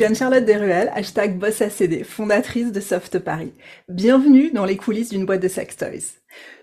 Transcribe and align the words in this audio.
suis 0.00 0.06
Anne-Charlotte 0.06 0.46
Desruelles, 0.46 0.90
hashtag 0.94 1.36
BossACD, 1.36 2.04
fondatrice 2.04 2.72
de 2.72 2.80
Soft 2.80 3.18
Paris. 3.18 3.52
Bienvenue 3.90 4.50
dans 4.50 4.64
les 4.64 4.78
coulisses 4.78 5.10
d'une 5.10 5.26
boîte 5.26 5.42
de 5.42 5.48
sex 5.48 5.76
toys. 5.76 6.16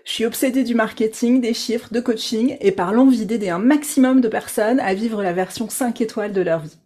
Je 0.04 0.10
suis 0.10 0.24
obsédée 0.24 0.64
du 0.64 0.74
marketing, 0.74 1.40
des 1.40 1.54
chiffres, 1.54 1.92
de 1.92 2.00
coaching 2.00 2.56
et 2.60 2.72
par 2.72 2.92
l'envie 2.92 3.26
d'aider 3.26 3.48
un 3.48 3.60
maximum 3.60 4.20
de 4.20 4.26
personnes 4.26 4.80
à 4.80 4.92
vivre 4.92 5.22
la 5.22 5.32
version 5.32 5.68
5 5.68 6.00
étoiles 6.00 6.32
de 6.32 6.40
leur 6.40 6.62
vie. 6.62 6.78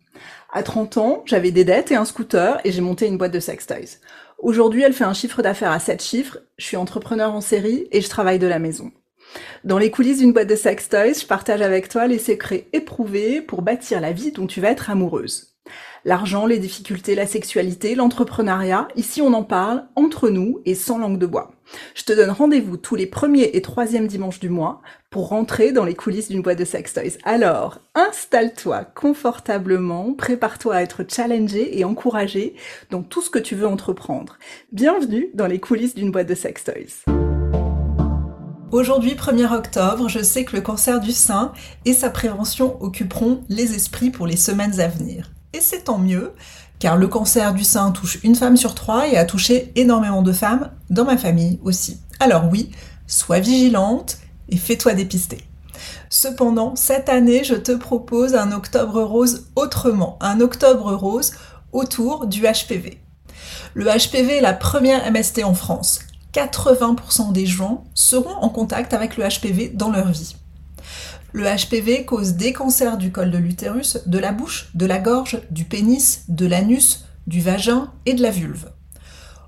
À 0.52 0.62
30 0.62 0.98
ans, 0.98 1.22
j'avais 1.24 1.52
des 1.52 1.64
dettes 1.64 1.90
et 1.90 1.96
un 1.96 2.04
scooter 2.04 2.60
et 2.64 2.70
j'ai 2.70 2.82
monté 2.82 3.06
une 3.06 3.16
boîte 3.16 3.32
de 3.32 3.40
sex 3.40 3.66
toys. 3.66 3.96
Aujourd'hui, 4.38 4.82
elle 4.82 4.92
fait 4.92 5.04
un 5.04 5.14
chiffre 5.14 5.40
d'affaires 5.40 5.72
à 5.72 5.80
7 5.80 6.02
chiffres, 6.02 6.36
je 6.58 6.66
suis 6.66 6.76
entrepreneur 6.76 7.32
en 7.32 7.40
série 7.40 7.88
et 7.92 8.02
je 8.02 8.10
travaille 8.10 8.38
de 8.38 8.46
la 8.46 8.58
maison. 8.58 8.92
Dans 9.64 9.78
les 9.78 9.90
coulisses 9.90 10.18
d'une 10.18 10.34
boîte 10.34 10.50
de 10.50 10.56
sex 10.56 10.90
toys, 10.90 11.14
je 11.18 11.26
partage 11.26 11.62
avec 11.62 11.88
toi 11.88 12.06
les 12.06 12.18
secrets 12.18 12.66
éprouvés 12.74 13.40
pour 13.40 13.62
bâtir 13.62 14.02
la 14.02 14.12
vie 14.12 14.32
dont 14.32 14.46
tu 14.46 14.60
vas 14.60 14.70
être 14.70 14.90
amoureuse. 14.90 15.51
L'argent, 16.04 16.46
les 16.46 16.58
difficultés, 16.58 17.14
la 17.14 17.28
sexualité, 17.28 17.94
l'entrepreneuriat, 17.94 18.88
ici 18.96 19.22
on 19.22 19.32
en 19.34 19.44
parle 19.44 19.84
entre 19.94 20.30
nous 20.30 20.60
et 20.64 20.74
sans 20.74 20.98
langue 20.98 21.18
de 21.18 21.26
bois. 21.26 21.52
Je 21.94 22.02
te 22.02 22.12
donne 22.12 22.30
rendez-vous 22.30 22.76
tous 22.76 22.96
les 22.96 23.06
premiers 23.06 23.50
et 23.54 23.62
troisièmes 23.62 24.08
dimanches 24.08 24.40
du 24.40 24.48
mois 24.48 24.82
pour 25.10 25.28
rentrer 25.28 25.70
dans 25.70 25.84
les 25.84 25.94
coulisses 25.94 26.28
d'une 26.28 26.42
boîte 26.42 26.58
de 26.58 26.64
sex 26.64 26.92
toys. 26.92 27.18
Alors, 27.22 27.78
installe-toi 27.94 28.84
confortablement, 28.84 30.12
prépare-toi 30.14 30.74
à 30.74 30.82
être 30.82 31.04
challengé 31.08 31.78
et 31.78 31.84
encouragé 31.84 32.56
dans 32.90 33.02
tout 33.02 33.22
ce 33.22 33.30
que 33.30 33.38
tu 33.38 33.54
veux 33.54 33.68
entreprendre. 33.68 34.38
Bienvenue 34.72 35.30
dans 35.34 35.46
les 35.46 35.60
coulisses 35.60 35.94
d'une 35.94 36.10
boîte 36.10 36.28
de 36.28 36.34
sex 36.34 36.64
toys. 36.64 37.12
Aujourd'hui, 38.72 39.14
1er 39.14 39.54
octobre, 39.54 40.08
je 40.08 40.22
sais 40.22 40.44
que 40.44 40.56
le 40.56 40.62
cancer 40.62 40.98
du 40.98 41.12
sein 41.12 41.52
et 41.84 41.92
sa 41.92 42.10
prévention 42.10 42.82
occuperont 42.82 43.44
les 43.48 43.74
esprits 43.76 44.10
pour 44.10 44.26
les 44.26 44.36
semaines 44.36 44.80
à 44.80 44.88
venir. 44.88 45.30
Et 45.54 45.60
c'est 45.60 45.84
tant 45.84 45.98
mieux, 45.98 46.32
car 46.78 46.96
le 46.96 47.08
cancer 47.08 47.52
du 47.54 47.62
sein 47.64 47.90
touche 47.90 48.18
une 48.22 48.34
femme 48.34 48.56
sur 48.56 48.74
trois 48.74 49.06
et 49.06 49.16
a 49.16 49.24
touché 49.24 49.70
énormément 49.76 50.22
de 50.22 50.32
femmes 50.32 50.70
dans 50.90 51.04
ma 51.04 51.16
famille 51.16 51.60
aussi. 51.62 52.00
Alors 52.20 52.48
oui, 52.50 52.70
sois 53.06 53.40
vigilante 53.40 54.18
et 54.48 54.56
fais-toi 54.56 54.94
dépister. 54.94 55.38
Cependant, 56.08 56.74
cette 56.76 57.08
année, 57.08 57.44
je 57.44 57.54
te 57.54 57.72
propose 57.72 58.34
un 58.34 58.52
octobre 58.52 59.02
rose 59.02 59.46
autrement, 59.56 60.18
un 60.20 60.40
octobre 60.40 60.92
rose 60.92 61.32
autour 61.72 62.26
du 62.26 62.42
HPV. 62.42 62.98
Le 63.74 63.84
HPV 63.84 64.36
est 64.36 64.40
la 64.42 64.52
première 64.52 65.10
MST 65.10 65.44
en 65.44 65.54
France. 65.54 66.00
80% 66.34 67.32
des 67.32 67.46
gens 67.46 67.84
seront 67.94 68.34
en 68.34 68.48
contact 68.48 68.94
avec 68.94 69.16
le 69.16 69.24
HPV 69.28 69.68
dans 69.68 69.90
leur 69.90 70.08
vie. 70.08 70.36
Le 71.32 71.44
HPV 71.44 72.04
cause 72.04 72.34
des 72.34 72.52
cancers 72.52 72.98
du 72.98 73.10
col 73.10 73.30
de 73.30 73.38
l'utérus, 73.38 73.98
de 74.06 74.18
la 74.18 74.32
bouche, 74.32 74.70
de 74.74 74.86
la 74.86 74.98
gorge, 74.98 75.40
du 75.50 75.64
pénis, 75.64 76.24
de 76.28 76.46
l'anus, 76.46 77.04
du 77.26 77.40
vagin 77.40 77.90
et 78.06 78.14
de 78.14 78.22
la 78.22 78.30
vulve. 78.30 78.70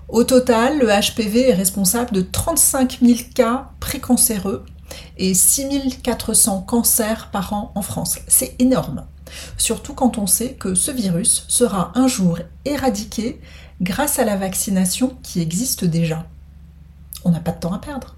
Au 0.07 0.23
total, 0.23 0.79
le 0.79 0.87
HPV 0.87 1.49
est 1.49 1.53
responsable 1.53 2.11
de 2.11 2.21
35 2.21 2.99
000 3.01 3.19
cas 3.33 3.69
précancéreux 3.79 4.65
et 5.17 5.33
6 5.33 5.99
400 6.03 6.61
cancers 6.61 7.29
par 7.31 7.53
an 7.53 7.71
en 7.75 7.81
France. 7.81 8.19
C'est 8.27 8.55
énorme. 8.59 9.05
Surtout 9.57 9.93
quand 9.93 10.17
on 10.17 10.27
sait 10.27 10.53
que 10.53 10.75
ce 10.75 10.91
virus 10.91 11.45
sera 11.47 11.91
un 11.95 12.07
jour 12.07 12.39
éradiqué 12.65 13.39
grâce 13.81 14.19
à 14.19 14.25
la 14.25 14.37
vaccination 14.37 15.17
qui 15.23 15.41
existe 15.41 15.85
déjà 15.85 16.25
on 17.25 17.31
n'a 17.31 17.39
pas 17.39 17.51
de 17.51 17.59
temps 17.59 17.73
à 17.73 17.79
perdre. 17.79 18.14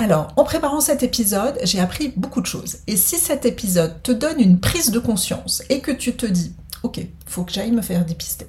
Alors, 0.00 0.28
en 0.36 0.44
préparant 0.44 0.80
cet 0.80 1.02
épisode, 1.02 1.58
j'ai 1.64 1.80
appris 1.80 2.12
beaucoup 2.16 2.40
de 2.40 2.46
choses. 2.46 2.76
Et 2.86 2.96
si 2.96 3.16
cet 3.16 3.44
épisode 3.44 4.00
te 4.04 4.12
donne 4.12 4.38
une 4.38 4.60
prise 4.60 4.92
de 4.92 5.00
conscience 5.00 5.64
et 5.70 5.80
que 5.80 5.90
tu 5.90 6.14
te 6.14 6.24
dis, 6.24 6.54
ok, 6.84 7.04
faut 7.26 7.42
que 7.42 7.50
j'aille 7.52 7.72
me 7.72 7.82
faire 7.82 8.06
dépister, 8.06 8.46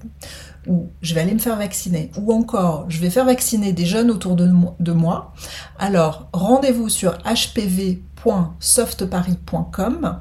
ou 0.68 0.90
je 1.02 1.16
vais 1.16 1.22
aller 1.22 1.34
me 1.34 1.40
faire 1.40 1.58
vacciner, 1.58 2.12
ou 2.18 2.32
encore 2.34 2.86
je 2.88 3.00
vais 3.00 3.10
faire 3.10 3.26
vacciner 3.26 3.74
des 3.74 3.88
jeunes 3.88 4.12
autour 4.12 4.36
de, 4.36 4.92
moi, 4.92 5.34
alors 5.80 6.30
rendez-vous 6.34 6.88
sur 6.88 7.18
hpv.softparis.com 7.26 10.20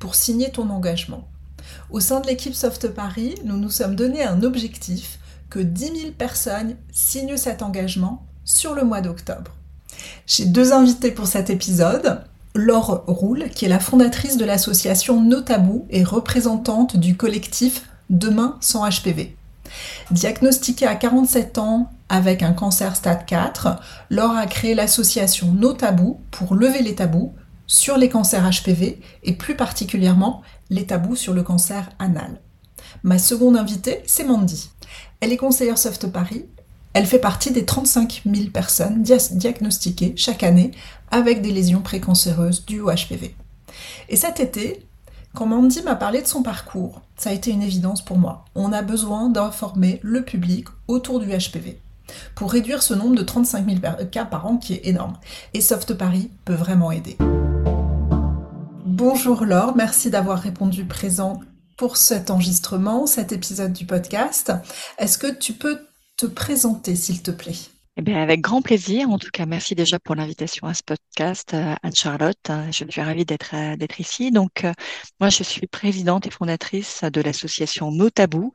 pour 0.00 0.16
signer 0.16 0.50
ton 0.50 0.70
engagement. 0.70 1.28
Au 1.90 2.00
sein 2.00 2.18
de 2.18 2.26
l'équipe 2.26 2.54
Soft 2.54 2.88
Paris, 2.88 3.36
nous 3.44 3.58
nous 3.58 3.70
sommes 3.70 3.94
donné 3.94 4.24
un 4.24 4.42
objectif 4.42 5.20
que 5.50 5.60
10 5.60 5.84
000 5.84 5.96
personnes 6.18 6.74
signent 6.90 7.36
cet 7.36 7.62
engagement 7.62 8.26
sur 8.44 8.74
le 8.74 8.82
mois 8.82 9.02
d'octobre. 9.02 9.52
J'ai 10.26 10.46
deux 10.46 10.72
invités 10.72 11.10
pour 11.10 11.26
cet 11.26 11.50
épisode. 11.50 12.22
Laure 12.54 13.02
Roule, 13.06 13.48
qui 13.54 13.64
est 13.64 13.68
la 13.68 13.80
fondatrice 13.80 14.36
de 14.36 14.44
l'association 14.44 15.20
Notabou 15.20 15.86
et 15.90 16.04
représentante 16.04 16.96
du 16.96 17.16
collectif 17.16 17.82
Demain 18.10 18.58
sans 18.60 18.88
HPV. 18.88 19.34
Diagnostiquée 20.10 20.86
à 20.86 20.94
47 20.94 21.58
ans 21.58 21.90
avec 22.08 22.42
un 22.42 22.52
cancer 22.52 22.94
stade 22.94 23.26
4, 23.26 23.80
Laure 24.10 24.36
a 24.36 24.46
créé 24.46 24.74
l'association 24.74 25.52
Notabou 25.52 26.20
pour 26.30 26.54
lever 26.54 26.82
les 26.82 26.94
tabous 26.94 27.32
sur 27.66 27.96
les 27.96 28.08
cancers 28.08 28.48
HPV 28.48 29.00
et 29.22 29.32
plus 29.32 29.56
particulièrement 29.56 30.42
les 30.70 30.86
tabous 30.86 31.16
sur 31.16 31.34
le 31.34 31.42
cancer 31.42 31.88
anal. 31.98 32.40
Ma 33.02 33.18
seconde 33.18 33.56
invitée, 33.56 34.02
c'est 34.06 34.24
Mandy. 34.24 34.70
Elle 35.20 35.32
est 35.32 35.38
conseillère 35.38 35.78
Soft 35.78 36.06
Paris 36.08 36.46
elle 36.94 37.06
fait 37.06 37.18
partie 37.18 37.50
des 37.50 37.64
35 37.64 38.22
000 38.24 38.50
personnes 38.50 39.02
diagnostiquées 39.02 40.14
chaque 40.16 40.44
année 40.44 40.70
avec 41.10 41.42
des 41.42 41.50
lésions 41.50 41.82
précancéreuses 41.82 42.64
dues 42.64 42.80
au 42.80 42.90
HPV. 42.90 43.34
Et 44.08 44.16
cet 44.16 44.38
été, 44.38 44.86
quand 45.34 45.46
Mandy 45.46 45.82
m'a 45.82 45.96
parlé 45.96 46.22
de 46.22 46.28
son 46.28 46.44
parcours, 46.44 47.02
ça 47.16 47.30
a 47.30 47.32
été 47.32 47.50
une 47.50 47.62
évidence 47.62 48.04
pour 48.04 48.16
moi. 48.16 48.44
On 48.54 48.72
a 48.72 48.82
besoin 48.82 49.28
d'informer 49.28 49.98
le 50.02 50.22
public 50.22 50.68
autour 50.86 51.18
du 51.18 51.26
HPV 51.26 51.80
pour 52.36 52.52
réduire 52.52 52.82
ce 52.82 52.94
nombre 52.94 53.16
de 53.16 53.22
35 53.22 53.66
000 53.68 53.80
cas 54.12 54.24
par 54.24 54.46
an 54.46 54.56
qui 54.56 54.74
est 54.74 54.86
énorme. 54.86 55.18
Et 55.52 55.60
Soft 55.60 55.94
Paris 55.94 56.30
peut 56.44 56.54
vraiment 56.54 56.92
aider. 56.92 57.16
Bonjour 58.84 59.44
Laure, 59.44 59.74
merci 59.74 60.10
d'avoir 60.10 60.38
répondu 60.38 60.84
présent 60.84 61.40
pour 61.76 61.96
cet 61.96 62.30
enregistrement, 62.30 63.06
cet 63.08 63.32
épisode 63.32 63.72
du 63.72 63.84
podcast. 63.84 64.52
Est-ce 64.98 65.18
que 65.18 65.26
tu 65.26 65.54
peux 65.54 65.80
te 66.16 66.26
présenter, 66.26 66.96
s'il 66.96 67.22
te 67.22 67.30
plaît 67.30 67.56
eh 67.96 68.02
bien, 68.02 68.20
avec 68.20 68.40
grand 68.40 68.60
plaisir. 68.60 69.08
En 69.10 69.18
tout 69.18 69.30
cas, 69.32 69.46
merci 69.46 69.76
déjà 69.76 70.00
pour 70.00 70.16
l'invitation 70.16 70.66
à 70.66 70.74
ce 70.74 70.82
podcast, 70.82 71.54
euh, 71.54 71.76
Anne-Charlotte. 71.84 72.50
Je 72.72 72.84
suis 72.88 73.00
ravie 73.00 73.24
d'être 73.24 73.54
euh, 73.54 73.76
d'être 73.76 74.00
ici. 74.00 74.32
Donc, 74.32 74.64
euh, 74.64 74.72
moi, 75.20 75.28
je 75.28 75.44
suis 75.44 75.68
présidente 75.68 76.26
et 76.26 76.30
fondatrice 76.30 77.04
de 77.04 77.20
l'association 77.20 77.92
No 77.92 78.10
Tabou, 78.10 78.54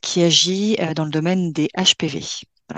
qui 0.00 0.22
agit 0.22 0.76
dans 0.96 1.04
le 1.04 1.10
domaine 1.10 1.52
des 1.52 1.68
HPV. 1.76 2.22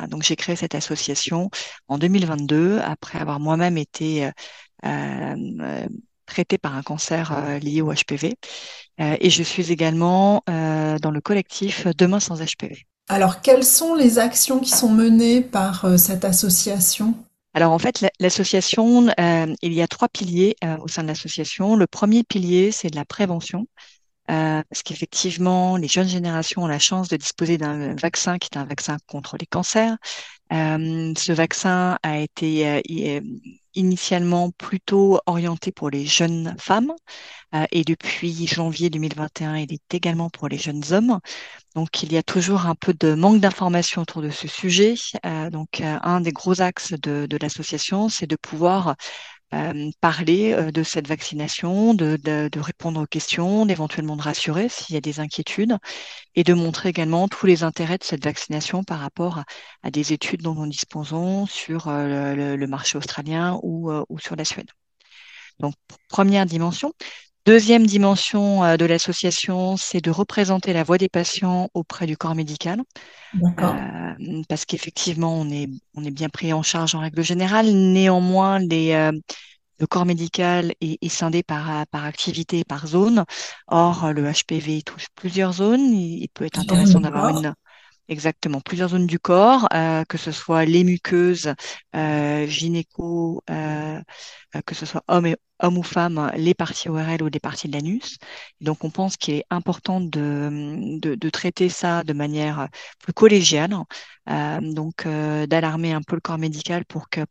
Donc, 0.09 0.23
j'ai 0.23 0.35
créé 0.35 0.57
cette 0.57 0.75
association 0.75 1.51
en 1.89 1.99
2022 1.99 2.81
après 2.81 3.19
avoir 3.21 3.39
moi-même 3.39 3.79
été 3.79 4.31
euh, 4.85 5.87
traitée 6.27 6.59
par 6.59 6.75
un 6.75 6.83
cancer 6.83 7.59
lié 7.61 7.83
au 7.83 7.93
HPV. 7.93 8.37
et 8.99 9.31
je 9.31 9.43
suis 9.43 9.71
également 9.73 10.43
dans 10.47 11.11
le 11.13 11.21
collectif 11.21 11.87
Demain 11.87 12.19
sans 12.21 12.41
HPV. 12.41 12.87
Alors, 13.09 13.41
quelles 13.41 13.65
sont 13.65 13.95
les 13.95 14.19
actions 14.19 14.59
qui 14.59 14.71
sont 14.71 14.89
menées 14.89 15.41
par 15.41 15.85
euh, 15.85 15.97
cette 15.97 16.25
association? 16.25 17.15
Alors 17.55 17.73
en 17.73 17.79
fait, 17.79 18.05
l'association, 18.21 19.09
euh, 19.19 19.55
il 19.63 19.73
y 19.73 19.81
a 19.81 19.87
trois 19.87 20.09
piliers 20.09 20.57
euh, 20.65 20.77
au 20.79 20.89
sein 20.89 21.03
de 21.03 21.09
l'association. 21.09 21.77
Le 21.77 21.87
premier 21.87 22.25
pilier, 22.25 22.73
c'est 22.73 22.91
de 22.91 22.97
la 22.97 23.07
prévention, 23.07 23.67
parce 24.27 24.83
qu'effectivement, 24.85 25.77
les 25.77 25.89
jeunes 25.89 26.09
générations 26.09 26.65
ont 26.65 26.67
la 26.67 26.81
chance 26.81 27.09
de 27.09 27.17
disposer 27.17 27.57
d'un 27.57 27.95
vaccin 27.95 28.39
qui 28.39 28.51
est 28.53 28.59
un 28.59 28.65
vaccin 28.65 28.99
contre 29.07 29.39
les 29.39 29.47
cancers. 29.47 29.97
ce 30.51 31.33
vaccin 31.33 31.97
a 32.03 32.19
été 32.19 32.83
initialement 33.77 34.51
plutôt 34.51 35.21
orienté 35.27 35.73
pour 35.73 35.91
les 35.91 36.07
jeunes 36.07 36.57
femmes 36.59 36.93
et 37.71 37.85
depuis 37.85 38.47
janvier 38.47 38.91
2021, 38.91 39.57
il 39.57 39.73
est 39.73 39.95
également 39.95 40.29
pour 40.31 40.49
les 40.49 40.59
jeunes 40.59 40.83
hommes. 40.91 41.21
Donc, 41.75 42.03
il 42.03 42.13
y 42.13 42.17
a 42.17 42.23
toujours 42.23 42.67
un 42.67 42.75
peu 42.75 42.95
de 42.95 43.15
manque 43.15 43.41
d'informations 43.41 44.03
autour 44.03 44.23
de 44.23 44.31
ce 44.31 44.49
sujet. 44.49 44.95
Euh, 45.25 45.51
donc, 45.51 45.81
euh, 45.81 45.99
un 46.03 46.21
des 46.21 46.33
gros 46.33 46.61
axes 46.61 46.95
de 46.95 47.37
l'association, 47.41 48.09
c'est 48.09 48.27
de 48.27 48.37
pouvoir 48.37 48.97
euh, 49.55 49.91
parler 50.01 50.53
euh, 50.53 50.71
de 50.73 50.83
cette 50.83 51.07
vaccination, 51.07 51.95
de, 51.95 52.19
répondre 52.59 53.01
aux 53.03 53.07
questions, 53.07 53.65
d'éventuellement 53.67 54.17
de 54.17 54.23
rassurer 54.23 54.69
s'il 54.69 54.95
y 54.95 54.99
a 54.99 55.01
des 55.01 55.21
inquiétudes, 55.21 55.77
et 56.35 56.45
de 56.45 56.53
montrer 56.55 56.89
également 56.89 57.29
tous 57.29 57.47
les 57.47 57.63
intérêts 57.63 57.99
de 57.99 58.05
cette 58.05 58.25
vaccination 58.25 58.83
par 58.85 58.99
rapport 59.01 59.45
à, 59.83 59.91
des 59.91 60.13
études 60.13 60.43
dont 60.43 60.55
nous 60.55 60.67
disposons 60.67 61.47
sur 61.47 61.89
euh, 61.89 62.35
le, 62.35 62.57
le, 62.57 62.67
marché 62.67 62.99
australien 62.99 63.59
ou, 63.63 63.91
ou 64.09 64.19
sur 64.19 64.37
la 64.37 64.45
Suède. 64.45 64.71
Donc, 65.61 65.75
première 66.09 66.45
dimension. 66.47 66.93
Deuxième 67.47 67.87
dimension 67.87 68.65
euh, 68.65 68.77
de 68.77 68.85
l'association, 68.85 69.77
c'est 69.77 70.01
de 70.01 70.11
représenter 70.11 70.73
la 70.73 70.83
voix 70.83 70.99
des 70.99 71.09
patients 71.09 71.69
auprès 71.75 72.05
du 72.07 72.17
corps 72.17 72.35
médical. 72.35 72.83
Euh, 73.41 74.43
parce 74.49 74.65
qu'effectivement, 74.65 75.33
on 75.39 75.49
est, 75.51 75.69
on 75.95 76.03
est 76.03 76.11
bien 76.11 76.29
pris 76.29 76.53
en 76.53 76.65
charge 76.65 76.97
en 76.97 76.99
règle 76.99 77.23
générale. 77.23 77.67
Néanmoins, 77.67 78.59
les, 78.59 78.95
euh, 78.95 79.13
le 79.79 79.87
corps 79.87 80.07
médical 80.07 80.73
est, 80.81 81.09
scindé 81.09 81.45
par, 81.45 81.87
par 81.87 82.05
activité, 82.05 82.65
par 82.65 82.89
zone. 82.89 83.25
Or, 83.69 84.13
le 84.13 84.25
HPV 84.25 84.83
touche 84.83 85.07
plusieurs 85.15 85.53
zones. 85.53 85.93
Il, 85.93 86.29
peut 86.35 86.47
être 86.47 86.59
intéressant 86.59 86.99
d'avoir 86.99 87.29
une, 87.29 87.55
Exactement, 88.09 88.61
plusieurs 88.61 88.91
zones 88.91 89.07
du 89.09 89.19
corps, 89.19 89.67
euh, 89.75 90.05
que 90.05 90.17
ce 90.17 90.31
soit 90.31 90.65
les 90.65 90.85
muqueuses, 90.85 91.53
euh, 91.97 92.47
gynéco, 92.47 93.43
euh, 93.51 94.01
que 94.65 94.77
ce 94.77 94.87
soit 94.87 95.03
homme, 95.09 95.27
et, 95.27 95.37
homme 95.61 95.77
ou 95.79 95.83
femme, 95.83 96.31
les 96.37 96.55
parties 96.55 96.89
ORL 96.89 97.21
ou 97.25 97.29
les 97.29 97.41
parties 97.41 97.67
de 97.67 97.73
l'anus. 97.73 98.19
Donc, 98.61 98.85
on 98.85 98.91
pense 98.91 99.17
qu'il 99.17 99.35
est 99.35 99.45
important 99.51 100.01
de, 100.01 100.99
de, 101.01 101.31
traiter 101.31 101.69
ça 101.69 102.05
de 102.05 102.13
manière 102.13 102.69
plus 103.01 103.13
collégiale, 103.13 103.75
donc 104.61 105.07
d'alarmer 105.49 105.93
un 105.93 106.03
peu 106.03 106.15
le 106.17 106.21
corps 106.21 106.39
médical 106.39 106.85
pour 106.85 107.09
qu'il 107.09 107.27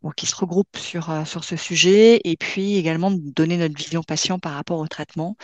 pour 0.00 0.14
qu'il 0.14 0.28
se 0.28 0.34
regroupe 0.36 0.76
sur 0.76 1.26
sur 1.26 1.44
ce 1.44 1.56
sujet, 1.56 2.20
et 2.24 2.36
puis 2.36 2.76
également 2.76 3.10
de 3.12 3.20
donner 3.20 3.56
notre 3.58 3.76
vision 3.76 4.02
patient 4.02 4.38
par 4.40 4.54
rapport 4.54 4.78
au 4.80 4.88
traitement 4.88 5.36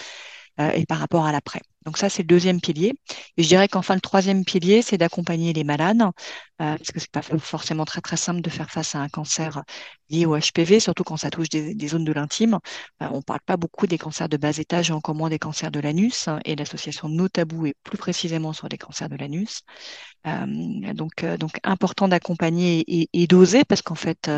et 0.74 0.86
par 0.86 0.98
rapport 0.98 1.26
à 1.26 1.32
l'après. 1.32 1.60
Donc 1.86 1.96
ça, 1.96 2.10
c'est 2.10 2.22
le 2.22 2.26
deuxième 2.26 2.60
pilier. 2.60 2.92
Et 3.36 3.42
je 3.42 3.48
dirais 3.48 3.66
qu'enfin, 3.66 3.94
le 3.94 4.00
troisième 4.02 4.44
pilier, 4.44 4.82
c'est 4.82 4.98
d'accompagner 4.98 5.52
les 5.54 5.64
malades, 5.64 6.02
euh, 6.02 6.76
parce 6.76 6.90
que 6.92 7.00
c'est 7.00 7.10
pas 7.10 7.22
forcément 7.22 7.86
très 7.86 8.02
très 8.02 8.18
simple 8.18 8.42
de 8.42 8.50
faire 8.50 8.70
face 8.70 8.94
à 8.94 8.98
un 9.00 9.08
cancer 9.08 9.62
lié 10.10 10.26
au 10.26 10.36
HPV, 10.36 10.78
surtout 10.78 11.04
quand 11.04 11.16
ça 11.16 11.30
touche 11.30 11.48
des, 11.48 11.88
zones 11.88 12.04
de 12.04 12.12
l'intime. 12.12 12.58
Euh, 13.02 13.08
on 13.12 13.22
parle 13.22 13.40
pas 13.46 13.56
beaucoup 13.56 13.86
des 13.86 13.96
cancers 13.96 14.28
de 14.28 14.36
bas 14.36 14.50
étage 14.58 14.90
et 14.90 14.92
encore 14.92 15.14
moins 15.14 15.30
des 15.30 15.38
cancers 15.38 15.70
de 15.70 15.80
l'anus. 15.80 16.28
Hein, 16.28 16.40
et 16.44 16.54
l'association 16.54 17.08
No 17.08 17.28
Tabou 17.28 17.66
est 17.66 17.74
plus 17.82 17.98
précisément 17.98 18.52
sur 18.52 18.68
les 18.68 18.78
cancers 18.78 19.08
de 19.08 19.16
l'anus. 19.16 19.62
Euh, 20.26 20.92
donc, 20.92 21.24
donc 21.24 21.58
important 21.64 22.08
d'accompagner 22.08 22.84
et 22.86 23.26
d'oser, 23.26 23.64
parce 23.64 23.80
qu'en 23.80 23.94
fait, 23.94 24.28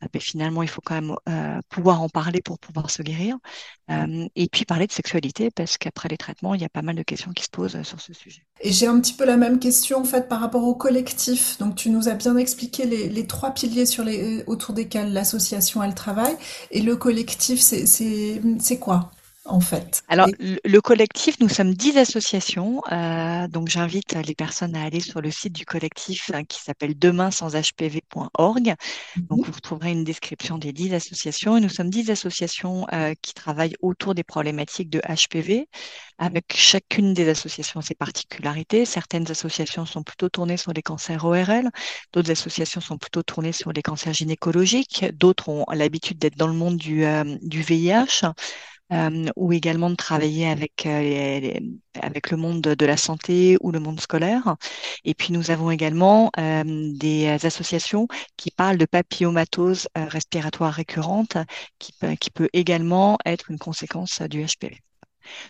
ah 0.00 0.06
ben, 0.12 0.20
finalement, 0.20 0.62
il 0.62 0.68
faut 0.68 0.80
quand 0.80 0.94
même 0.94 1.14
euh, 1.28 1.60
pouvoir 1.68 2.02
en 2.02 2.08
parler 2.08 2.40
pour 2.40 2.58
pouvoir 2.58 2.90
se 2.90 3.02
guérir. 3.02 3.36
Euh, 3.90 4.28
et 4.36 4.48
puis 4.48 4.64
parler 4.64 4.86
de 4.86 4.92
sexualité, 4.92 5.50
parce 5.50 5.76
qu'après 5.76 6.08
les 6.08 6.16
traitements, 6.16 6.54
il 6.54 6.60
y 6.60 6.64
a 6.64 6.68
pas 6.68 6.82
mal 6.82 6.94
de 6.94 7.02
questions 7.02 7.32
qui 7.32 7.44
se 7.44 7.50
posent 7.50 7.74
euh, 7.74 7.82
sur 7.82 8.00
ce 8.00 8.12
sujet. 8.12 8.42
Et 8.60 8.72
j'ai 8.72 8.86
un 8.86 9.00
petit 9.00 9.14
peu 9.14 9.24
la 9.24 9.36
même 9.36 9.58
question 9.58 9.98
en 9.98 10.04
fait 10.04 10.28
par 10.28 10.40
rapport 10.40 10.64
au 10.64 10.74
collectif. 10.74 11.58
Donc 11.58 11.74
tu 11.74 11.90
nous 11.90 12.08
as 12.08 12.14
bien 12.14 12.36
expliqué 12.36 12.84
les, 12.86 13.26
trois 13.26 13.52
piliers 13.52 13.86
sur 13.86 14.04
les, 14.04 14.44
autour 14.46 14.74
desquels 14.74 15.12
l'association 15.12 15.82
elle 15.82 15.94
travaille. 15.94 16.36
Et 16.70 16.82
le 16.82 16.96
collectif, 16.96 17.60
c'est 17.60 18.78
quoi? 18.78 19.10
En 19.48 19.60
fait. 19.60 20.02
Alors, 20.08 20.28
le 20.38 20.80
collectif, 20.80 21.40
nous 21.40 21.48
sommes 21.48 21.74
dix 21.74 21.96
associations. 21.96 22.82
Euh, 22.92 23.48
donc, 23.48 23.68
j'invite 23.68 24.14
les 24.14 24.34
personnes 24.34 24.76
à 24.76 24.84
aller 24.84 25.00
sur 25.00 25.20
le 25.20 25.30
site 25.30 25.52
du 25.52 25.64
collectif 25.64 26.30
hein, 26.32 26.44
qui 26.44 26.60
s'appelle 26.60 26.98
demainsanshpv.org. 26.98 28.74
Mhm. 29.16 29.26
Donc, 29.26 29.46
vous 29.46 29.60
trouverez 29.60 29.92
une 29.92 30.04
description 30.04 30.58
des 30.58 30.72
dix 30.72 30.94
associations. 30.94 31.56
Et 31.56 31.60
nous 31.60 31.68
sommes 31.68 31.90
dix 31.90 32.10
associations 32.10 32.86
euh, 32.92 33.14
qui 33.20 33.34
travaillent 33.34 33.76
autour 33.80 34.14
des 34.14 34.24
problématiques 34.24 34.90
de 34.90 35.00
HPV, 35.00 35.68
avec 36.18 36.46
chacune 36.54 37.14
des 37.14 37.28
associations 37.28 37.80
ses 37.80 37.94
particularités. 37.94 38.84
Certaines 38.84 39.30
associations 39.30 39.86
sont 39.86 40.02
plutôt 40.02 40.28
tournées 40.28 40.56
sur 40.56 40.72
les 40.72 40.82
cancers 40.82 41.24
ORL, 41.24 41.70
d'autres 42.12 42.30
associations 42.30 42.80
sont 42.80 42.98
plutôt 42.98 43.22
tournées 43.22 43.52
sur 43.52 43.72
les 43.72 43.82
cancers 43.82 44.12
gynécologiques, 44.12 45.06
d'autres 45.14 45.48
ont 45.48 45.64
l'habitude 45.72 46.18
d'être 46.18 46.36
dans 46.36 46.46
le 46.48 46.54
monde 46.54 46.76
du, 46.76 47.04
euh, 47.04 47.24
du 47.42 47.62
VIH 47.62 48.24
euh, 48.92 49.26
ou 49.36 49.52
également 49.52 49.90
de 49.90 49.96
travailler 49.96 50.48
avec, 50.48 50.86
avec 52.00 52.30
le 52.30 52.36
monde 52.36 52.62
de 52.62 52.86
la 52.86 52.96
santé 52.96 53.56
ou 53.60 53.70
le 53.72 53.80
monde 53.80 54.00
scolaire. 54.00 54.56
Et 55.04 55.14
puis 55.14 55.32
nous 55.32 55.50
avons 55.50 55.70
également 55.70 56.30
euh, 56.38 56.64
des 56.94 57.28
associations 57.44 58.08
qui 58.36 58.50
parlent 58.50 58.78
de 58.78 58.86
papillomatose 58.86 59.88
respiratoire 59.94 60.72
récurrente, 60.74 61.36
qui, 61.78 61.92
qui 62.20 62.30
peut 62.30 62.48
également 62.52 63.18
être 63.24 63.50
une 63.50 63.58
conséquence 63.58 64.22
du 64.22 64.44
HPV. 64.44 64.80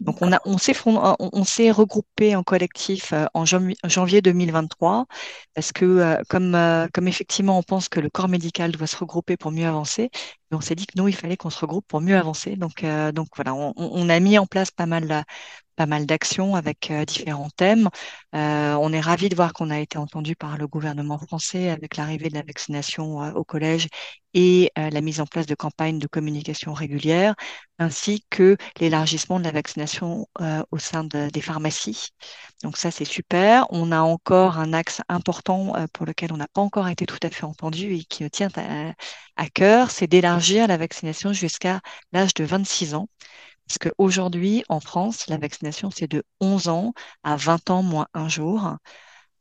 Donc 0.01 0.23
on 0.23 0.33
a 0.33 0.41
on 0.45 0.59
s'est 0.59 0.75
on, 0.87 1.45
s'est 1.45 1.71
regroupé 1.71 2.37
en 2.37 2.43
collectif 2.43 3.13
euh, 3.13 3.27
en 3.35 3.45
janvier 3.45 4.23
2023 4.23 5.07
parce 5.55 5.73
que 5.73 5.85
euh, 5.85 6.23
comme 6.29 6.55
euh, 6.55 6.87
comme 6.93 7.09
effectivement 7.09 7.59
on 7.59 7.63
pense 7.63 7.89
que 7.89 8.01
le 8.01 8.11
corps 8.11 8.29
médical 8.29 8.73
doit 8.73 8.87
se 8.87 8.97
regrouper 8.97 9.37
pour 9.37 9.51
mieux 9.51 9.67
avancer, 9.67 10.11
on 10.51 10.61
s'est 10.61 10.75
dit 10.75 10.87
que 10.87 10.95
nous 10.97 11.09
il 11.09 11.15
fallait 11.15 11.37
qu'on 11.37 11.51
se 11.51 11.61
regroupe 11.61 11.87
pour 11.87 12.01
mieux 12.01 12.17
avancer. 12.17 12.57
Donc 12.57 12.85
donc 13.15 13.29
voilà, 13.37 13.55
on, 13.55 13.73
on, 13.77 14.09
a 14.09 14.21
mis 14.21 14.39
en 14.39 14.47
place 14.47 14.71
pas 14.71 14.87
mal 14.87 15.25
pas 15.79 15.87
mal 15.87 16.07
d'actions 16.07 16.57
avec 16.57 16.91
euh, 16.91 17.05
différents 17.05 17.51
thèmes. 17.57 17.89
Euh, 18.35 18.75
on 18.75 18.93
est 18.93 19.01
ravi 19.01 19.29
de 19.29 19.37
voir 19.37 19.53
qu'on 19.53 19.71
a 19.71 19.79
été 19.79 19.97
entendu 19.97 20.35
par 20.35 20.59
le 20.59 20.67
gouvernement 20.67 21.19
français 21.19 21.71
avec 21.71 21.97
l'arrivée 21.97 22.29
de 22.31 22.35
la 22.35 22.43
vaccination 22.43 23.23
euh, 23.23 23.31
au 23.35 23.45
collège 23.45 23.87
et 24.35 24.71
la 24.77 25.01
mise 25.01 25.21
en 25.21 25.27
place 25.27 25.47
de 25.47 25.55
campagnes 25.55 25.99
de 25.99 26.07
communication 26.07 26.75
régulières, 26.75 27.35
ainsi 27.79 28.23
que 28.29 28.57
l'élargissement 28.79 29.41
de 29.41 29.45
la 29.45 29.53
vaccination 29.53 30.29
au 30.71 30.79
sein 30.79 31.05
des 31.05 31.41
pharmacies. 31.41 32.11
Donc 32.63 32.77
ça, 32.77 32.91
c'est 32.91 33.07
super. 33.07 33.67
On 33.71 33.91
a 33.91 34.01
encore 34.01 34.59
un 34.59 34.75
axe 34.75 35.01
important 35.09 35.73
pour 35.95 36.05
lequel 36.07 36.33
on 36.33 36.37
n'a 36.37 36.47
pas 36.47 36.61
encore 36.61 36.89
été 36.89 37.07
tout 37.07 37.19
à 37.23 37.31
fait 37.31 37.45
entendu 37.45 37.95
et 37.95 38.05
qui 38.05 38.23
nous 38.23 38.29
tient 38.29 38.51
à 39.37 39.49
cœur, 39.49 39.91
c'est 39.91 40.07
d'élargir 40.07 40.69
la 40.69 40.77
vaccination 40.77 41.33
jusqu'à 41.33 41.81
l'âge 42.13 42.35
de 42.35 42.45
26 42.45 42.95
ans. 42.95 43.09
Parce 43.69 43.79
qu'aujourd'hui, 43.79 44.65
en 44.69 44.81
France, 44.81 45.26
la 45.29 45.37
vaccination, 45.38 45.91
c'est 45.91 46.09
de 46.11 46.25
11 46.41 46.69
ans 46.69 46.93
à 47.23 47.37
20 47.37 47.70
ans 47.70 47.82
moins 47.82 48.09
un 48.15 48.29
jour, 48.29 48.76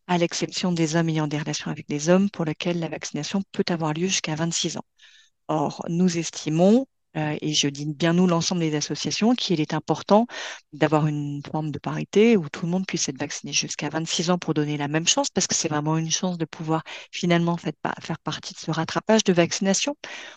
à 0.07 0.17
l'exception 0.17 0.71
des 0.71 0.95
hommes 0.95 1.09
ayant 1.09 1.27
des 1.27 1.39
relations 1.39 1.71
avec 1.71 1.87
des 1.87 2.09
hommes 2.09 2.29
pour 2.29 2.45
lesquels 2.45 2.79
la 2.79 2.89
vaccination 2.89 3.41
peut 3.53 3.65
avoir 3.69 3.93
lieu 3.93 4.07
jusqu'à 4.07 4.35
26 4.35 4.77
ans. 4.77 4.85
Or, 5.47 5.85
nous 5.89 6.17
estimons 6.17 6.87
et 7.41 7.53
je 7.53 7.67
dis 7.67 7.85
bien 7.85 8.13
nous, 8.13 8.27
l'ensemble 8.27 8.61
des 8.61 8.75
associations, 8.75 9.33
qu'il 9.35 9.59
est 9.61 9.73
important 9.73 10.27
d'avoir 10.73 11.07
une 11.07 11.41
forme 11.51 11.71
de 11.71 11.79
parité 11.79 12.37
où 12.37 12.49
tout 12.49 12.65
le 12.65 12.71
monde 12.71 12.85
puisse 12.85 13.07
être 13.09 13.19
vacciné 13.19 13.53
jusqu'à 13.53 13.89
26 13.89 14.29
ans 14.29 14.37
pour 14.37 14.53
donner 14.53 14.77
la 14.77 14.87
même 14.87 15.07
chance, 15.07 15.29
parce 15.29 15.47
que 15.47 15.55
c'est 15.55 15.67
vraiment 15.67 15.97
une 15.97 16.11
chance 16.11 16.37
de 16.37 16.45
pouvoir 16.45 16.83
finalement 17.11 17.57
faire 17.57 18.19
partie 18.23 18.53
de 18.53 18.59
ce 18.59 18.71
rattrapage 18.71 19.23
de 19.23 19.33
vaccination. 19.33 19.95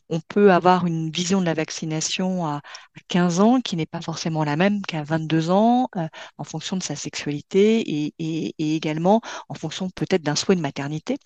On 0.09 0.21
peut 0.21 0.53
avoir 0.53 0.87
une 0.87 1.11
vision 1.11 1.41
de 1.41 1.47
la 1.47 1.55
vaccination 1.55 2.47
à 2.47 2.61
15 3.09 3.41
ans 3.41 3.61
qui 3.61 3.77
n'est 3.77 3.87
pas 3.87 4.00
forcément 4.00 4.44
la 4.44 4.56
même 4.56 4.82
qu'à 4.82 5.03
22 5.03 5.50
ans, 5.50 5.88
euh, 5.97 6.09
en 6.38 6.44
fonction 6.44 6.77
de 6.77 6.82
sa 6.82 6.97
sexualité 6.97 7.81
et 8.19 8.55
également 8.77 9.21
en 9.49 9.55
fonction 9.55 9.91
peut-être 9.91 10.23
d'un 10.23 10.37
souhait 10.37 10.56
de 10.56 10.61
maternité 10.61 11.17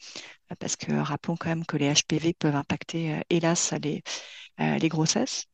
parce 0.58 0.76
que 0.76 0.92
rappelons 0.92 1.36
quand 1.36 1.48
même 1.48 1.66
que 1.66 1.76
les 1.76 1.92
HPV 1.92 2.34
peuvent 2.34 2.54
impacter, 2.54 3.14
euh, 3.14 3.20
hélas, 3.30 3.72
les, 3.82 4.02
euh, 4.60 4.78
les 4.78 4.88
grossesses. 4.88 5.46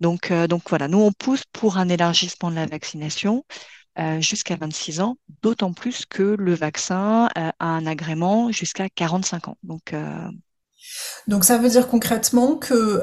Donc, 0.00 0.30
euh, 0.30 0.46
donc 0.46 0.62
voilà, 0.68 0.86
nous, 0.88 1.00
on 1.00 1.12
pousse 1.12 1.42
pour 1.52 1.76
un 1.76 1.88
élargissement 1.88 2.50
de 2.50 2.56
la 2.56 2.66
vaccination 2.66 3.44
euh, 3.98 4.20
jusqu'à 4.20 4.56
26 4.56 5.00
ans, 5.00 5.16
d'autant 5.42 5.72
plus 5.72 6.06
que 6.06 6.36
le 6.38 6.54
vaccin 6.54 7.28
a 7.34 7.52
un 7.58 7.86
agrément 7.86 8.52
jusqu'à 8.52 8.88
45 8.88 9.48
ans. 9.48 9.56
Donc, 9.62 9.92
ça 11.42 11.58
veut 11.58 11.68
dire 11.68 11.88
concrètement 11.88 12.56
que 12.56 13.02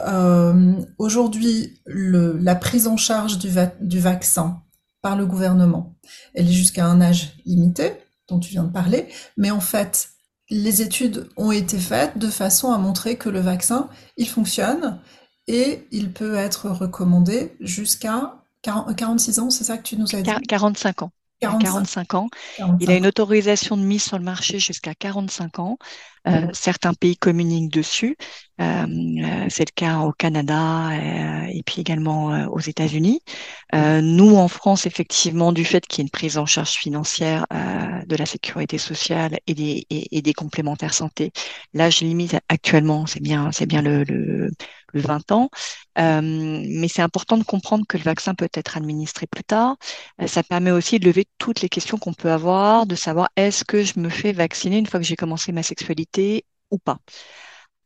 aujourd'hui, 0.97 1.81
la 1.85 2.55
prise 2.55 2.87
en 2.87 2.97
charge 2.97 3.37
du 3.37 3.99
vaccin 3.99 4.61
par 5.01 5.15
le 5.15 5.25
gouvernement, 5.25 5.95
elle 6.33 6.47
est 6.47 6.53
jusqu'à 6.53 6.85
un 6.85 7.01
âge 7.01 7.33
limité, 7.45 7.93
dont 8.27 8.39
tu 8.39 8.51
viens 8.51 8.63
de 8.63 8.71
parler, 8.71 9.07
mais 9.35 9.51
en 9.51 9.59
fait, 9.59 10.11
les 10.51 10.81
études 10.81 11.29
ont 11.37 11.51
été 11.51 11.79
faites 11.79 12.17
de 12.17 12.29
façon 12.29 12.71
à 12.71 12.77
montrer 12.77 13.15
que 13.15 13.29
le 13.29 13.39
vaccin, 13.39 13.89
il 14.17 14.27
fonctionne 14.27 14.99
et 15.47 15.87
il 15.91 16.11
peut 16.11 16.35
être 16.35 16.69
recommandé 16.69 17.55
jusqu'à 17.59 18.41
46 18.61 19.39
ans, 19.39 19.49
c'est 19.49 19.63
ça 19.63 19.77
que 19.77 19.83
tu 19.83 19.97
nous 19.97 20.15
as 20.15 20.21
dit? 20.21 20.31
45 20.47 21.03
ans. 21.03 21.11
45, 21.41 22.13
ans. 22.13 22.29
Il 22.79 22.91
a 22.91 22.95
une 22.95 23.07
autorisation 23.07 23.75
de 23.75 23.81
mise 23.81 24.03
sur 24.03 24.17
le 24.17 24.23
marché 24.23 24.59
jusqu'à 24.59 24.93
45 24.93 25.59
ans. 25.59 25.77
Euh, 26.27 26.47
certains 26.53 26.93
pays 26.93 27.17
communiquent 27.17 27.73
dessus. 27.73 28.15
Euh, 28.61 28.85
euh, 28.85 29.45
c'est 29.49 29.65
le 29.65 29.73
cas 29.73 29.99
au 29.99 30.11
Canada 30.11 30.91
et 31.49 31.63
puis 31.65 31.81
également 31.81 32.47
aux 32.51 32.59
États-Unis. 32.59 33.21
nous, 33.73 34.35
en 34.35 34.47
France, 34.47 34.85
effectivement, 34.85 35.51
du 35.51 35.65
fait 35.65 35.85
qu'il 35.85 35.99
y 35.99 36.01
ait 36.01 36.05
une 36.05 36.11
prise 36.11 36.37
en 36.37 36.45
charge 36.45 36.73
financière 36.73 37.45
de 38.05 38.15
la 38.15 38.25
sécurité 38.25 38.77
sociale 38.77 39.37
et 39.47 39.55
des, 39.55 39.85
et, 39.89 40.21
des 40.21 40.33
complémentaires 40.33 40.93
santé, 40.93 41.31
l'âge 41.73 42.01
limite 42.01 42.35
actuellement, 42.49 43.07
c'est 43.07 43.21
bien, 43.21 43.51
c'est 43.51 43.65
bien 43.65 43.81
le, 43.81 44.03
le, 44.03 44.51
le 44.93 45.01
20 45.01 45.31
ans. 45.31 45.49
mais 45.97 46.87
c'est 46.87 47.01
important 47.01 47.37
de 47.37 47.43
comprendre 47.43 47.85
que 47.87 47.97
le 47.97 48.03
vaccin 48.03 48.35
peut 48.35 48.49
être 48.53 48.77
administré 48.77 49.27
plus 49.27 49.43
tard. 49.43 49.77
ça 50.27 50.43
permet 50.43 50.71
aussi 50.71 50.99
de 50.99 51.05
lever 51.05 51.25
toutes 51.37 51.61
les 51.61 51.69
questions 51.69 51.97
qu'on 51.97 52.13
peut 52.13 52.31
avoir, 52.31 52.85
de 52.85 52.95
savoir 52.95 53.29
est-ce 53.35 53.63
que 53.65 53.83
je 53.83 53.99
me 53.99 54.09
fais 54.09 54.31
vacciner 54.33 54.77
une 54.77 54.87
fois 54.87 54.99
que 54.99 55.05
j'ai 55.05 55.15
commencé 55.15 55.51
ma 55.51 55.63
sexualité 55.63 56.45
ou 56.71 56.77
pas? 56.77 56.99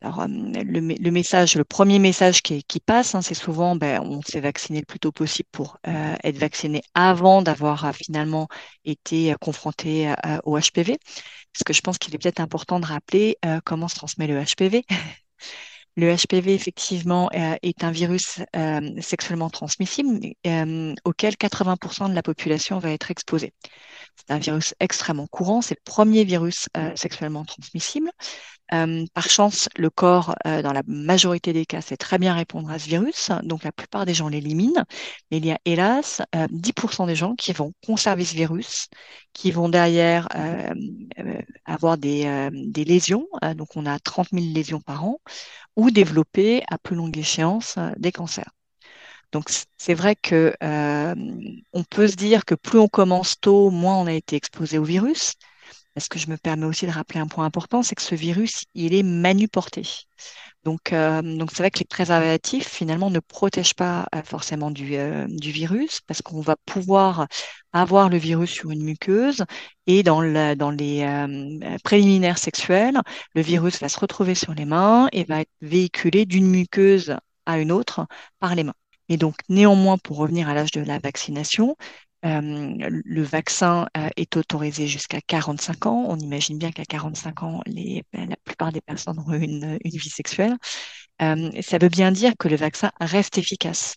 Alors, 0.01 0.21
euh, 0.21 0.27
le, 0.27 1.11
message, 1.11 1.55
le 1.55 1.63
premier 1.63 1.99
message 1.99 2.41
qui, 2.43 2.63
passe, 2.85 3.15
hein, 3.15 3.21
c'est 3.21 3.33
souvent, 3.33 3.75
ben, 3.75 4.01
on 4.01 4.21
s'est 4.21 4.39
vacciné 4.39 4.79
le 4.79 4.85
plus 4.85 4.99
tôt 4.99 5.11
possible 5.11 5.49
pour 5.51 5.77
euh, 5.87 6.15
être 6.23 6.37
vacciné 6.37 6.83
avant 6.93 7.41
d'avoir 7.41 7.85
euh, 7.85 7.91
finalement 7.91 8.47
été 8.83 9.33
confronté 9.41 10.13
au 10.43 10.59
HPV. 10.59 10.99
Parce 11.53 11.63
que 11.65 11.73
je 11.73 11.81
pense 11.81 11.97
qu'il 11.97 12.13
est 12.13 12.17
peut-être 12.19 12.39
important 12.39 12.79
de 12.79 12.85
rappeler 12.85 13.37
comment 13.63 13.87
se 13.87 13.95
transmet 13.95 14.27
le 14.27 14.43
HPV. 14.43 14.85
Le 15.97 16.13
HPV, 16.13 16.53
effectivement, 16.53 17.29
euh, 17.33 17.55
est 17.61 17.83
un 17.85 17.91
virus 17.91 18.39
euh, 18.55 18.81
sexuellement 19.01 19.49
transmissible 19.49 20.19
euh, 20.45 20.93
auquel 21.05 21.37
80% 21.37 22.09
de 22.09 22.13
la 22.13 22.21
population 22.21 22.79
va 22.79 22.91
être 22.91 23.11
exposée. 23.11 23.53
C'est 24.17 24.31
un 24.33 24.39
virus 24.39 24.73
extrêmement 24.81 25.27
courant, 25.27 25.61
c'est 25.61 25.75
le 25.75 25.83
premier 25.85 26.25
virus 26.25 26.67
sexuellement 26.95 27.45
transmissible. 27.45 28.11
Euh, 28.73 29.05
par 29.13 29.29
chance, 29.29 29.69
le 29.77 29.89
corps, 29.89 30.35
euh, 30.47 30.61
dans 30.61 30.73
la 30.73 30.81
majorité 30.87 31.53
des 31.53 31.65
cas, 31.65 31.81
sait 31.81 31.97
très 31.97 32.17
bien 32.17 32.33
répondre 32.33 32.69
à 32.71 32.79
ce 32.79 32.87
virus, 32.87 33.29
donc 33.43 33.63
la 33.63 33.71
plupart 33.71 34.05
des 34.05 34.13
gens 34.13 34.27
l'éliminent. 34.27 34.83
Mais 35.29 35.37
il 35.37 35.45
y 35.45 35.51
a 35.51 35.59
hélas 35.65 36.21
10% 36.33 37.03
euh, 37.03 37.07
des 37.07 37.15
gens 37.15 37.35
qui 37.35 37.53
vont 37.53 37.73
conserver 37.85 38.25
ce 38.25 38.33
virus, 38.33 38.87
qui 39.33 39.51
vont 39.51 39.69
derrière 39.69 40.27
avoir 41.65 41.97
des, 41.97 42.49
lésions, 42.75 43.27
donc 43.55 43.75
on 43.75 43.85
a 43.85 43.99
30 43.99 44.29
000 44.31 44.45
lésions 44.53 44.81
par 44.81 45.05
an, 45.05 45.19
ou 45.75 45.91
développer 45.91 46.63
à 46.69 46.77
plus 46.77 46.95
longue 46.95 47.17
échéance 47.17 47.77
des 47.97 48.11
cancers. 48.11 48.51
Donc 49.31 49.49
c'est 49.77 49.93
vrai 49.93 50.15
que 50.15 50.53
on 50.61 51.83
peut 51.83 52.07
se 52.07 52.15
dire 52.15 52.45
que 52.45 52.55
plus 52.55 52.79
on 52.79 52.87
commence 52.87 53.39
tôt, 53.39 53.69
moins 53.69 53.97
on 53.97 54.07
a 54.07 54.13
été 54.13 54.35
exposé 54.35 54.77
au 54.77 54.83
virus. 54.83 55.35
Ce 55.97 56.09
que 56.09 56.19
je 56.19 56.29
me 56.29 56.37
permets 56.37 56.65
aussi 56.65 56.85
de 56.85 56.91
rappeler 56.91 57.19
un 57.19 57.27
point 57.27 57.45
important, 57.45 57.81
c'est 57.81 57.95
que 57.95 58.01
ce 58.01 58.15
virus, 58.15 58.65
il 58.73 58.93
est 58.93 59.03
manuporté. 59.03 59.83
Donc, 60.65 60.93
euh, 60.93 61.21
donc 61.21 61.51
c'est 61.51 61.59
vrai 61.59 61.69
que 61.71 61.79
les 61.79 61.85
préservatifs 61.85 62.67
finalement 62.67 63.11
ne 63.11 63.19
protègent 63.19 63.75
pas 63.75 64.07
euh, 64.15 64.23
forcément 64.23 64.71
du, 64.71 64.95
euh, 64.95 65.27
du, 65.29 65.51
virus 65.51 66.01
parce 66.01 66.23
qu'on 66.23 66.41
va 66.41 66.55
pouvoir 66.65 67.27
avoir 67.71 68.09
le 68.09 68.17
virus 68.17 68.49
sur 68.49 68.71
une 68.71 68.83
muqueuse 68.83 69.45
et 69.85 70.01
dans, 70.01 70.21
le, 70.21 70.55
dans 70.55 70.71
les 70.71 71.05
préliminaires 71.83 72.39
sexuels, 72.39 72.99
le 73.35 73.41
virus 73.41 73.79
va 73.79 73.89
se 73.89 73.99
retrouver 73.99 74.33
sur 74.33 74.53
les 74.55 74.65
mains 74.65 75.07
et 75.11 75.23
va 75.23 75.41
être 75.41 75.51
véhiculé 75.61 76.25
d'une 76.25 76.47
muqueuse 76.49 77.15
à 77.45 77.59
une 77.59 77.71
autre 77.71 78.07
par 78.39 78.55
les 78.55 78.63
mains. 78.63 78.73
Et 79.09 79.17
donc, 79.17 79.35
néanmoins, 79.49 79.97
pour 79.99 80.17
revenir 80.17 80.49
à 80.49 80.53
l'âge 80.55 80.71
de 80.71 80.81
la 80.81 80.97
vaccination, 80.99 81.75
le 82.25 83.21
vaccin 83.21 83.87
euh, 83.97 84.09
est 84.15 84.35
autorisé 84.37 84.87
jusqu'à 84.87 85.21
45 85.21 85.85
ans. 85.85 86.05
On 86.07 86.17
imagine 86.17 86.57
bien 86.57 86.71
qu'à 86.71 86.85
45 86.85 87.43
ans, 87.43 87.61
ben, 87.67 88.29
la 88.29 88.35
plupart 88.43 88.71
des 88.71 88.81
personnes 88.81 89.19
ont 89.19 89.33
une, 89.33 89.77
vie 89.83 90.09
sexuelle. 90.09 90.55
Euh, 91.21 91.49
ça 91.61 91.77
veut 91.77 91.89
bien 91.89 92.11
dire 92.11 92.33
que 92.37 92.47
le 92.47 92.55
vaccin 92.55 92.91
reste 92.99 93.37
efficace. 93.37 93.95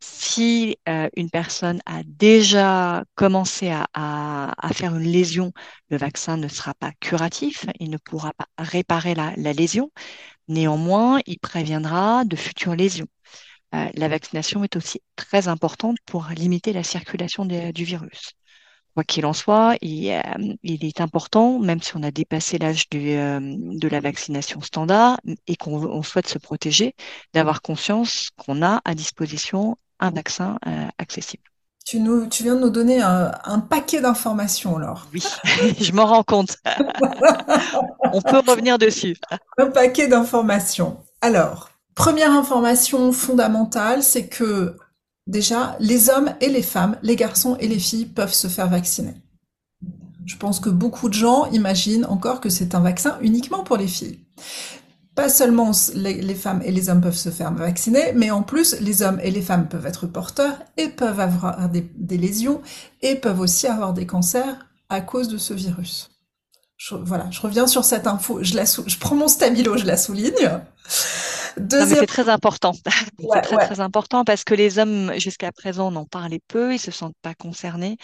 si 0.00 0.76
une 1.16 1.30
personne 1.30 1.80
a 1.86 2.02
déjà 2.04 3.04
commencé 3.14 3.70
à, 3.94 4.54
faire 4.72 4.96
une 4.96 5.04
lésion, 5.04 5.52
le 5.90 5.98
vaccin 5.98 6.36
ne 6.36 6.48
sera 6.48 6.74
pas 6.74 6.92
curatif, 7.00 7.66
il 7.80 7.90
ne 7.90 7.98
pourra 7.98 8.32
pas 8.34 8.46
réparer 8.58 9.14
la 9.14 9.52
lésion. 9.52 9.90
Néanmoins, 10.48 11.20
il 11.26 11.38
préviendra 11.38 12.24
de 12.24 12.36
futures 12.36 12.74
lésions. 12.74 13.08
Euh, 13.74 13.86
la 13.94 14.08
vaccination 14.08 14.64
est 14.64 14.76
aussi 14.76 15.02
très 15.16 15.48
importante 15.48 15.96
pour 16.06 16.28
limiter 16.34 16.72
la 16.72 16.82
circulation 16.82 17.44
du 17.44 17.84
virus. 17.84 18.32
Quoi 18.94 19.04
qu'il 19.04 19.26
en 19.26 19.32
soit, 19.32 19.76
il, 19.82 20.10
euh, 20.10 20.54
est 20.64 21.00
important, 21.00 21.58
même 21.58 21.82
si 21.82 21.96
on 21.96 22.02
a 22.02 22.10
dépassé 22.10 22.58
l'âge 22.58 22.86
euh, 22.94 23.40
de 23.40 23.88
la 23.88 24.00
vaccination 24.00 24.60
standard 24.60 25.20
et 25.46 25.56
qu'on 25.56 26.02
souhaite 26.02 26.28
se 26.28 26.38
protéger, 26.38 26.94
d'avoir 27.34 27.62
conscience 27.62 28.30
qu'on 28.36 28.62
a 28.62 28.80
à 28.84 28.94
disposition 28.94 29.76
un 30.00 30.10
vaccin 30.10 30.58
accessible. 30.98 31.42
Tu, 31.84 32.00
nous, 32.00 32.26
tu 32.28 32.44
viens 32.44 32.54
de 32.54 32.60
nous 32.60 32.70
donner 32.70 33.00
un, 33.00 33.32
un 33.44 33.60
paquet 33.60 34.00
d'informations, 34.00 34.76
alors. 34.76 35.08
Oui, 35.12 35.24
je 35.80 35.92
m'en 35.92 36.06
rends 36.06 36.22
compte. 36.22 36.56
on 38.12 38.20
peut 38.20 38.42
revenir 38.46 38.78
dessus. 38.78 39.16
Un 39.56 39.70
paquet 39.70 40.06
d'informations. 40.06 41.02
Alors, 41.20 41.67
Première 41.98 42.30
information 42.30 43.10
fondamentale, 43.10 44.04
c'est 44.04 44.28
que 44.28 44.76
déjà, 45.26 45.76
les 45.80 46.10
hommes 46.10 46.32
et 46.40 46.48
les 46.48 46.62
femmes, 46.62 46.96
les 47.02 47.16
garçons 47.16 47.56
et 47.58 47.66
les 47.66 47.80
filles 47.80 48.06
peuvent 48.06 48.32
se 48.32 48.46
faire 48.46 48.68
vacciner. 48.68 49.14
Je 50.24 50.36
pense 50.36 50.60
que 50.60 50.70
beaucoup 50.70 51.08
de 51.08 51.14
gens 51.14 51.46
imaginent 51.46 52.04
encore 52.04 52.40
que 52.40 52.50
c'est 52.50 52.76
un 52.76 52.80
vaccin 52.80 53.18
uniquement 53.20 53.64
pour 53.64 53.76
les 53.76 53.88
filles. 53.88 54.20
Pas 55.16 55.28
seulement 55.28 55.72
les, 55.92 56.36
femmes 56.36 56.62
et 56.64 56.70
les 56.70 56.88
hommes 56.88 57.00
peuvent 57.00 57.16
se 57.16 57.30
faire 57.30 57.52
vacciner, 57.52 58.12
mais 58.14 58.30
en 58.30 58.44
plus, 58.44 58.78
les 58.78 59.02
hommes 59.02 59.18
et 59.20 59.32
les 59.32 59.42
femmes 59.42 59.66
peuvent 59.68 59.86
être 59.86 60.06
porteurs 60.06 60.56
et 60.76 60.90
peuvent 60.90 61.18
avoir 61.18 61.68
des, 61.68 62.16
lésions 62.16 62.62
et 63.02 63.16
peuvent 63.16 63.40
aussi 63.40 63.66
avoir 63.66 63.92
des 63.92 64.06
cancers 64.06 64.68
à 64.88 65.00
cause 65.00 65.26
de 65.26 65.36
ce 65.36 65.52
virus. 65.52 66.10
voilà, 66.92 67.26
je 67.32 67.40
reviens 67.40 67.66
sur 67.66 67.84
cette 67.84 68.06
info. 68.06 68.38
Je, 68.40 68.56
je 68.86 68.98
prends 68.98 69.16
mon 69.16 69.26
stabilo, 69.26 69.76
je 69.76 69.84
la 69.84 69.96
souligne 69.96 70.60
c'est 71.70 72.06
très 72.06 72.28
important. 72.28 72.72
c'est 73.18 73.40
très, 73.42 73.66
très 73.66 73.80
important 73.80 74.24
parce 74.24 74.44
que 74.44 74.54
les 74.54 74.78
hommes, 74.78 75.12
jusqu'à 75.18 75.52
présent, 75.52 75.90
n'en 75.90 76.04
parlaient 76.04 76.42
peu, 76.48 76.74
ils 76.74 76.78
se 76.78 76.90
sentent 76.90 77.16
pas 77.22 77.34
concernés. 77.34 77.96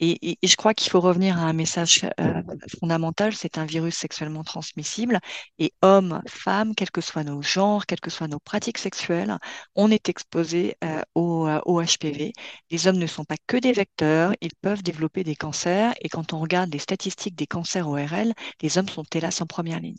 Et, 0.00 0.38
je 0.42 0.56
crois 0.56 0.74
qu'il 0.74 0.90
faut 0.90 1.00
revenir 1.00 1.38
à 1.38 1.42
un 1.42 1.52
message 1.52 2.06
euh, 2.20 2.42
fondamental, 2.80 3.34
c'est 3.34 3.58
un 3.58 3.64
virus 3.64 3.96
sexuellement 3.96 4.42
transmissible. 4.42 5.20
Et 5.58 5.72
hommes, 5.82 6.20
femmes, 6.26 6.74
quels 6.74 6.90
que 6.90 7.00
soient 7.00 7.24
nos 7.24 7.42
genres, 7.42 7.86
quelles 7.86 8.00
que 8.00 8.10
soient 8.10 8.28
nos 8.28 8.40
pratiques 8.40 8.78
sexuelles, 8.78 9.38
on 9.76 9.90
est 9.90 10.08
exposé 10.08 10.76
euh, 10.84 11.00
au, 11.14 11.46
euh, 11.46 11.60
au, 11.64 11.80
HPV. 11.80 12.32
Les 12.70 12.86
hommes 12.86 12.98
ne 12.98 13.06
sont 13.06 13.24
pas 13.24 13.36
que 13.46 13.56
des 13.56 13.72
vecteurs, 13.72 14.32
ils 14.40 14.54
peuvent 14.60 14.82
développer 14.82 15.24
des 15.24 15.36
cancers. 15.36 15.94
Et 16.00 16.08
quand 16.08 16.32
on 16.32 16.40
regarde 16.40 16.72
les 16.72 16.80
statistiques 16.80 17.36
des 17.36 17.46
cancers 17.46 17.88
ORL, 17.88 18.32
les 18.62 18.78
hommes 18.78 18.88
sont 18.88 19.04
hélas 19.14 19.40
en 19.40 19.46
première 19.46 19.80
ligne. 19.80 19.96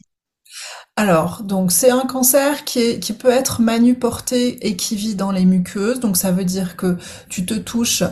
Alors, 0.95 1.43
donc 1.43 1.71
c'est 1.71 1.91
un 1.91 2.05
cancer 2.05 2.63
qui, 2.63 2.79
est, 2.79 2.99
qui 2.99 3.13
peut 3.13 3.29
être 3.29 3.61
manuporté 3.61 4.65
et 4.67 4.75
qui 4.75 4.95
vit 4.95 5.15
dans 5.15 5.31
les 5.31 5.45
muqueuses. 5.45 5.99
Donc 5.99 6.17
ça 6.17 6.31
veut 6.31 6.45
dire 6.45 6.77
que 6.77 6.97
tu 7.29 7.45
te 7.45 7.53
touches 7.53 8.03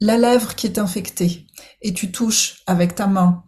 la 0.00 0.18
lèvre 0.18 0.54
qui 0.54 0.66
est 0.66 0.78
infectée 0.78 1.46
et 1.82 1.94
tu 1.94 2.10
touches 2.12 2.62
avec 2.66 2.94
ta 2.94 3.06
main 3.06 3.44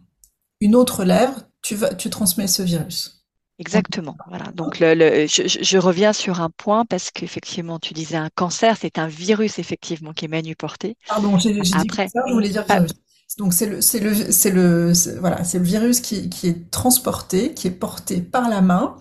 une 0.61 0.75
autre 0.75 1.03
lèvre, 1.03 1.43
tu, 1.61 1.75
vas, 1.75 1.93
tu 1.93 2.09
transmets 2.09 2.47
ce 2.47 2.61
virus. 2.61 3.25
Exactement. 3.59 4.15
Voilà. 4.27 4.45
Donc, 4.53 4.79
le, 4.79 5.25
je, 5.27 5.77
reviens 5.77 6.13
sur 6.13 6.39
un 6.39 6.49
point 6.49 6.85
parce 6.85 7.11
qu'effectivement, 7.11 7.77
tu 7.77 7.93
disais 7.93 8.15
un 8.15 8.29
cancer, 8.33 8.77
c'est 8.79 8.97
un 8.97 9.07
virus 9.07 9.59
effectivement 9.59 10.13
qui 10.13 10.25
est 10.25 10.29
manuporté. 10.29 10.95
Pardon, 11.07 11.37
j'ai 11.37 11.53
dit 11.53 11.69
ça, 11.69 11.83
je 12.27 12.33
voulais 12.33 12.49
dire 12.49 12.65
virus. 12.65 12.93
Donc 13.37 13.53
c'est 13.53 13.67
le 13.67 13.81
c'est 13.81 13.99
le 13.99 14.31
c'est 14.31 14.49
le 14.49 14.91
voilà 15.19 15.43
c'est 15.43 15.59
le 15.59 15.63
virus 15.63 16.01
qui, 16.01 16.29
qui 16.29 16.47
est 16.47 16.71
transporté, 16.71 17.53
qui 17.53 17.67
est 17.67 17.71
porté 17.71 18.21
par 18.21 18.49
la 18.49 18.61
main 18.61 18.95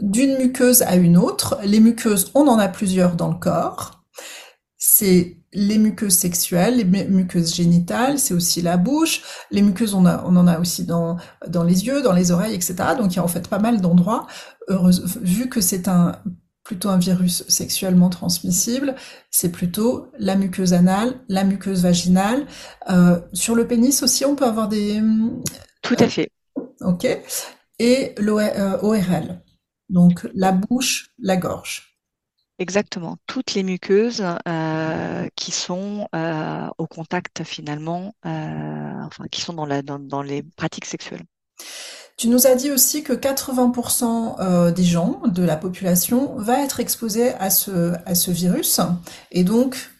d'une 0.00 0.38
muqueuse 0.38 0.82
à 0.82 0.96
une 0.96 1.16
autre. 1.16 1.58
Les 1.64 1.80
muqueuses, 1.80 2.30
on 2.34 2.48
en 2.48 2.58
a 2.58 2.68
plusieurs 2.68 3.14
dans 3.14 3.28
le 3.28 3.38
corps. 3.38 4.02
C'est 4.78 5.38
les 5.52 5.78
muqueuses 5.78 6.14
sexuelles, 6.14 6.76
les 6.76 6.84
muqueuses 6.84 7.54
génitales, 7.54 8.18
c'est 8.18 8.34
aussi 8.34 8.60
la 8.62 8.76
bouche. 8.76 9.22
Les 9.50 9.62
muqueuses, 9.62 9.94
on, 9.94 10.04
a, 10.04 10.22
on 10.26 10.34
en 10.36 10.46
a 10.48 10.58
aussi 10.58 10.84
dans, 10.84 11.16
dans 11.46 11.62
les 11.62 11.86
yeux, 11.86 12.02
dans 12.02 12.12
les 12.12 12.32
oreilles, 12.32 12.54
etc. 12.54 12.74
Donc 12.98 13.12
il 13.12 13.16
y 13.16 13.18
a 13.20 13.24
en 13.24 13.28
fait 13.28 13.48
pas 13.48 13.60
mal 13.60 13.80
d'endroits. 13.80 14.26
Vu 15.20 15.48
que 15.48 15.60
c'est 15.60 15.88
un 15.88 16.16
plutôt 16.64 16.88
un 16.88 16.98
virus 16.98 17.44
sexuellement 17.48 18.08
transmissible, 18.08 18.96
c'est 19.30 19.52
plutôt 19.52 20.10
la 20.18 20.34
muqueuse 20.34 20.72
anale, 20.72 21.20
la 21.28 21.44
muqueuse 21.44 21.82
vaginale. 21.82 22.46
Euh, 22.90 23.20
sur 23.34 23.54
le 23.54 23.66
pénis 23.66 24.02
aussi, 24.02 24.24
on 24.24 24.34
peut 24.34 24.46
avoir 24.46 24.68
des... 24.68 25.00
Tout 25.82 25.96
à 25.98 26.08
fait. 26.08 26.30
ok. 26.80 27.06
Et 27.78 28.14
l'ORL, 28.18 28.52
euh, 28.56 29.34
donc 29.90 30.26
la 30.34 30.52
bouche, 30.52 31.10
la 31.18 31.36
gorge. 31.36 31.98
Exactement. 32.58 33.18
Toutes 33.26 33.54
les 33.54 33.62
muqueuses 33.62 34.24
euh, 34.48 35.28
qui 35.36 35.50
sont 35.50 36.08
au 36.78 36.86
contact 36.86 37.44
finalement, 37.44 38.14
enfin 38.22 39.24
qui 39.30 39.42
sont 39.42 39.52
dans, 39.52 39.66
la, 39.66 39.82
dans 39.82 40.22
les 40.22 40.42
pratiques 40.42 40.86
sexuelles. 40.86 41.24
Tu 42.16 42.28
nous 42.28 42.46
as 42.46 42.54
dit 42.54 42.70
aussi 42.70 43.02
que 43.02 43.12
80% 43.12 44.36
euh, 44.38 44.70
des 44.70 44.84
gens 44.84 45.20
de 45.26 45.42
la 45.42 45.56
population 45.56 46.34
va 46.36 46.60
être 46.60 46.78
exposé 46.78 47.32
à 47.34 47.50
ce, 47.50 47.92
à 48.06 48.14
ce 48.14 48.30
virus. 48.30 48.80
Et 49.32 49.42
donc, 49.42 49.90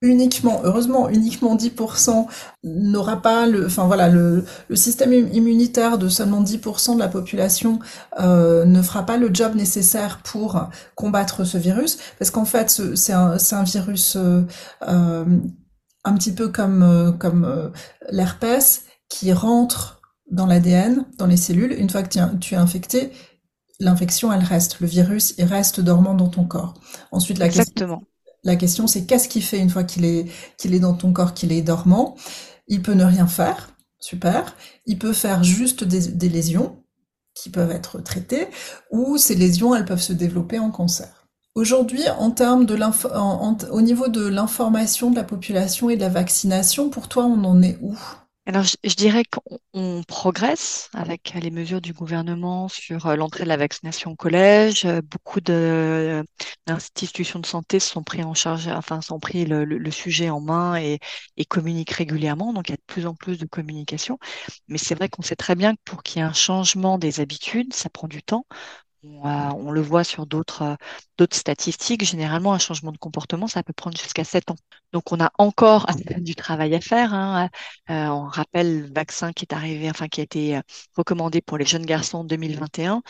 uniquement, 0.00 0.60
heureusement, 0.62 1.08
uniquement 1.08 1.56
10% 1.56 2.26
n'aura 2.62 3.20
pas 3.20 3.46
le, 3.46 3.66
enfin 3.66 3.86
voilà, 3.86 4.08
le, 4.08 4.44
système 4.74 5.12
immunitaire 5.12 5.98
de 5.98 6.08
seulement 6.08 6.42
10% 6.44 6.94
de 6.94 7.00
la 7.00 7.08
population 7.08 7.80
euh, 8.20 8.64
ne 8.64 8.80
fera 8.80 9.04
pas 9.04 9.16
le 9.16 9.34
job 9.34 9.56
nécessaire 9.56 10.20
pour 10.22 10.68
combattre 10.94 11.42
ce 11.42 11.58
virus, 11.58 11.98
parce 12.20 12.30
qu'en 12.30 12.44
fait, 12.44 12.70
c'est 12.94 13.12
un, 13.12 13.36
un, 13.50 13.62
virus 13.64 14.16
euh, 14.16 14.44
un 14.80 16.14
petit 16.14 16.32
peu 16.32 16.46
comme, 16.46 17.16
comme 17.18 17.72
l'herpès 18.10 18.84
qui 19.08 19.32
rentre 19.32 19.97
dans 20.30 20.46
l'ADN, 20.46 21.04
dans 21.16 21.26
les 21.26 21.36
cellules. 21.36 21.72
Une 21.72 21.90
fois 21.90 22.02
que 22.02 22.36
tu 22.38 22.54
es 22.54 22.56
infecté, 22.56 23.10
l'infection, 23.80 24.32
elle 24.32 24.44
reste. 24.44 24.80
Le 24.80 24.86
virus, 24.86 25.34
il 25.38 25.44
reste 25.44 25.80
dormant 25.80 26.14
dans 26.14 26.28
ton 26.28 26.44
corps. 26.44 26.74
Ensuite, 27.12 27.38
la 27.38 27.46
Exactement. 27.46 27.98
question, 27.98 28.08
la 28.44 28.56
question, 28.56 28.86
c'est 28.86 29.04
qu'est-ce 29.04 29.28
qu'il 29.28 29.42
fait 29.42 29.58
une 29.58 29.70
fois 29.70 29.84
qu'il 29.84 30.04
est, 30.04 30.26
qu'il 30.56 30.74
est 30.74 30.80
dans 30.80 30.94
ton 30.94 31.12
corps, 31.12 31.34
qu'il 31.34 31.52
est 31.52 31.62
dormant? 31.62 32.16
Il 32.66 32.82
peut 32.82 32.94
ne 32.94 33.04
rien 33.04 33.26
faire. 33.26 33.70
Super. 34.00 34.54
Il 34.86 34.98
peut 34.98 35.12
faire 35.12 35.42
juste 35.42 35.84
des, 35.84 36.28
lésions 36.28 36.82
qui 37.34 37.50
peuvent 37.50 37.70
être 37.70 38.00
traitées, 38.00 38.48
ou 38.90 39.16
ces 39.16 39.34
lésions, 39.34 39.74
elles 39.74 39.84
peuvent 39.84 40.02
se 40.02 40.12
développer 40.12 40.58
en 40.58 40.70
cancer. 40.70 41.28
Aujourd'hui, 41.54 42.02
en 42.18 42.30
termes 42.30 42.66
de 42.66 42.78
au 43.70 43.80
niveau 43.80 44.08
de 44.08 44.26
l'information 44.26 45.10
de 45.10 45.16
la 45.16 45.24
population 45.24 45.90
et 45.90 45.96
de 45.96 46.00
la 46.00 46.08
vaccination, 46.08 46.90
pour 46.90 47.08
toi, 47.08 47.24
on 47.24 47.44
en 47.44 47.62
est 47.62 47.78
où? 47.80 47.96
Alors, 48.48 48.64
je, 48.64 48.94
dirais 48.94 49.24
qu'on 49.24 50.02
progresse 50.04 50.88
avec 50.94 51.34
les 51.34 51.50
mesures 51.50 51.82
du 51.82 51.92
gouvernement 51.92 52.68
sur 52.68 53.06
euh, 53.06 53.14
l'entrée 53.14 53.44
de 53.44 53.48
la 53.48 53.58
vaccination 53.58 54.12
au 54.12 54.16
collège. 54.16 54.86
Euh, 54.86 55.02
beaucoup 55.02 55.42
d'institutions 55.42 57.40
de, 57.40 57.46
santé 57.46 57.78
sont 57.78 58.02
pris 58.02 58.24
en 58.24 58.32
charge, 58.32 58.68
enfin, 58.68 59.02
sont 59.02 59.20
pris 59.20 59.44
le, 59.44 59.90
sujet 59.90 60.30
en 60.30 60.40
main 60.40 60.76
et, 60.76 60.98
et, 61.36 61.44
communiquent 61.44 61.90
régulièrement. 61.90 62.54
Donc, 62.54 62.70
il 62.70 62.72
y 62.72 62.74
a 62.74 62.76
de 62.78 62.82
plus 62.86 63.06
en 63.06 63.14
plus 63.14 63.36
de 63.36 63.44
communication. 63.44 64.18
Mais 64.66 64.78
c'est 64.78 64.94
vrai 64.94 65.10
qu'on 65.10 65.22
sait 65.22 65.36
très 65.36 65.54
bien 65.54 65.74
que 65.74 65.80
pour 65.84 66.02
qu'il 66.02 66.20
y 66.20 66.24
ait 66.24 66.26
un 66.26 66.32
changement 66.32 66.96
des 66.96 67.20
habitudes, 67.20 67.74
ça 67.74 67.90
prend 67.90 68.08
du 68.08 68.22
temps. 68.22 68.46
On, 69.22 69.70
le 69.70 69.80
voit 69.80 70.04
sur 70.04 70.26
d'autres 70.26 70.76
d'autres 71.16 71.36
statistiques. 71.36 72.04
Généralement, 72.04 72.52
un 72.52 72.58
changement 72.58 72.92
de 72.92 72.98
comportement, 72.98 73.46
ça 73.46 73.62
peut 73.62 73.72
prendre 73.72 73.96
jusqu'à 73.96 74.24
7 74.24 74.50
ans. 74.50 74.56
Donc, 74.92 75.12
on 75.12 75.20
a 75.20 75.30
encore 75.38 75.86
du 76.18 76.34
travail 76.34 76.74
à 76.74 76.80
faire. 76.80 77.12
Hein. 77.14 77.48
Euh, 77.90 78.06
on 78.06 78.24
rappelle 78.26 78.82
le 78.82 78.92
vaccin 78.92 79.32
qui 79.32 79.44
est 79.44 79.54
arrivé, 79.54 79.90
enfin 79.90 80.08
qui 80.08 80.20
a 80.20 80.24
été 80.24 80.56
euh, 80.56 80.60
recommandé 80.96 81.40
pour 81.40 81.58
les 81.58 81.64
jeunes 81.66 81.86
garçons 81.86 82.18
en 82.18 82.24
2021. 82.24 83.02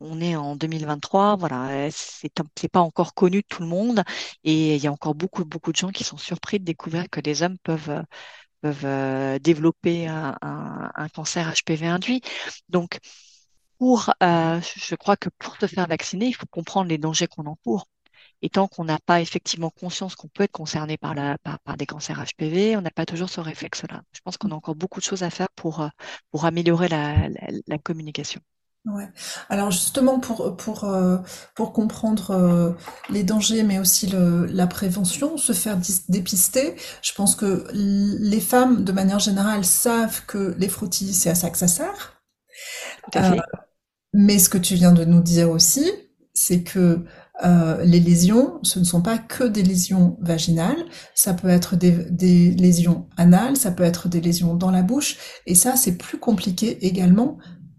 On, 0.00 0.20
est 0.20 0.36
en 0.36 0.56
2023. 0.56 1.36
Voilà, 1.36 1.88
c'est 1.90 2.68
pas 2.70 2.80
encore 2.80 3.14
connu 3.14 3.38
de 3.42 3.46
tout 3.48 3.62
le 3.62 3.68
monde, 3.68 4.02
et 4.44 4.76
il 4.76 4.82
y 4.82 4.86
a 4.86 4.92
encore 4.92 5.14
beaucoup 5.14 5.44
beaucoup 5.44 5.72
de 5.72 5.76
gens 5.76 5.90
qui 5.90 6.04
sont 6.04 6.16
surpris 6.16 6.58
de 6.58 6.64
découvrir 6.64 7.08
que 7.10 7.20
les 7.20 7.42
hommes 7.42 7.58
peuvent 7.62 8.02
peuvent 8.62 8.84
euh, 8.84 9.38
développer 9.38 10.06
un, 10.08 10.36
un 10.40 11.08
cancer 11.08 11.52
HPV 11.52 11.86
induit. 11.86 12.22
Donc 12.68 12.98
pour, 13.82 14.14
euh, 14.22 14.60
je 14.76 14.94
crois 14.94 15.16
que 15.16 15.28
pour 15.40 15.58
te 15.58 15.66
faire 15.66 15.88
vacciner, 15.88 16.26
il 16.26 16.34
faut 16.34 16.46
comprendre 16.48 16.88
les 16.88 16.98
dangers 16.98 17.26
qu'on 17.26 17.46
encourt. 17.46 17.88
Et 18.40 18.48
tant 18.48 18.68
qu'on 18.68 18.84
n'a 18.84 19.00
pas 19.04 19.20
effectivement 19.20 19.70
conscience 19.70 20.14
qu'on 20.14 20.28
peut 20.28 20.44
être 20.44 20.52
concerné 20.52 20.96
par, 20.96 21.16
la, 21.16 21.36
par, 21.38 21.76
des 21.76 21.86
cancers 21.86 22.24
HPV, 22.24 22.76
on 22.76 22.80
n'a 22.80 22.92
pas 22.92 23.06
toujours 23.06 23.28
ce 23.28 23.40
réflexe-là. 23.40 24.02
Je 24.12 24.20
pense 24.20 24.36
qu'on 24.36 24.52
a 24.52 24.54
encore 24.54 24.76
beaucoup 24.76 25.00
de 25.00 25.04
choses 25.04 25.24
à 25.24 25.30
faire 25.30 25.48
pour, 25.56 25.80
euh, 25.80 25.88
pour 26.30 26.44
améliorer 26.44 26.86
la, 26.86 27.28
la, 27.66 27.78
communication. 27.78 28.40
Ouais. 28.84 29.08
Alors 29.48 29.72
justement 29.72 30.20
pour 30.20 30.56
pour 30.56 30.84
euh, 30.84 31.18
pour 31.56 31.72
comprendre 31.72 32.76
les 33.10 33.24
dangers 33.24 33.64
mais 33.64 33.80
aussi 33.80 34.06
le, 34.06 34.46
la 34.46 34.68
prévention, 34.68 35.36
se 35.36 35.52
faire 35.52 35.76
dépister, 36.08 36.76
je 37.02 37.12
pense 37.14 37.34
que 37.34 37.66
les 37.72 38.40
femmes 38.40 38.84
de 38.84 38.92
manière 38.92 39.18
générale 39.18 39.64
savent 39.64 40.24
que 40.26 40.54
les 40.56 40.68
frottis 40.68 41.14
c'est 41.14 41.30
à 41.30 41.34
ça 41.34 41.50
que 41.50 41.58
ça 41.58 41.68
sert. 41.68 42.22
Tout 43.10 43.18
à 43.18 43.32
fait. 43.32 43.40
Mais 44.12 44.38
ce 44.38 44.48
que 44.48 44.58
tu 44.58 44.74
viens 44.74 44.92
de 44.92 45.04
nous 45.04 45.22
dire 45.22 45.50
aussi, 45.50 45.90
c'est 46.34 46.62
que 46.62 47.04
euh, 47.44 47.82
les 47.84 48.00
lésions, 48.00 48.58
ce 48.62 48.78
ne 48.78 48.84
sont 48.84 49.02
pas 49.02 49.18
que 49.18 49.44
des 49.44 49.62
lésions 49.62 50.16
vaginales, 50.20 50.84
ça 51.14 51.34
peut 51.34 51.48
être 51.48 51.76
des, 51.76 52.50
lésions 52.52 53.08
anales, 53.16 53.56
ça 53.56 53.70
peut 53.70 53.82
être 53.82 54.08
des 54.08 54.20
lésions 54.20 54.54
dans 54.54 54.70
la 54.70 54.82
bouche, 54.82 55.16
et 55.46 55.54
ça 55.54 55.76
c'est 55.76 55.96
plus 55.96 56.18
compliqué 56.18 56.86
également 56.86 57.38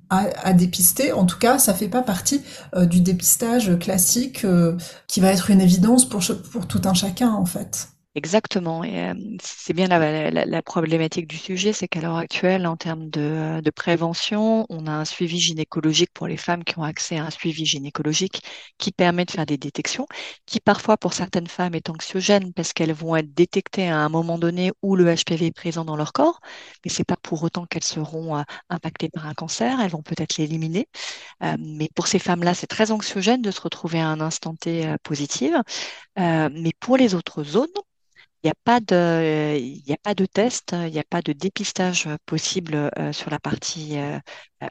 à, 0.10 0.54
dépister. 0.54 1.12
En 1.12 1.25
tout 1.25 1.40
cas, 1.40 1.58
ça 1.58 1.74
fait 1.74 1.88
pas 1.88 2.04
partie 2.04 2.44
euh, 2.75 2.86
du 2.86 3.02
dépistage 3.02 3.80
classique 3.80 4.46
euh, 4.46 4.78
qui 5.08 5.22
va 5.22 5.32
être 5.32 5.50
une 5.50 5.60
évidence 5.60 6.08
pour 6.08 6.68
tout 6.68 6.82
un 6.86 6.94
chacun 6.94 7.32
en 7.32 7.46
fait. 7.46 7.93
Exactement. 8.15 8.84
Euh, 8.84 9.15
c'est 9.41 9.74
bien 9.74 9.88
la, 9.88 10.62
problématique 10.62 11.25
du 11.25 11.38
sujet, 11.38 11.74
c'est 11.74 11.88
qu'à 11.88 12.00
l'heure 12.00 12.17
actuelle, 12.17 12.67
en 12.67 12.77
termes 12.77 13.10
de, 13.10 13.60
de, 13.60 13.70
prévention, 13.72 14.67
on 14.70 14.86
a 14.86 14.91
un 14.91 15.03
suivi 15.05 15.39
gynécologique 15.39 16.12
pour 16.13 16.27
les 16.27 16.38
femmes 16.38 16.63
qui 16.63 16.77
ont 16.77 16.84
accès 16.84 17.17
à 17.17 17.25
un 17.25 17.32
suivi 17.32 17.65
gynécologique 17.65 18.43
qui 18.77 18.91
permet 18.91 19.26
de 19.26 19.32
faire 19.32 19.47
des 19.47 19.58
détections, 19.58 20.06
qui 20.45 20.60
parfois 20.60 20.95
pour 20.95 21.13
certaines 21.13 21.47
femmes 21.47 21.73
est 21.73 21.89
anxiogène 21.89 22.54
parce 22.54 22.71
qu'elles 22.71 22.93
vont 22.93 23.15
être 23.15 23.34
détectées 23.34 23.89
à 23.89 23.97
un 23.97 24.10
moment 24.10 24.38
donné 24.38 24.71
où 24.84 24.95
le 24.95 25.06
HPV 25.06 25.47
est 25.47 25.52
présent 25.52 25.84
dans 25.84 25.95
leur 25.95 26.13
corps, 26.13 26.39
mais 26.86 26.91
c'est 26.91 27.04
pas 27.04 27.17
pour 27.17 27.41
autant 27.43 27.65
qu'elles 27.65 27.84
seront 27.84 28.38
euh, 28.38 28.43
impactées 28.69 29.10
par 29.10 29.26
un 29.26 29.34
cancer, 29.34 29.80
elles 29.82 29.89
vont 29.89 30.04
peut-être 30.04 30.38
l'éliminer. 30.38 30.88
Euh, 31.43 31.56
mais 31.60 31.89
pour 31.95 32.06
ces 32.08 32.19
femmes-là, 32.19 32.54
c'est 32.54 32.67
très 32.67 32.91
anxiogène 32.91 33.41
de 33.41 33.52
se 33.52 33.62
retrouver 33.62 33.99
à 33.99 34.08
un 34.10 34.21
instant 34.21 34.56
T 34.56 34.86
euh, 34.88 34.97
positive. 35.04 35.58
mais 36.17 36.71
pour 36.80 36.97
les 36.97 37.15
autres 37.15 37.43
zones, 37.43 37.67
il 38.43 38.47
n'y 38.47 38.51
a 38.51 38.56
pas 38.65 38.79
de, 38.82 39.58
il 39.58 39.91
a 39.93 39.97
pas 40.03 40.13
de 40.15 40.25
test, 40.25 40.73
il 40.73 40.91
n'y 40.91 40.99
a 40.99 41.03
pas 41.10 41.21
de 41.21 41.32
dépistage 41.32 42.10
possible 42.25 42.91
euh, 42.99 43.13
sur 43.13 43.29
la 43.29 43.39
partie 43.39 43.97
euh, 43.97 44.19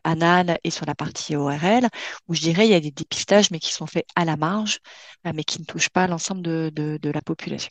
anale 0.04 0.58
et 0.62 0.70
sur 0.70 0.84
la 0.84 0.94
partie 0.94 1.36
ORL, 1.36 1.88
où 2.28 2.34
je 2.34 2.42
dirais 2.42 2.66
il 2.66 2.70
y 2.70 2.74
a 2.74 2.80
des 2.80 2.90
dépistages, 2.90 3.50
mais 3.50 3.58
qui 3.58 3.72
sont 3.72 3.86
faits 3.86 4.04
à 4.14 4.26
la 4.26 4.36
marge, 4.36 4.78
euh, 5.26 5.32
mais 5.34 5.44
qui 5.44 5.58
ne 5.58 5.64
touchent 5.64 5.88
pas 5.88 6.06
l'ensemble 6.06 6.42
de, 6.42 6.70
de, 6.74 6.98
de, 7.00 7.10
la 7.10 7.22
population. 7.22 7.70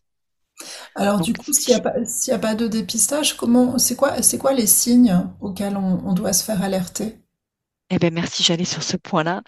Alors 0.96 1.22
du 1.22 1.34
coup, 1.34 1.54
s'il 1.54 1.76
n'y 1.76 1.80
a, 1.80 1.84
pas, 1.84 1.94
a 2.32 2.40
pas 2.40 2.56
de 2.56 2.68
dépistage, 2.68 3.38
comment, 3.38 3.78
c'est 3.78 3.96
quoi, 3.96 4.24
c'est 4.24 4.40
quoi 4.40 4.54
les 4.54 4.68
signes 4.68 5.24
auxquels 5.40 5.78
on, 5.78 6.02
on 6.04 6.14
doit 6.14 6.34
se 6.34 6.44
faire 6.44 6.64
alerter? 6.64 7.20
Eh 7.94 8.00
bien, 8.00 8.10
merci, 8.10 8.42
j'allais 8.44 8.64
sur 8.66 8.84
ce 8.84 8.96
point-là. 8.96 9.42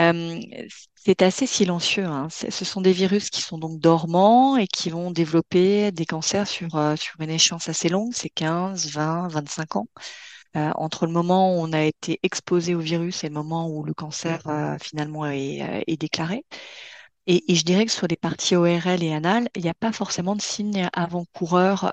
Euh, 0.00 0.40
c'est 0.96 1.22
assez 1.22 1.46
silencieux. 1.46 2.04
Hein. 2.04 2.28
Ce 2.30 2.64
sont 2.64 2.80
des 2.80 2.92
virus 2.92 3.30
qui 3.30 3.40
sont 3.40 3.56
donc 3.56 3.78
dormants 3.78 4.56
et 4.56 4.66
qui 4.66 4.90
vont 4.90 5.12
développer 5.12 5.92
des 5.92 6.04
cancers 6.04 6.48
sur, 6.48 6.74
euh, 6.76 6.96
sur 6.96 7.20
une 7.20 7.30
échéance 7.30 7.68
assez 7.68 7.88
longue, 7.88 8.12
c'est 8.12 8.30
15, 8.30 8.90
20, 8.90 9.28
25 9.28 9.76
ans. 9.76 9.86
Euh, 10.56 10.70
entre 10.76 11.06
le 11.06 11.12
moment 11.12 11.56
où 11.56 11.60
on 11.60 11.72
a 11.72 11.82
été 11.82 12.18
exposé 12.24 12.74
au 12.74 12.80
virus 12.80 13.24
et 13.24 13.28
le 13.28 13.34
moment 13.34 13.68
où 13.68 13.84
le 13.84 13.94
cancer 13.94 14.40
euh, 14.48 14.76
finalement 14.80 15.26
est, 15.26 15.84
est 15.86 15.96
déclaré. 15.96 16.44
Et, 17.26 17.52
et, 17.52 17.56
je 17.56 17.64
dirais 17.64 17.86
que 17.86 17.92
sur 17.92 18.06
les 18.08 18.16
parties 18.16 18.56
ORL 18.56 19.02
et 19.02 19.14
anal, 19.14 19.48
il 19.56 19.62
n'y 19.62 19.68
a 19.70 19.74
pas 19.74 19.92
forcément 19.92 20.36
de 20.36 20.42
signes 20.42 20.88
avant-coureurs 20.94 21.92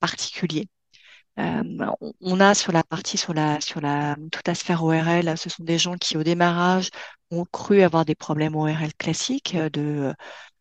particuliers. 0.00 0.68
Euh, 1.38 1.62
on 2.20 2.40
a 2.40 2.54
sur 2.54 2.72
la 2.72 2.82
partie, 2.82 3.16
sur 3.16 3.32
la, 3.34 3.60
sur 3.60 3.80
la, 3.80 4.16
toute 4.32 4.46
la 4.46 4.54
sphère 4.54 4.82
ORL, 4.84 5.38
ce 5.38 5.48
sont 5.48 5.64
des 5.64 5.78
gens 5.78 5.96
qui, 5.96 6.16
au 6.16 6.22
démarrage, 6.22 6.90
ont 7.30 7.44
cru 7.44 7.82
avoir 7.82 8.04
des 8.04 8.14
problèmes 8.14 8.56
ORL 8.56 8.92
classiques 8.98 9.54
euh, 9.54 9.70
de 9.70 10.12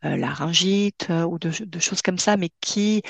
euh, 0.05 0.15
laryngite 0.15 1.09
ou 1.09 1.39
de, 1.39 1.51
choses 1.79 2.01
comme 2.01 2.19
ça, 2.19 2.37
mais 2.37 2.49
qui, 2.61 3.01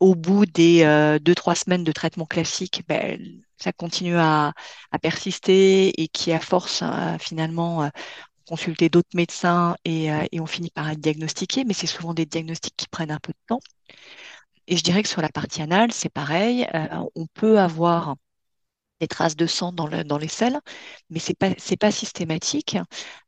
au 0.00 0.14
bout 0.14 0.44
des 0.46 1.18
deux, 1.22 1.34
trois 1.34 1.54
semaines 1.54 1.84
de 1.84 1.92
traitement 1.92 2.26
classique, 2.26 2.82
ben, 2.86 3.18
ça 3.56 3.72
continue 3.72 4.16
à, 4.18 4.52
persister 5.00 5.88
et 6.00 6.08
qui, 6.08 6.32
à 6.32 6.40
force, 6.40 6.82
finalement, 7.18 7.90
consulter 8.46 8.90
d'autres 8.90 9.08
médecins 9.14 9.74
et, 9.86 10.08
et 10.32 10.40
on 10.40 10.46
finit 10.46 10.70
par 10.70 10.90
être 10.90 11.00
diagnostiqué, 11.00 11.64
mais 11.64 11.72
c'est 11.74 11.86
souvent 11.86 12.12
des 12.14 12.26
diagnostics 12.26 12.76
qui 12.76 12.88
prennent 12.88 13.10
un 13.10 13.20
peu 13.20 13.32
de 13.32 13.38
temps. 13.46 13.60
Et 14.68 14.76
je 14.76 14.82
dirais 14.84 15.02
que 15.02 15.08
sur 15.08 15.22
la 15.22 15.30
partie 15.30 15.62
anale, 15.62 15.92
c'est 15.92 16.10
pareil. 16.10 16.68
Euh, 16.74 16.86
on 17.14 17.26
peut 17.26 17.58
avoir 17.58 18.16
des 19.00 19.08
traces 19.08 19.36
de 19.36 19.46
sang 19.46 19.72
dans, 19.72 19.86
le, 19.86 20.04
dans 20.04 20.18
les 20.18 20.28
selles, 20.28 20.60
mais 21.10 21.20
pas 21.38 21.50
c'est 21.58 21.76
pas 21.78 21.90
systématique. 21.92 22.78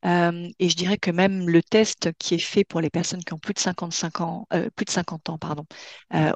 Euh, 0.05 0.49
et 0.59 0.69
je 0.69 0.77
dirais 0.77 0.99
que 0.99 1.11
même 1.13 1.49
le 1.49 1.63
test 1.63 2.11
qui 2.19 2.35
est 2.35 2.39
fait 2.39 2.65
pour 2.65 2.81
les 2.81 2.91
personnes 2.91 3.25
qui 3.25 3.33
ont 3.35 3.39
plus 3.39 3.55
de 3.55 3.61
55 3.61 4.21
ans, 4.21 4.49
euh, 4.53 4.69
plus 4.77 4.85
de 4.85 4.91
50 4.91 5.31
ans, 5.31 5.39
pardon, 5.39 5.67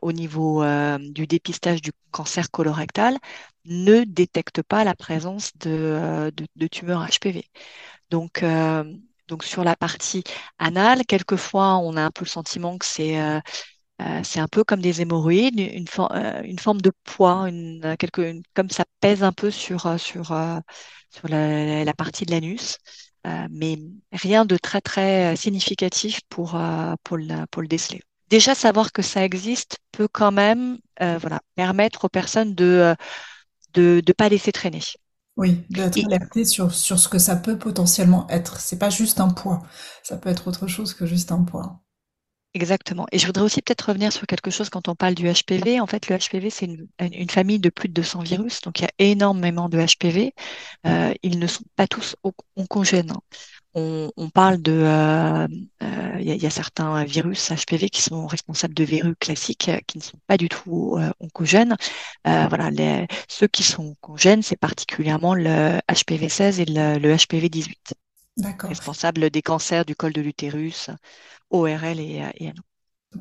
au 0.02 0.12
niveau 0.12 0.64
du 1.00 1.26
dépistage 1.26 1.82
du 1.82 1.92
cancer 2.12 2.50
colorectal, 2.50 3.18
ne 3.66 4.04
détecte 4.04 4.62
pas 4.62 4.84
la 4.84 4.94
présence 4.94 5.52
de 5.58 6.32
tumeurs 6.70 7.06
HPV. 7.08 7.44
Donc 8.10 8.44
donc 9.28 9.42
sur 9.44 9.64
la 9.64 9.76
partie 9.76 10.22
anale, 10.58 11.04
quelquefois 11.06 11.78
on 11.78 11.96
a 11.96 12.02
un 12.02 12.10
peu 12.10 12.24
le 12.24 12.30
sentiment 12.30 12.78
que 12.78 12.86
c'est 12.86 13.16
euh, 14.04 14.20
c'est 14.22 14.40
un 14.40 14.48
peu 14.48 14.64
comme 14.64 14.80
des 14.80 15.00
hémorroïdes, 15.00 15.58
une, 15.58 15.86
euh, 15.98 16.42
une 16.42 16.58
forme 16.58 16.80
de 16.80 16.92
poids, 17.04 17.48
une, 17.48 17.96
quelque, 17.98 18.34
comme 18.54 18.68
ça 18.68 18.84
pèse 19.00 19.22
un 19.22 19.32
peu 19.32 19.50
sur, 19.50 19.86
euh, 19.86 19.98
sur, 19.98 20.26
sur 21.10 21.28
la, 21.28 21.84
la, 21.84 21.94
partie 21.94 22.26
de 22.26 22.32
l'anus, 22.32 22.78
mais 23.50 23.78
rien 24.12 24.44
de 24.44 24.56
très 24.56 24.80
très 24.80 25.36
significatif 25.36 26.20
pour, 26.28 26.58
pour, 27.02 27.16
le, 27.16 27.46
pour 27.50 27.62
le 27.62 27.68
déceler. 27.68 28.02
Déjà, 28.28 28.54
savoir 28.54 28.92
que 28.92 29.02
ça 29.02 29.24
existe 29.24 29.78
peut 29.92 30.08
quand 30.08 30.32
même 30.32 30.78
voilà, 31.00 31.40
permettre 31.54 32.04
aux 32.04 32.08
personnes 32.08 32.54
de 32.54 32.94
de 33.72 34.02
ne 34.06 34.12
pas 34.12 34.28
laisser 34.28 34.52
traîner. 34.52 34.80
Oui, 35.36 35.64
d'être 35.68 35.98
alerté 36.06 36.44
sur, 36.44 36.72
sur 36.72 36.98
ce 36.98 37.08
que 37.08 37.18
ça 37.18 37.34
peut 37.34 37.58
potentiellement 37.58 38.28
être. 38.28 38.60
C'est 38.60 38.78
pas 38.78 38.90
juste 38.90 39.18
un 39.18 39.30
poids, 39.30 39.62
ça 40.02 40.16
peut 40.16 40.28
être 40.28 40.46
autre 40.46 40.68
chose 40.68 40.94
que 40.94 41.06
juste 41.06 41.32
un 41.32 41.42
poids. 41.42 41.83
Exactement. 42.56 43.06
Et 43.10 43.18
je 43.18 43.26
voudrais 43.26 43.42
aussi 43.42 43.62
peut-être 43.62 43.88
revenir 43.88 44.12
sur 44.12 44.28
quelque 44.28 44.50
chose 44.50 44.70
quand 44.70 44.86
on 44.86 44.94
parle 44.94 45.14
du 45.14 45.26
HPV. 45.28 45.80
En 45.80 45.88
fait, 45.88 46.08
le 46.08 46.16
HPV, 46.16 46.50
c'est 46.50 46.66
une, 46.66 47.30
famille 47.30 47.58
de 47.58 47.68
plus 47.68 47.88
de 47.88 47.94
200 47.94 48.20
virus, 48.20 48.60
donc 48.60 48.78
il 48.78 48.82
y 48.82 48.86
a 48.86 48.92
énormément 49.00 49.68
de 49.68 49.84
HPV. 49.84 50.32
Euh, 50.86 51.12
ils 51.24 51.40
ne 51.40 51.46
sont 51.48 51.64
pas 51.74 51.88
tous 51.88 52.14
oncogènes. 52.54 53.12
on, 53.74 54.30
parle 54.32 54.62
de, 54.62 54.72
euh, 54.72 55.48
euh, 55.82 56.16
il 56.20 56.42
y, 56.42 56.46
a 56.46 56.50
certains 56.50 57.02
virus 57.04 57.50
HPV 57.50 57.90
qui 57.90 58.02
sont 58.02 58.26
responsables 58.28 58.74
de 58.74 58.84
verrues 58.84 59.16
classiques 59.16 59.70
qui 59.88 59.98
ne 59.98 60.02
sont 60.04 60.18
pas 60.28 60.36
du 60.36 60.48
tout 60.48 60.96
oncogènes. 61.18 61.76
voilà, 62.24 62.70
ceux 63.28 63.48
qui 63.48 63.64
sont 63.64 63.96
oncogènes, 64.02 64.42
c'est 64.42 64.56
particulièrement 64.56 65.34
le 65.34 65.80
HPV 65.92 66.28
16 66.28 66.60
et 66.60 66.66
le, 66.66 67.16
HPV 67.16 67.48
18. 67.48 67.94
Responsable 68.68 69.30
des 69.30 69.40
cancers 69.40 69.86
du 69.86 69.96
col 69.96 70.12
de 70.12 70.20
l'utérus, 70.20 70.90
ORL 71.50 71.98
et, 72.00 72.22
et 72.40 72.52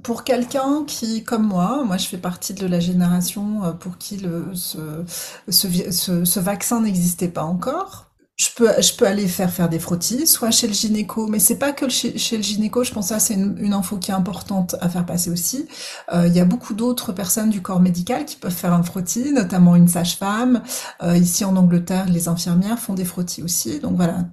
pour 0.03 0.23
quelqu'un 0.23 0.85
qui, 0.85 1.23
comme 1.23 1.45
moi, 1.47 1.83
moi 1.85 1.97
je 1.97 2.07
fais 2.07 2.17
partie 2.17 2.53
de 2.53 2.65
la 2.65 2.79
génération 2.79 3.75
pour 3.77 3.97
qui 3.97 4.17
le, 4.17 4.53
ce, 4.55 5.03
ce, 5.49 6.25
ce 6.25 6.39
vaccin 6.39 6.81
n'existait 6.81 7.27
pas 7.29 7.43
encore, 7.43 8.11
je 8.35 8.49
peux, 8.55 9.05
aller 9.05 9.27
faire 9.27 9.51
faire 9.51 9.69
des 9.69 9.77
frottis, 9.77 10.25
soit 10.25 10.49
chez 10.49 10.65
le 10.67 10.73
gynéco, 10.73 11.27
mais 11.27 11.37
c'est 11.37 11.59
pas 11.59 11.71
que 11.71 11.87
chez, 11.87 12.13
le 12.13 12.41
gynéco. 12.41 12.83
Je 12.83 12.91
pense 12.91 13.09
que 13.09 13.13
ça 13.13 13.19
c'est 13.19 13.35
une, 13.35 13.55
une, 13.59 13.73
info 13.73 13.97
qui 13.97 14.09
est 14.09 14.13
importante 14.13 14.75
à 14.81 14.89
faire 14.89 15.05
passer 15.05 15.29
aussi. 15.29 15.67
Euh, 16.11 16.25
il 16.25 16.33
y 16.33 16.39
a 16.39 16.45
beaucoup 16.45 16.73
d'autres 16.73 17.11
personnes 17.11 17.51
du 17.51 17.61
corps 17.61 17.79
médical 17.79 18.25
qui 18.25 18.35
peuvent 18.35 18.51
faire 18.53 18.73
un 18.73 18.81
frottis, 18.81 19.31
notamment 19.31 19.75
une 19.75 19.87
sage-femme. 19.87 20.63
Euh, 21.03 21.15
ici 21.15 21.45
en 21.45 21.55
Angleterre, 21.55 22.07
les 22.09 22.27
infirmières 22.27 22.79
font 22.79 22.95
des 22.95 23.05
frottis 23.05 23.43
aussi. 23.43 23.79
Donc 23.79 23.95
voilà, 23.97 24.25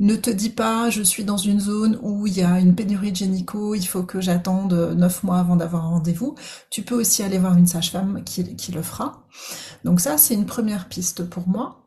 ne 0.00 0.16
te 0.16 0.30
dis 0.30 0.50
pas, 0.50 0.90
je 0.90 1.02
suis 1.02 1.22
dans 1.22 1.36
une 1.36 1.60
zone 1.60 1.96
où 2.02 2.26
il 2.26 2.36
y 2.36 2.42
a 2.42 2.58
une 2.58 2.74
pénurie 2.74 3.12
de 3.12 3.16
gynéco, 3.16 3.76
il 3.76 3.86
faut 3.86 4.02
que 4.02 4.20
j'attende 4.20 4.72
neuf 4.96 5.22
mois 5.22 5.38
avant 5.38 5.54
d'avoir 5.54 5.84
un 5.84 5.90
rendez-vous. 5.90 6.34
Tu 6.70 6.82
peux 6.82 6.96
aussi 6.96 7.22
aller 7.22 7.38
voir 7.38 7.56
une 7.56 7.68
sage-femme 7.68 8.24
qui, 8.24 8.56
qui 8.56 8.72
le 8.72 8.82
fera. 8.82 9.24
Donc 9.84 10.00
ça, 10.00 10.18
c'est 10.18 10.34
une 10.34 10.46
première 10.46 10.88
piste 10.88 11.24
pour 11.24 11.46
moi. 11.48 11.84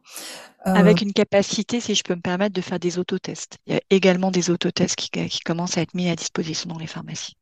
Avec 0.75 1.01
euh, 1.01 1.05
une 1.05 1.13
capacité, 1.13 1.79
si 1.79 1.95
je 1.95 2.03
peux 2.03 2.15
me 2.15 2.21
permettre, 2.21 2.53
de 2.53 2.61
faire 2.61 2.79
des 2.79 2.99
autotests. 2.99 3.57
Il 3.65 3.73
y 3.73 3.77
a 3.77 3.81
également 3.89 4.31
des 4.31 4.49
autotests 4.49 4.95
qui, 4.95 5.09
qui 5.09 5.39
commencent 5.41 5.77
à 5.77 5.81
être 5.81 5.93
mis 5.93 6.09
à 6.09 6.15
disposition 6.15 6.69
dans 6.69 6.77
les 6.77 6.87
pharmacies. 6.87 7.35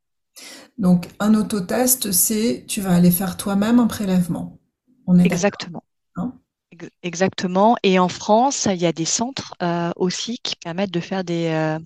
Donc, 0.78 1.08
un 1.20 1.34
autotest, 1.34 2.12
c'est 2.12 2.66
tu 2.68 2.82
vas 2.82 2.94
aller 2.94 3.12
faire 3.12 3.38
toi-même 3.38 3.80
un 3.80 3.88
prélèvement. 3.88 4.60
On 5.08 5.18
est 5.18 5.26
Exactement. 5.26 5.84
Hein? 6.16 6.34
Exactement. 7.04 7.78
Et 7.84 8.00
en 8.00 8.10
France, 8.10 8.68
il 8.70 8.82
y 8.82 8.86
a 8.86 8.92
des 8.92 9.06
centres 9.06 9.54
euh, 9.62 9.92
aussi 9.96 10.38
qui 10.44 10.56
permettent 10.58 10.92
de 10.92 11.00
faire 11.00 11.24
des, 11.24 11.48
euh, 11.48 11.80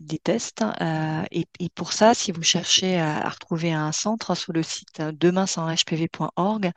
des 0.00 0.18
tests. 0.18 0.62
Euh, 0.80 1.22
et, 1.30 1.46
pour 1.74 1.92
ça, 1.92 2.14
si 2.14 2.32
vous 2.32 2.42
cherchez 2.42 2.98
à, 3.00 3.28
retrouver 3.28 3.72
un 3.72 3.92
centre 3.92 4.34
sur 4.34 4.52
le 4.52 4.62
site 4.62 5.00
demain 5.00 5.46
sans 5.46 5.68
hpv.org, 5.68 6.70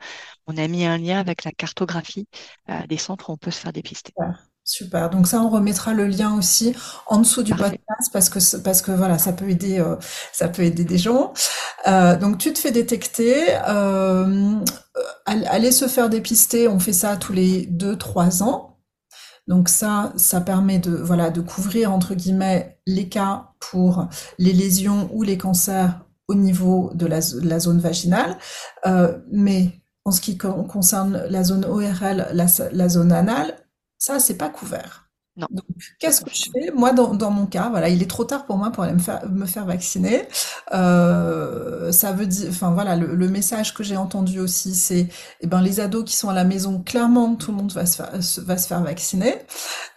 on 0.46 0.56
a 0.56 0.68
mis 0.68 0.84
un 0.84 0.98
lien 0.98 1.18
avec 1.18 1.44
la 1.44 1.52
cartographie 1.52 2.26
euh, 2.70 2.86
des 2.88 2.96
centres 2.96 3.30
où 3.30 3.32
on 3.34 3.36
peut 3.36 3.50
se 3.50 3.58
faire 3.58 3.72
dépister. 3.72 4.12
Super. 4.66 5.10
Donc 5.10 5.26
ça, 5.26 5.40
on 5.42 5.50
remettra 5.50 5.92
le 5.92 6.06
lien 6.06 6.34
aussi 6.36 6.74
en 7.06 7.18
dessous 7.18 7.42
du 7.42 7.54
podcast 7.54 8.10
parce 8.12 8.30
que 8.30 8.56
parce 8.62 8.80
que 8.80 8.92
voilà, 8.92 9.18
ça 9.18 9.34
peut 9.34 9.50
aider 9.50 9.84
ça 10.32 10.48
peut 10.48 10.62
aider 10.62 10.84
des 10.84 10.96
gens. 10.96 11.34
donc 11.86 12.38
tu 12.38 12.50
te 12.50 12.58
fais 12.58 12.70
détecter, 12.70 13.52
aller 15.26 15.70
se 15.70 15.86
faire 15.86 16.08
dépister. 16.08 16.66
On 16.66 16.78
fait 16.78 16.94
ça 16.94 17.18
tous 17.18 17.34
les 17.34 17.66
deux 17.66 17.98
trois 17.98 18.42
ans. 18.42 18.73
Donc 19.46 19.68
ça, 19.68 20.12
ça 20.16 20.40
permet 20.40 20.78
de, 20.78 20.90
voilà, 20.90 21.30
de 21.30 21.40
couvrir, 21.40 21.92
entre 21.92 22.14
guillemets, 22.14 22.78
les 22.86 23.08
cas 23.08 23.50
pour 23.60 24.08
les 24.38 24.52
lésions 24.52 25.10
ou 25.12 25.22
les 25.22 25.36
cancers 25.36 26.00
au 26.28 26.34
niveau 26.34 26.90
de 26.94 27.06
la, 27.06 27.20
zone 27.20 27.80
vaginale. 27.80 28.38
Euh, 28.86 29.18
mais 29.30 29.82
en 30.04 30.10
ce 30.10 30.20
qui 30.20 30.38
concerne 30.38 31.24
la 31.28 31.44
zone 31.44 31.64
ORL, 31.64 32.28
la, 32.32 32.46
la 32.72 32.88
zone 32.88 33.12
anale, 33.12 33.54
ça, 33.98 34.18
c'est 34.18 34.36
pas 34.36 34.48
couvert. 34.48 35.03
Donc, 35.36 35.50
qu'est-ce 35.98 36.20
que 36.20 36.30
je 36.32 36.44
fais? 36.52 36.70
Moi, 36.70 36.92
dans, 36.92 37.30
mon 37.30 37.46
cas, 37.46 37.68
voilà, 37.68 37.88
il 37.88 38.00
est 38.02 38.10
trop 38.10 38.24
tard 38.24 38.46
pour 38.46 38.56
moi 38.56 38.70
pour 38.70 38.84
aller 38.84 38.94
me 38.94 39.46
faire, 39.46 39.66
vacciner. 39.66 40.28
Euh, 40.72 41.90
ça 41.90 42.12
veut 42.12 42.26
dire, 42.26 42.46
enfin 42.50 42.70
voilà, 42.70 42.94
le, 42.94 43.28
message 43.28 43.74
que 43.74 43.82
j'ai 43.82 43.96
entendu 43.96 44.38
aussi, 44.38 44.76
c'est, 44.76 45.08
eh 45.40 45.46
ben, 45.48 45.60
les 45.60 45.80
ados 45.80 46.04
qui 46.04 46.14
sont 46.14 46.28
à 46.28 46.34
la 46.34 46.44
maison, 46.44 46.80
clairement, 46.82 47.34
tout 47.34 47.50
le 47.50 47.56
monde 47.56 47.72
va 47.72 47.84
se 47.84 47.96
faire, 47.96 48.10
va 48.46 48.58
se 48.58 48.68
faire 48.68 48.82
vacciner. 48.82 49.34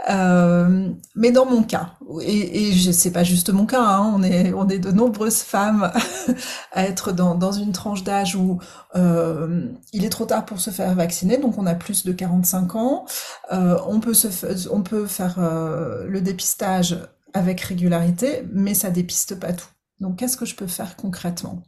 Euh, 0.09 0.89
mais 1.15 1.31
dans 1.31 1.45
mon 1.45 1.61
cas, 1.61 1.91
et, 2.21 2.69
et 2.69 2.73
je 2.73 2.91
sais 2.91 3.11
pas 3.11 3.23
juste 3.23 3.49
mon 3.51 3.65
cas, 3.67 3.81
hein, 3.81 4.11
on 4.15 4.23
est, 4.23 4.53
on 4.53 4.67
est 4.69 4.79
de 4.79 4.91
nombreuses 4.91 5.41
femmes 5.41 5.91
à 6.71 6.85
être 6.85 7.11
dans, 7.11 7.35
dans 7.35 7.51
une 7.51 7.73
tranche 7.73 8.03
d'âge 8.03 8.35
où 8.35 8.59
euh, 8.95 9.67
il 9.93 10.03
est 10.03 10.09
trop 10.09 10.25
tard 10.25 10.45
pour 10.45 10.59
se 10.59 10.71
faire 10.71 10.95
vacciner, 10.95 11.37
donc 11.37 11.59
on 11.59 11.67
a 11.67 11.75
plus 11.75 12.05
de 12.05 12.11
45 12.11 12.75
ans. 12.75 13.05
On 13.51 13.99
peut 13.99 14.13
se, 14.13 14.27
on 14.69 14.81
peut 14.81 15.05
faire 15.05 15.26
euh, 15.37 16.05
le 16.07 16.21
dépistage 16.21 16.97
avec 17.33 17.61
régularité, 17.61 18.43
mais 18.51 18.73
ça 18.73 18.89
dépiste 18.89 19.39
pas 19.39 19.53
tout. 19.53 19.67
Donc, 19.99 20.19
qu'est-ce 20.19 20.37
que 20.37 20.45
je 20.45 20.55
peux 20.55 20.67
faire 20.67 20.95
concrètement? 20.95 21.63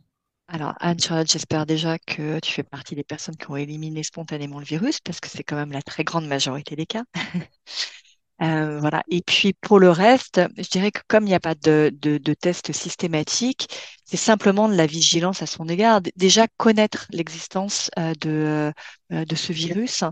Alors, 0.48 0.74
Anne-Charlotte, 0.80 1.32
j'espère 1.32 1.66
déjà 1.66 2.00
que 2.00 2.40
tu 2.40 2.52
fais 2.52 2.64
partie 2.64 2.96
des 2.96 3.04
personnes 3.04 3.36
qui 3.36 3.50
ont 3.52 3.56
éliminé 3.56 4.02
spontanément 4.02 4.60
le 4.60 4.66
virus, 4.66 5.00
parce 5.00 5.20
que 5.20 5.30
c'est 5.30 5.44
quand 5.44 5.56
même 5.56 5.72
la 5.72 5.84
très 5.84 6.04
grande 6.04 6.28
majorité 6.28 6.76
des 6.76 6.86
cas. 6.86 7.04
Euh, 8.42 8.80
voilà. 8.80 9.04
Et 9.10 9.22
puis 9.22 9.54
pour 9.54 9.80
le 9.80 9.90
reste, 9.90 10.40
je 10.58 10.70
dirais 10.70 10.92
que 10.92 11.02
comme 11.08 11.26
il 11.26 11.28
n'y 11.28 11.34
a 11.36 11.42
pas 11.42 11.56
de, 11.56 11.92
test 12.40 12.72
systématique, 12.72 13.68
c'est 14.06 14.18
simplement 14.18 14.70
de 14.70 14.76
la 14.76 14.86
vigilance 14.86 15.42
à 15.42 15.46
son 15.46 15.68
égard. 15.68 16.02
Déjà 16.16 16.48
connaître 16.58 17.06
l'existence 17.10 17.92
euh, 18.00 18.14
de 18.16 19.36
ce 19.36 19.52
virus 19.52 20.04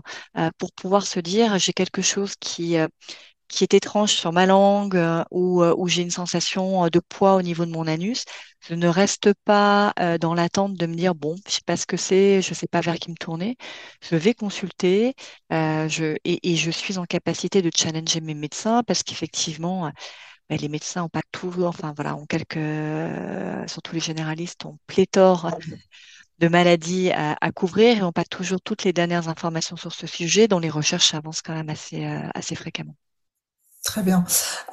pour 0.58 0.72
pouvoir 0.72 1.06
se 1.06 1.20
dire 1.20 1.58
j'ai 1.58 1.72
quelque 1.72 2.02
chose 2.02 2.34
qui 2.38 2.76
qui 3.48 3.64
est 3.64 3.74
étrange 3.74 4.12
sur 4.12 4.32
ma 4.32 4.46
langue 4.46 4.96
euh, 4.96 5.24
ou 5.30 5.62
euh, 5.62 5.74
où 5.76 5.88
j'ai 5.88 6.02
une 6.02 6.10
sensation 6.10 6.84
euh, 6.84 6.90
de 6.90 7.00
poids 7.00 7.34
au 7.34 7.42
niveau 7.42 7.64
de 7.66 7.70
mon 7.70 7.86
anus, 7.86 8.24
je 8.60 8.74
ne 8.74 8.88
reste 8.88 9.32
pas 9.44 9.92
dans 10.20 10.34
l'attente 10.34 10.74
de 10.74 10.86
me 10.86 10.94
dire 10.94 11.14
bon, 11.14 11.36
je 11.46 11.52
sais 11.54 11.60
pas 11.64 11.76
ce 11.76 11.86
que 11.86 11.96
c'est, 11.96 12.42
je 12.42 12.54
sais 12.54 12.66
pas 12.66 12.80
vers 12.80 12.96
qui 12.96 13.10
me 13.10 13.16
tourner. 13.16 13.56
Je 14.02 14.16
vais 14.16 14.34
consulter 14.34 15.14
et, 15.50 16.56
je 16.56 16.70
suis 16.70 16.98
en 16.98 17.04
capacité 17.04 17.62
de 17.62 17.70
challenger 17.74 18.20
mes 18.20 18.34
médecins 18.34 18.82
parce 18.82 19.02
qu'effectivement, 19.02 19.90
bah, 20.50 20.56
les 20.56 20.68
médecins 20.68 21.04
ont 21.04 21.08
pas 21.08 21.22
toujours, 21.32 21.68
enfin 21.68 21.92
voilà, 21.94 22.16
ont 22.16 22.26
quelques, 22.26 22.58
surtout 23.70 23.94
les 23.94 24.00
généralistes, 24.00 24.64
ont 24.66 24.78
pléthore 24.86 25.50
de 26.38 26.48
maladies 26.48 27.10
à, 27.12 27.52
couvrir 27.52 27.96
et 27.96 28.00
n'ont 28.00 28.12
pas 28.12 28.24
toujours 28.24 28.60
toutes 28.60 28.84
les 28.84 28.92
dernières 28.92 29.28
informations 29.28 29.76
sur 29.76 29.92
ce 29.92 30.06
sujet, 30.06 30.48
dont 30.48 30.58
les 30.58 30.70
recherches 30.70 31.14
avancent 31.14 31.42
quand 31.42 31.54
même 31.54 31.70
assez 31.70 32.54
fréquemment. 32.54 32.96
Très 33.88 34.02
bien. 34.02 34.22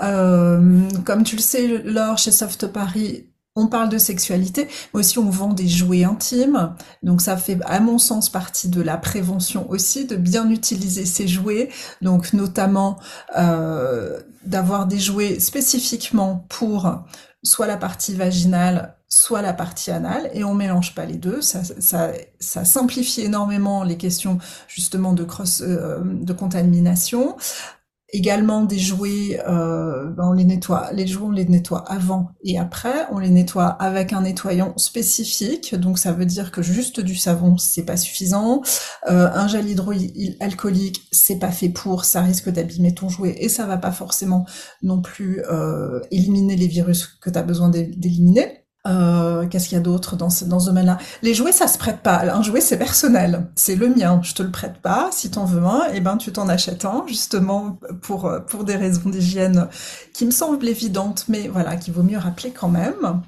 Euh, 0.03 0.89
comme 1.05 1.23
tu 1.23 1.37
le 1.37 1.41
sais, 1.41 1.81
Laure, 1.85 2.17
chez 2.17 2.33
Soft 2.33 2.67
Paris, 2.67 3.29
on 3.55 3.67
parle 3.67 3.87
de 3.87 3.97
sexualité, 3.97 4.67
mais 4.93 4.99
aussi 4.99 5.19
on 5.19 5.29
vend 5.29 5.53
des 5.53 5.69
jouets 5.69 6.03
intimes. 6.03 6.75
Donc 7.01 7.21
ça 7.21 7.37
fait, 7.37 7.57
à 7.63 7.79
mon 7.79 7.97
sens, 7.97 8.29
partie 8.29 8.67
de 8.67 8.81
la 8.81 8.97
prévention 8.97 9.69
aussi, 9.69 10.03
de 10.03 10.17
bien 10.17 10.49
utiliser 10.49 11.05
ces 11.05 11.29
jouets. 11.29 11.69
Donc 12.01 12.33
notamment 12.33 12.99
euh, 13.37 14.19
d'avoir 14.43 14.85
des 14.85 14.99
jouets 14.99 15.39
spécifiquement 15.39 16.45
pour 16.49 16.93
soit 17.41 17.67
la 17.67 17.77
partie 17.77 18.15
vaginale, 18.15 18.97
soit 19.07 19.41
la 19.41 19.53
partie 19.53 19.91
anale, 19.91 20.29
et 20.33 20.43
on 20.43 20.53
mélange 20.53 20.93
pas 20.93 21.05
les 21.05 21.15
deux. 21.15 21.41
Ça, 21.41 21.61
ça, 21.63 22.11
ça 22.41 22.65
simplifie 22.65 23.21
énormément 23.21 23.85
les 23.85 23.95
questions 23.95 24.39
justement 24.67 25.13
de 25.13 25.23
cross, 25.23 25.61
euh, 25.61 26.01
de 26.03 26.33
contamination 26.33 27.37
également 28.15 28.63
des 28.63 28.79
jouets, 28.79 29.41
euh, 29.47 30.09
ben, 30.11 30.29
on 30.29 30.31
les 30.31 30.45
nettoie, 30.45 30.89
les 30.93 31.05
jouets 31.05 31.27
on 31.27 31.31
les 31.31 31.45
nettoie 31.45 31.83
avant 31.91 32.29
et 32.43 32.57
après, 32.57 33.07
on 33.11 33.19
les 33.19 33.29
nettoie 33.29 33.65
avec 33.67 34.13
un 34.13 34.21
nettoyant 34.21 34.73
spécifique, 34.77 35.75
donc 35.75 35.99
ça 35.99 36.13
veut 36.13 36.25
dire 36.25 36.51
que 36.51 36.61
juste 36.61 37.01
du 37.01 37.15
savon 37.15 37.57
c'est 37.57 37.83
pas 37.83 37.97
suffisant, 37.97 38.61
euh, 39.09 39.29
un 39.33 39.47
gel 39.47 39.69
hydroalcoolique 39.69 41.07
c'est 41.11 41.39
pas 41.39 41.51
fait 41.51 41.69
pour, 41.69 42.05
ça 42.05 42.21
risque 42.21 42.49
d'abîmer 42.49 42.93
ton 42.93 43.09
jouet 43.09 43.35
et 43.37 43.49
ça 43.49 43.65
va 43.65 43.77
pas 43.77 43.91
forcément 43.91 44.45
non 44.81 45.01
plus 45.01 45.43
euh, 45.51 45.99
éliminer 46.11 46.55
les 46.55 46.67
virus 46.67 47.05
que 47.05 47.29
tu 47.29 47.37
as 47.37 47.43
besoin 47.43 47.69
d'éliminer. 47.69 48.64
Euh, 48.85 49.47
qu'est-ce 49.47 49.69
qu'il 49.69 49.77
y 49.77 49.79
a 49.79 49.83
d'autre 49.83 50.15
dans 50.15 50.29
ce, 50.29 50.45
dans 50.45 50.59
ce 50.59 50.67
domaine-là? 50.67 50.97
Les 51.21 51.33
jouets, 51.33 51.51
ça 51.51 51.67
se 51.67 51.77
prête 51.77 52.01
pas. 52.01 52.21
Un 52.33 52.41
jouet, 52.41 52.61
c'est 52.61 52.77
personnel. 52.77 53.47
C'est 53.55 53.75
le 53.75 53.89
mien. 53.89 54.19
Je 54.23 54.33
te 54.33 54.43
le 54.43 54.51
prête 54.51 54.79
pas. 54.81 55.09
Si 55.11 55.31
t'en 55.31 55.45
veux 55.45 55.63
un, 55.63 55.83
eh 55.93 56.01
ben, 56.01 56.17
tu 56.17 56.31
t'en 56.31 56.47
achètes 56.49 56.85
un, 56.85 57.03
justement, 57.07 57.79
pour, 58.01 58.31
pour 58.47 58.63
des 58.63 58.75
raisons 58.75 59.09
d'hygiène 59.09 59.67
qui 60.13 60.25
me 60.25 60.31
semblent 60.31 60.67
évidentes, 60.67 61.25
mais 61.27 61.47
voilà, 61.47 61.75
qu'il 61.75 61.93
vaut 61.93 62.03
mieux 62.03 62.17
rappeler 62.17 62.51
quand 62.51 62.69
même. 62.69 63.21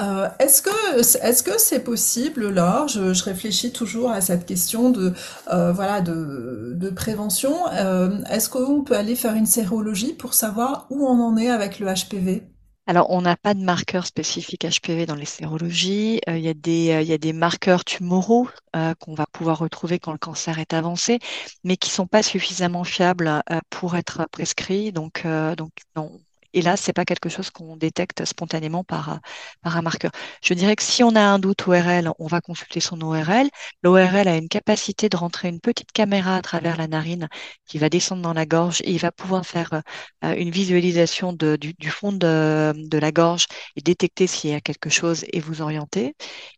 Euh, 0.00 0.28
est-ce 0.38 0.62
que 0.62 0.98
est-ce 1.00 1.42
que 1.42 1.58
c'est 1.58 1.80
possible, 1.80 2.48
Laure? 2.48 2.88
Je, 2.88 3.14
je, 3.14 3.24
réfléchis 3.24 3.72
toujours 3.72 4.10
à 4.10 4.20
cette 4.20 4.46
question 4.46 4.90
de 4.90 5.14
euh, 5.52 5.72
voilà 5.72 6.00
de, 6.00 6.74
de 6.76 6.90
prévention. 6.90 7.54
Euh, 7.72 8.22
est-ce 8.30 8.48
qu'on 8.50 8.82
peut 8.82 8.96
aller 8.96 9.16
faire 9.16 9.34
une 9.34 9.46
sérologie 9.46 10.12
pour 10.12 10.34
savoir 10.34 10.86
où 10.90 11.06
on 11.06 11.20
en 11.22 11.36
est 11.36 11.48
avec 11.50 11.78
le 11.78 11.86
HPV 11.86 12.46
Alors, 12.88 13.10
on 13.10 13.20
n'a 13.22 13.36
pas 13.36 13.54
de 13.54 13.62
marqueur 13.62 14.06
spécifique 14.06 14.64
HPV 14.64 15.06
dans 15.06 15.14
les 15.16 15.24
sérologies. 15.24 16.20
Euh, 16.28 16.36
il 16.38 16.44
y 16.44 16.48
a 16.48 16.54
des, 16.54 16.90
euh, 16.92 17.02
y 17.02 17.12
a 17.12 17.18
des 17.18 17.32
marqueurs 17.32 17.84
tumoraux 17.84 18.48
euh, 18.76 18.94
qu'on 18.94 19.14
va 19.14 19.26
pouvoir 19.26 19.58
retrouver 19.58 19.98
quand 19.98 20.12
le 20.12 20.18
cancer 20.18 20.58
est 20.60 20.72
avancé, 20.72 21.18
mais 21.64 21.76
qui 21.76 21.90
sont 21.90 22.06
pas 22.06 22.22
suffisamment 22.22 22.84
fiables 22.84 23.42
pour 23.70 23.96
être 23.96 24.26
prescrits. 24.30 24.92
Donc, 24.92 25.26
donc 25.56 25.72
non, 25.96 26.20
et 26.56 26.62
là, 26.62 26.78
c'est 26.78 26.94
pas 26.94 27.04
quelque 27.04 27.28
chose 27.28 27.50
qu'on 27.50 27.76
détecte 27.76 28.24
spontanément 28.24 28.82
par, 28.82 29.20
un 29.62 29.82
marqueur. 29.82 30.10
Je 30.42 30.54
dirais 30.54 30.74
que 30.74 30.82
si 30.82 31.02
on 31.04 31.14
a 31.14 31.20
un 31.20 31.38
doute 31.38 31.68
ORL, 31.68 32.10
on 32.18 32.26
va 32.28 32.40
consulter 32.40 32.80
son 32.80 32.98
ORL. 33.02 33.48
L'ORL 33.82 34.26
a 34.26 34.36
une 34.38 34.48
capacité 34.48 35.10
de 35.10 35.18
rentrer 35.18 35.48
une 35.48 35.60
petite 35.60 35.92
caméra 35.92 36.34
à 36.36 36.40
travers 36.40 36.78
la 36.78 36.88
narine 36.88 37.28
qui 37.66 37.76
va 37.76 37.90
descendre 37.90 38.22
dans 38.22 38.32
la 38.32 38.46
gorge 38.46 38.80
et 38.84 38.92
il 38.92 38.98
va 38.98 39.12
pouvoir 39.12 39.44
faire 39.44 39.82
euh, 40.24 40.34
une 40.34 40.50
visualisation 40.50 41.34
du, 41.34 41.90
fond 41.90 42.12
de, 42.12 42.98
la 42.98 43.12
gorge 43.12 43.44
et 43.76 43.82
détecter 43.82 44.26
s'il 44.26 44.50
y 44.50 44.54
a 44.54 44.62
quelque 44.62 44.88
chose 44.88 45.26
et 45.34 45.40
vous 45.40 45.60
orienter. 45.60 46.14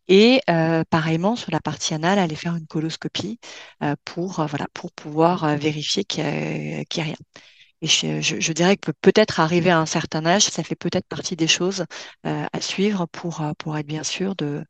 Et 0.07 0.39
euh, 0.49 0.85
pareillement, 0.89 1.35
sur 1.35 1.51
la 1.51 1.59
partie 1.59 1.93
anale, 1.93 2.19
aller 2.19 2.35
faire 2.37 2.55
une 2.55 2.67
coloscopie 2.67 3.37
euh, 3.83 3.95
pour, 4.05 4.47
pouvoir 4.95 5.57
vérifier 5.57 6.05
qu'il 6.05 6.23
n'y 6.23 7.01
a 7.01 7.03
rien. 7.03 7.15
Et 7.81 7.87
je, 7.87 8.19
je, 8.21 8.53
dirais 8.53 8.75
que 8.77 8.91
peut-être 8.91 9.39
arriver 9.39 9.69
à 9.69 9.79
un 9.79 9.85
certain 9.85 10.25
âge, 10.25 10.43
ça 10.43 10.63
fait 10.63 10.75
peut-être 10.75 11.07
partie 11.07 11.35
des 11.37 11.47
choses 11.47 11.85
euh, 12.25 12.45
à 12.51 12.61
suivre 12.61 13.05
pour, 13.07 13.41
euh, 13.41 13.53
pour 13.57 13.77
être 13.77 13.87
bien 13.87 14.03
sûr 14.03 14.35
de 14.35 14.65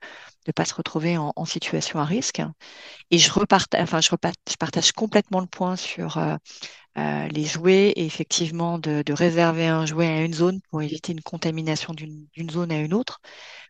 ne 0.47 0.51
pas 0.51 0.65
se 0.65 0.75
retrouver 0.75 1.17
en, 1.17 1.33
en, 1.35 1.45
situation 1.45 1.99
à 1.99 2.05
risque. 2.05 2.41
Et 3.11 3.17
je, 3.17 3.31
repartage, 3.31 3.81
enfin, 3.81 4.01
je, 4.01 4.11
repartage, 4.11 4.43
je 4.51 4.57
partage 4.57 4.91
complètement 4.91 5.39
le 5.41 5.47
point 5.47 5.75
sur 5.75 6.17
euh, 6.17 6.35
euh, 6.97 7.27
les 7.29 7.45
jouets 7.45 7.89
et 7.95 8.05
effectivement 8.05 8.79
de, 8.79 9.03
de, 9.05 9.13
réserver 9.13 9.67
un 9.67 9.85
jouet 9.85 10.07
à 10.07 10.21
une 10.23 10.33
zone 10.33 10.59
pour 10.69 10.81
éviter 10.81 11.11
une 11.13 11.21
contamination 11.21 11.93
d'une 11.93 12.49
zone 12.49 12.71
à 12.71 12.79
une 12.79 12.93
autre. 12.93 13.21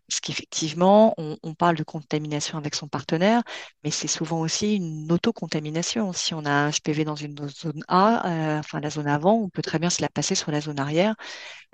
Parce 0.09 0.21
qu'effectivement, 0.21 1.13
on, 1.17 1.37
on, 1.43 1.53
parle 1.53 1.75
de 1.75 1.83
contamination 1.83 2.57
avec 2.57 2.73
son 2.75 2.87
partenaire, 2.87 3.43
mais 3.83 3.91
c'est 3.91 4.07
souvent 4.07 4.39
aussi 4.41 4.75
une 4.75 5.11
autocontamination. 5.11 6.13
Si 6.13 6.33
on 6.33 6.45
a 6.45 6.51
un 6.51 6.71
HPV 6.71 7.05
dans 7.05 7.15
une 7.15 7.35
zone 7.47 7.83
A, 7.87 8.55
euh, 8.57 8.59
enfin 8.59 8.79
la 8.79 8.89
zone 8.89 9.07
avant, 9.07 9.35
on 9.35 9.49
peut 9.49 9.61
très 9.61 9.77
bien 9.79 9.91
se 9.91 10.01
la 10.01 10.09
passer 10.09 10.33
sur 10.35 10.51
la 10.51 10.61
zone 10.61 10.79
arrière. 10.79 11.15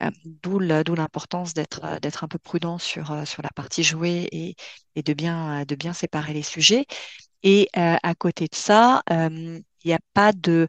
Euh, 0.03 0.11
D'où 0.25 0.59
l'importance 0.59 1.53
d'être 1.53 1.81
euh, 1.85 1.99
d'être 1.99 2.23
un 2.23 2.27
peu 2.27 2.39
prudent 2.39 2.77
sur 2.79 3.13
la 3.13 3.49
partie 3.55 3.83
jouée 3.83 4.27
et, 4.31 4.55
de 5.03 5.13
bien 5.13 5.93
séparer 5.93 6.33
les 6.33 6.43
sujets. 6.43 6.85
Et 7.43 7.69
à 7.73 8.15
côté 8.15 8.47
de 8.47 8.55
ça, 8.55 9.03
il 9.09 9.63
n'y 9.85 9.93
a 9.93 9.99
pas 10.13 10.33
de 10.33 10.67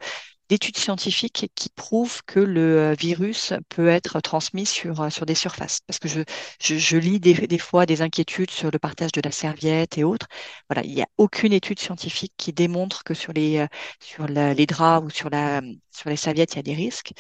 d'études 0.48 0.76
scientifiques 0.76 1.50
qui 1.54 1.68
prouvent 1.70 2.22
que 2.26 2.40
le 2.40 2.78
euh, 2.78 2.94
virus 2.94 3.52
peut 3.68 3.88
être 3.88 4.20
transmis 4.20 4.66
sur, 4.66 5.00
euh, 5.00 5.10
sur 5.10 5.26
des 5.26 5.34
surfaces. 5.34 5.80
Parce 5.86 5.98
que 5.98 6.08
je, 6.08 6.20
je, 6.60 6.96
lis 6.96 7.20
des, 7.20 7.34
des, 7.46 7.58
fois 7.58 7.86
des 7.86 8.02
inquiétudes 8.02 8.50
sur 8.50 8.70
le 8.70 8.78
partage 8.78 9.12
de 9.12 9.20
la 9.20 9.30
serviette 9.32 9.98
et 9.98 10.04
autres. 10.04 10.26
Voilà, 10.70 10.84
il 10.86 10.94
n'y 10.94 11.02
a 11.02 11.08
aucune 11.18 11.52
étude 11.52 11.78
scientifique 11.80 12.32
qui 12.36 12.52
démontre 12.52 13.04
que 13.04 13.14
sur 13.14 13.32
les, 13.32 13.58
euh, 13.58 13.66
sur 14.00 14.26
les 14.26 14.66
draps 14.66 15.06
ou 15.06 15.10
sur, 15.10 15.30
la, 15.30 15.62
sur 15.90 16.10
les 16.10 16.16
serviettes, 16.16 16.54
il 16.54 16.56
y 16.56 16.60
a 16.60 16.62
des 16.62 16.74
risques. 16.74 17.12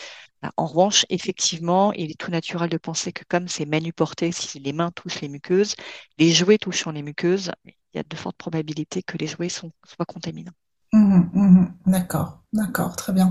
En 0.56 0.66
revanche, 0.66 1.04
effectivement, 1.08 1.92
il 1.92 2.10
est 2.10 2.18
tout 2.18 2.30
naturel 2.30 2.68
de 2.70 2.78
penser 2.78 3.12
que 3.12 3.24
comme 3.28 3.48
c'est 3.48 3.66
manuporté, 3.66 4.32
si 4.32 4.58
les 4.60 4.72
mains 4.72 4.90
touchent 4.92 5.20
les 5.20 5.28
muqueuses, 5.28 5.74
les 6.18 6.30
jouets 6.32 6.58
touchant 6.58 6.92
les 6.92 7.02
muqueuses, 7.02 7.50
il 7.64 7.74
y 7.94 7.98
a 7.98 8.02
de 8.02 8.16
fortes 8.16 8.36
probabilités 8.36 9.02
que 9.02 9.16
les 9.18 9.26
jouets 9.26 9.48
soient 9.48 9.70
contaminants. 10.06 10.52
Mmh, 10.96 11.30
mmh. 11.34 11.66
D'accord, 11.86 12.40
d'accord, 12.52 12.96
très 12.96 13.12
bien. 13.12 13.30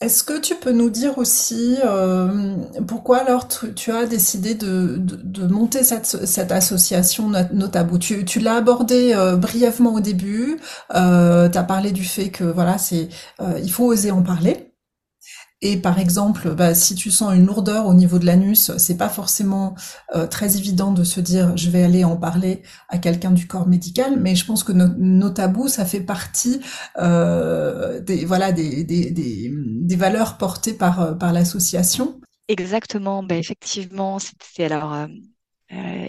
Est-ce 0.00 0.24
que 0.24 0.38
tu 0.40 0.54
peux 0.56 0.72
nous 0.72 0.90
dire 0.90 1.18
aussi 1.18 1.76
euh, 1.84 2.56
pourquoi 2.86 3.18
alors 3.18 3.46
tu, 3.48 3.92
as 3.92 4.06
décidé 4.06 4.54
de, 4.54 4.96
de, 4.98 5.16
de 5.16 5.46
monter 5.46 5.84
cette, 5.84 6.06
cette 6.06 6.52
association 6.52 7.30
Notabou? 7.52 7.98
Tu, 7.98 8.24
tu 8.24 8.40
l'as 8.40 8.56
abordé 8.56 9.12
euh, 9.14 9.36
brièvement 9.36 9.94
au 9.94 10.00
début, 10.00 10.58
euh, 10.94 11.48
tu 11.48 11.58
as 11.58 11.64
parlé 11.64 11.92
du 11.92 12.04
fait 12.04 12.30
que 12.30 12.44
voilà, 12.44 12.78
c'est 12.78 13.08
euh, 13.40 13.60
il 13.62 13.70
faut 13.70 13.86
oser 13.86 14.10
en 14.10 14.22
parler. 14.22 14.67
Et 15.60 15.76
par 15.76 15.98
exemple, 15.98 16.54
bah, 16.54 16.72
si 16.74 16.94
tu 16.94 17.10
sens 17.10 17.34
une 17.34 17.46
lourdeur 17.46 17.86
au 17.86 17.94
niveau 17.94 18.20
de 18.20 18.26
l'anus, 18.26 18.70
c'est 18.78 18.96
pas 18.96 19.08
forcément 19.08 19.74
euh, 20.14 20.28
très 20.28 20.56
évident 20.56 20.92
de 20.92 21.02
se 21.02 21.20
dire 21.20 21.56
je 21.56 21.68
vais 21.70 21.82
aller 21.82 22.04
en 22.04 22.16
parler 22.16 22.62
à 22.88 22.98
quelqu'un 22.98 23.32
du 23.32 23.48
corps 23.48 23.66
médical, 23.66 24.20
mais 24.20 24.36
je 24.36 24.46
pense 24.46 24.62
que 24.62 24.70
nos, 24.70 24.86
nos 24.86 25.30
tabous, 25.30 25.66
ça 25.66 25.84
fait 25.84 26.00
partie 26.00 26.60
euh, 26.98 28.00
des 28.00 28.24
voilà 28.24 28.52
des, 28.52 28.84
des, 28.84 29.10
des, 29.10 29.52
des, 29.52 29.96
valeurs 29.96 30.38
portées 30.38 30.74
par 30.74 31.00
euh, 31.00 31.12
par 31.14 31.32
l'association. 31.32 32.20
Exactement, 32.46 33.24
ben 33.24 33.38
effectivement, 33.38 34.18
c'est 34.20 34.64
alors 34.64 34.94
euh, 34.94 35.06
euh 35.72 36.06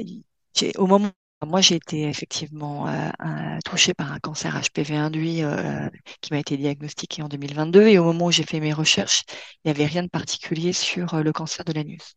au 0.77 0.87
moment 0.87 1.11
moi, 1.45 1.61
j'ai 1.61 1.75
été 1.75 2.03
effectivement 2.03 2.87
euh, 2.87 3.57
touchée 3.63 3.93
par 3.93 4.11
un 4.11 4.19
cancer 4.19 4.59
HPV 4.61 4.95
induit 4.97 5.43
euh, 5.43 5.89
qui 6.21 6.33
m'a 6.33 6.39
été 6.39 6.57
diagnostiqué 6.57 7.21
en 7.21 7.29
2022 7.29 7.87
et 7.87 7.97
au 7.97 8.03
moment 8.03 8.25
où 8.25 8.31
j'ai 8.31 8.43
fait 8.43 8.59
mes 8.59 8.73
recherches, 8.73 9.23
il 9.63 9.67
n'y 9.67 9.71
avait 9.71 9.85
rien 9.85 10.03
de 10.03 10.09
particulier 10.09 10.73
sur 10.73 11.13
euh, 11.13 11.23
le 11.23 11.31
cancer 11.31 11.63
de 11.63 11.71
l'anus. 11.71 12.15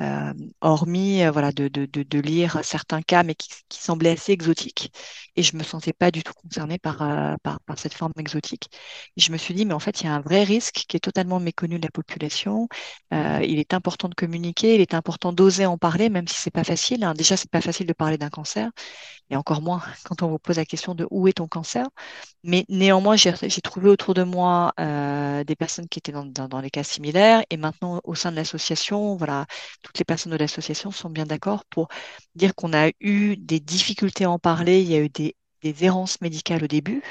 Euh, 0.00 0.32
hormis 0.62 1.22
euh, 1.22 1.30
voilà 1.30 1.52
de, 1.52 1.68
de, 1.68 1.86
de, 1.86 2.02
de, 2.02 2.18
lire 2.20 2.60
certains 2.64 3.02
cas, 3.02 3.22
mais 3.24 3.34
qui, 3.34 3.48
qui, 3.68 3.82
semblaient 3.82 4.12
assez 4.12 4.32
exotiques. 4.32 4.90
Et 5.36 5.42
je 5.42 5.56
me 5.56 5.62
sentais 5.62 5.92
pas 5.92 6.10
du 6.10 6.22
tout 6.22 6.32
concernée 6.34 6.78
par, 6.78 7.02
euh, 7.02 7.34
par, 7.42 7.60
par, 7.60 7.78
cette 7.78 7.94
forme 7.94 8.12
exotique. 8.18 8.68
Et 9.16 9.20
je 9.20 9.32
me 9.32 9.36
suis 9.38 9.54
dit, 9.54 9.64
mais 9.64 9.74
en 9.74 9.78
fait, 9.78 10.00
il 10.00 10.04
y 10.06 10.08
a 10.08 10.14
un 10.14 10.20
vrai 10.20 10.44
risque 10.44 10.84
qui 10.88 10.96
est 10.96 11.00
totalement 11.00 11.40
méconnu 11.40 11.78
de 11.78 11.84
la 11.84 11.90
population. 11.90 12.68
Euh, 13.12 13.40
il 13.42 13.58
est 13.58 13.74
important 13.74 14.08
de 14.08 14.14
communiquer, 14.14 14.74
il 14.74 14.80
est 14.80 14.94
important 14.94 15.32
d'oser 15.32 15.66
en 15.66 15.78
parler, 15.78 16.08
même 16.10 16.28
si 16.28 16.36
c'est 16.36 16.50
pas 16.50 16.64
facile. 16.64 17.04
Hein. 17.04 17.14
Déjà, 17.14 17.36
c'est 17.36 17.50
pas 17.50 17.60
facile 17.60 17.86
de 17.86 17.92
parler 17.92 18.18
d'un 18.18 18.30
cancer, 18.30 18.70
et 19.30 19.36
encore 19.36 19.62
moins 19.62 19.82
quand 20.04 20.22
on 20.22 20.28
vous 20.28 20.38
pose 20.38 20.56
la 20.56 20.64
question 20.64 20.94
de 20.94 21.06
où 21.10 21.28
est 21.28 21.34
ton 21.34 21.48
cancer. 21.48 21.86
Mais 22.44 22.64
néanmoins, 22.68 23.16
j'ai 23.16 23.32
trouvé 23.62 23.88
autour 23.88 24.14
de 24.14 24.22
moi 24.24 24.72
euh, 24.80 25.44
des 25.44 25.56
personnes 25.56 25.88
qui 25.88 25.98
étaient 25.98 26.12
dans, 26.12 26.26
dans, 26.26 26.48
dans, 26.48 26.60
les 26.60 26.70
cas 26.70 26.82
similaires, 26.82 27.42
et 27.50 27.56
maintenant 27.56 28.00
au 28.04 28.14
sein 28.14 28.30
de 28.30 28.36
l'association, 28.36 29.16
voilà, 29.16 29.46
toutes 29.82 29.98
les 29.98 30.04
personnes 30.04 30.32
de 30.32 30.36
l'association 30.38 30.90
sont 30.90 31.10
bien 31.10 31.26
d'accord 31.26 31.64
pour 31.66 31.88
dire 32.34 32.54
qu'on 32.54 32.72
a 32.72 32.90
eu 33.00 33.36
des 33.36 33.60
difficultés 33.60 34.24
à 34.24 34.30
en 34.30 34.38
parler, 34.38 34.80
il 34.82 34.90
y 34.90 34.94
a 34.94 34.98
eu 35.00 35.08
des, 35.08 35.21
des 35.62 35.84
errances 35.84 36.20
médicales 36.20 36.64
au 36.64 36.66
début, 36.66 37.02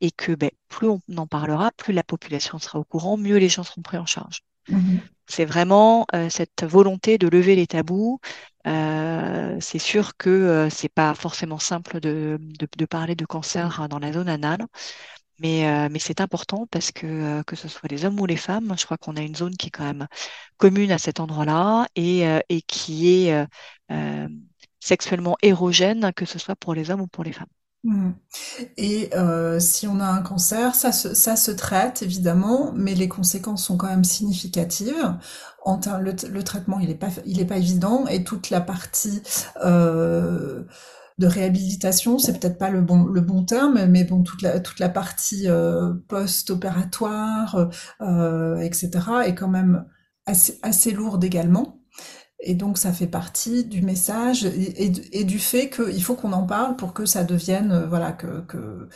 et 0.00 0.10
que 0.10 0.32
ben, 0.32 0.50
plus 0.68 0.88
on 0.88 1.00
en 1.16 1.26
parlera, 1.26 1.72
plus 1.76 1.92
la 1.92 2.02
population 2.04 2.58
sera 2.58 2.78
au 2.78 2.84
courant, 2.84 3.16
mieux 3.16 3.36
les 3.36 3.48
gens 3.48 3.64
seront 3.64 3.82
pris 3.82 3.98
en 3.98 4.06
charge. 4.06 4.40
Mmh. 4.68 4.98
C'est 5.26 5.44
vraiment 5.44 6.06
euh, 6.14 6.30
cette 6.30 6.64
volonté 6.64 7.18
de 7.18 7.28
lever 7.28 7.56
les 7.56 7.66
tabous. 7.66 8.20
Euh, 8.66 9.56
c'est 9.60 9.78
sûr 9.78 10.16
que 10.16 10.30
euh, 10.30 10.70
c'est 10.70 10.88
pas 10.88 11.14
forcément 11.14 11.58
simple 11.58 12.00
de, 12.00 12.38
de, 12.40 12.68
de, 12.76 12.84
parler 12.84 13.14
de 13.14 13.24
cancer 13.24 13.88
dans 13.88 13.98
la 13.98 14.12
zone 14.12 14.28
anale, 14.28 14.66
mais, 15.38 15.68
euh, 15.68 15.88
mais 15.90 15.98
c'est 16.00 16.20
important 16.20 16.66
parce 16.70 16.90
que 16.90 17.06
euh, 17.06 17.42
que 17.44 17.54
ce 17.56 17.68
soit 17.68 17.88
les 17.90 18.04
hommes 18.04 18.20
ou 18.20 18.26
les 18.26 18.36
femmes, 18.36 18.74
je 18.76 18.84
crois 18.84 18.98
qu'on 18.98 19.16
a 19.16 19.22
une 19.22 19.36
zone 19.36 19.56
qui 19.56 19.68
est 19.68 19.70
quand 19.70 19.84
même 19.84 20.08
commune 20.56 20.90
à 20.90 20.98
cet 20.98 21.20
endroit-là 21.20 21.86
et, 21.94 22.26
euh, 22.26 22.40
et 22.48 22.60
qui 22.62 23.28
est 23.28 23.46
euh, 23.92 24.28
sexuellement 24.80 25.36
érogène, 25.42 26.12
que 26.14 26.24
ce 26.24 26.38
soit 26.38 26.56
pour 26.56 26.74
les 26.74 26.90
hommes 26.90 27.02
ou 27.02 27.06
pour 27.06 27.24
les 27.24 27.32
femmes. 27.32 27.46
Mmh. 27.84 28.10
Et 28.76 29.08
euh, 29.14 29.60
si 29.60 29.86
on 29.86 30.00
a 30.00 30.06
un 30.06 30.22
cancer, 30.22 30.74
ça 30.74 30.90
se, 30.90 31.14
ça 31.14 31.36
se 31.36 31.52
traite 31.52 32.02
évidemment, 32.02 32.72
mais 32.74 32.94
les 32.94 33.08
conséquences 33.08 33.64
sont 33.64 33.76
quand 33.76 33.86
même 33.86 34.04
significatives. 34.04 35.16
Le, 36.00 36.28
le 36.28 36.42
traitement, 36.42 36.80
il 36.80 36.88
n'est 36.88 36.94
pas, 36.94 37.08
pas 37.10 37.56
évident 37.58 38.06
et 38.06 38.24
toute 38.24 38.48
la 38.50 38.60
partie 38.62 39.22
euh, 39.64 40.64
de 41.18 41.26
réhabilitation, 41.26 42.18
c'est 42.18 42.38
peut-être 42.40 42.58
pas 42.58 42.70
le 42.70 42.80
bon 42.80 43.04
le 43.04 43.20
bon 43.20 43.44
terme, 43.44 43.84
mais 43.86 44.04
bon 44.04 44.22
toute 44.22 44.40
la 44.40 44.60
toute 44.60 44.78
la 44.78 44.88
partie 44.88 45.48
euh, 45.48 45.92
post-opératoire, 46.08 47.68
etc. 48.62 48.88
est 49.26 49.34
quand 49.34 49.48
même 49.48 49.84
assez 50.26 50.58
assez 50.62 50.90
lourde 50.90 51.22
également. 51.24 51.78
Et 52.40 52.54
donc 52.54 52.78
ça 52.78 52.92
fait 52.92 53.08
partie 53.08 53.64
du 53.64 53.82
message 53.82 54.44
et, 54.44 55.24
du 55.24 55.38
fait 55.40 55.70
qu'il 55.70 56.02
faut 56.02 56.14
qu'on 56.14 56.32
en 56.32 56.46
parle 56.46 56.76
pour 56.76 56.92
que 56.92 57.04
ça 57.04 57.24
devienne 57.24 57.72
euh, 57.72 57.86
voilà 57.86 58.12
que, 58.12 58.88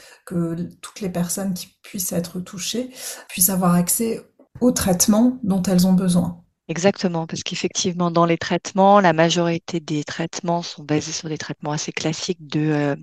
toutes 0.81 1.00
les 1.00 1.09
personnes 1.09 1.52
qui 1.52 1.76
puissent 1.83 2.12
être 2.12 2.40
touchées 2.40 2.90
puissent 3.28 3.50
avoir 3.50 3.74
accès 3.74 4.22
aux 4.61 4.70
traitements 4.70 5.38
dont 5.42 5.62
elles 5.62 5.87
ont 5.87 5.92
besoin. 5.92 6.40
Exactement, 6.68 7.26
parce 7.26 7.42
qu'effectivement, 7.42 8.12
dans 8.12 8.24
les 8.26 8.38
traitements, 8.38 9.00
la 9.00 9.12
majorité 9.12 9.81
des 9.81 10.05
traitements 10.05 10.62
sont 10.62 10.85
basés 10.85 11.12
sur 11.12 11.28
des 11.28 11.37
traitements 11.37 11.72
assez 11.72 11.90
classiques 11.90 12.46
de 12.46 12.61
euh, 12.61 12.96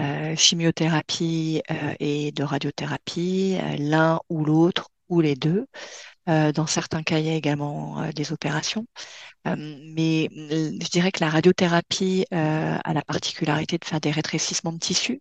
euh, 0.00 0.34
chimiothérapie 0.36 1.62
et 2.00 2.32
de 2.32 2.42
radiothérapie, 2.42 3.58
l'un 3.78 4.20
ou 4.30 4.44
l'autre 4.44 4.88
ou 5.08 5.20
les 5.20 5.36
deux. 5.36 5.66
Euh, 6.28 6.52
dans 6.52 6.66
certains 6.66 7.02
cas, 7.02 7.18
il 7.18 7.26
y 7.26 7.30
a 7.30 7.34
également 7.34 8.08
des 8.12 8.32
opérations. 8.32 8.86
mais 9.46 10.28
je 10.34 10.90
dirais 10.90 11.12
que 11.12 11.20
la 11.24 11.30
radiothérapie 11.30 12.26
a 12.32 12.92
la 12.92 13.02
particularité 13.02 13.78
de 13.78 13.84
faire 13.84 14.00
des 14.00 14.10
rétrécissements 14.10 14.72
de 14.72 14.78
tissus. 14.78 15.20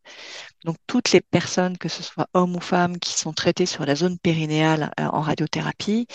Donc, 0.65 0.77
toutes 0.87 1.11
les 1.11 1.21
personnes, 1.21 1.77
que 1.77 1.89
ce 1.89 2.03
soit 2.03 2.27
hommes 2.33 2.55
ou 2.55 2.59
femmes, 2.61 2.99
qui 2.99 3.13
sont 3.13 3.33
traitées 3.33 3.65
sur 3.67 3.85
la 3.85 3.95
zone 3.95 4.17
périnéale 4.19 4.91
en 4.97 5.21
radiothérapie, 5.21 6.07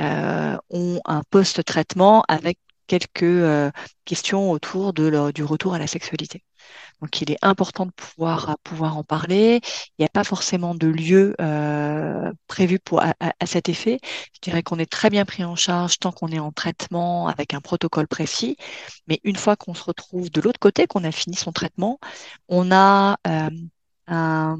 euh, 0.00 0.56
ont 0.70 1.00
un 1.04 1.22
post-traitement 1.30 2.22
avec 2.28 2.58
quelques 2.86 3.72
questions 4.04 4.50
autour 4.50 4.92
de 4.92 5.32
du 5.32 5.44
retour 5.44 5.74
à 5.74 5.78
la 5.78 5.86
sexualité. 5.86 6.42
Donc, 7.00 7.20
il 7.20 7.30
est 7.30 7.38
important 7.42 7.86
de 7.86 7.90
pouvoir, 7.92 8.56
pouvoir 8.64 8.96
en 8.96 9.04
parler. 9.04 9.60
Il 9.98 10.02
n'y 10.02 10.06
a 10.06 10.08
pas 10.08 10.24
forcément 10.24 10.74
de 10.74 10.86
lieu 10.86 11.34
euh, 11.40 12.32
prévu 12.46 12.78
pour, 12.78 13.02
à, 13.02 13.14
cet 13.46 13.68
effet. 13.68 13.98
Je 14.34 14.40
dirais 14.40 14.62
qu'on 14.62 14.78
est 14.78 14.90
très 14.90 15.10
bien 15.10 15.24
pris 15.24 15.44
en 15.44 15.56
charge 15.56 15.98
tant 15.98 16.12
qu'on 16.12 16.28
est 16.28 16.38
en 16.38 16.52
traitement 16.52 17.28
avec 17.28 17.54
un 17.54 17.60
protocole 17.60 18.08
précis. 18.08 18.56
Mais 19.08 19.20
une 19.24 19.36
fois 19.36 19.56
qu'on 19.56 19.74
se 19.74 19.84
retrouve 19.84 20.30
de 20.30 20.40
l'autre 20.40 20.60
côté, 20.60 20.86
qu'on 20.86 21.04
a 21.04 21.12
fini 21.12 21.36
son 21.36 21.52
traitement, 21.52 21.98
on 22.48 22.70
a 22.72 23.18
euh, 23.26 23.50
un 24.06 24.56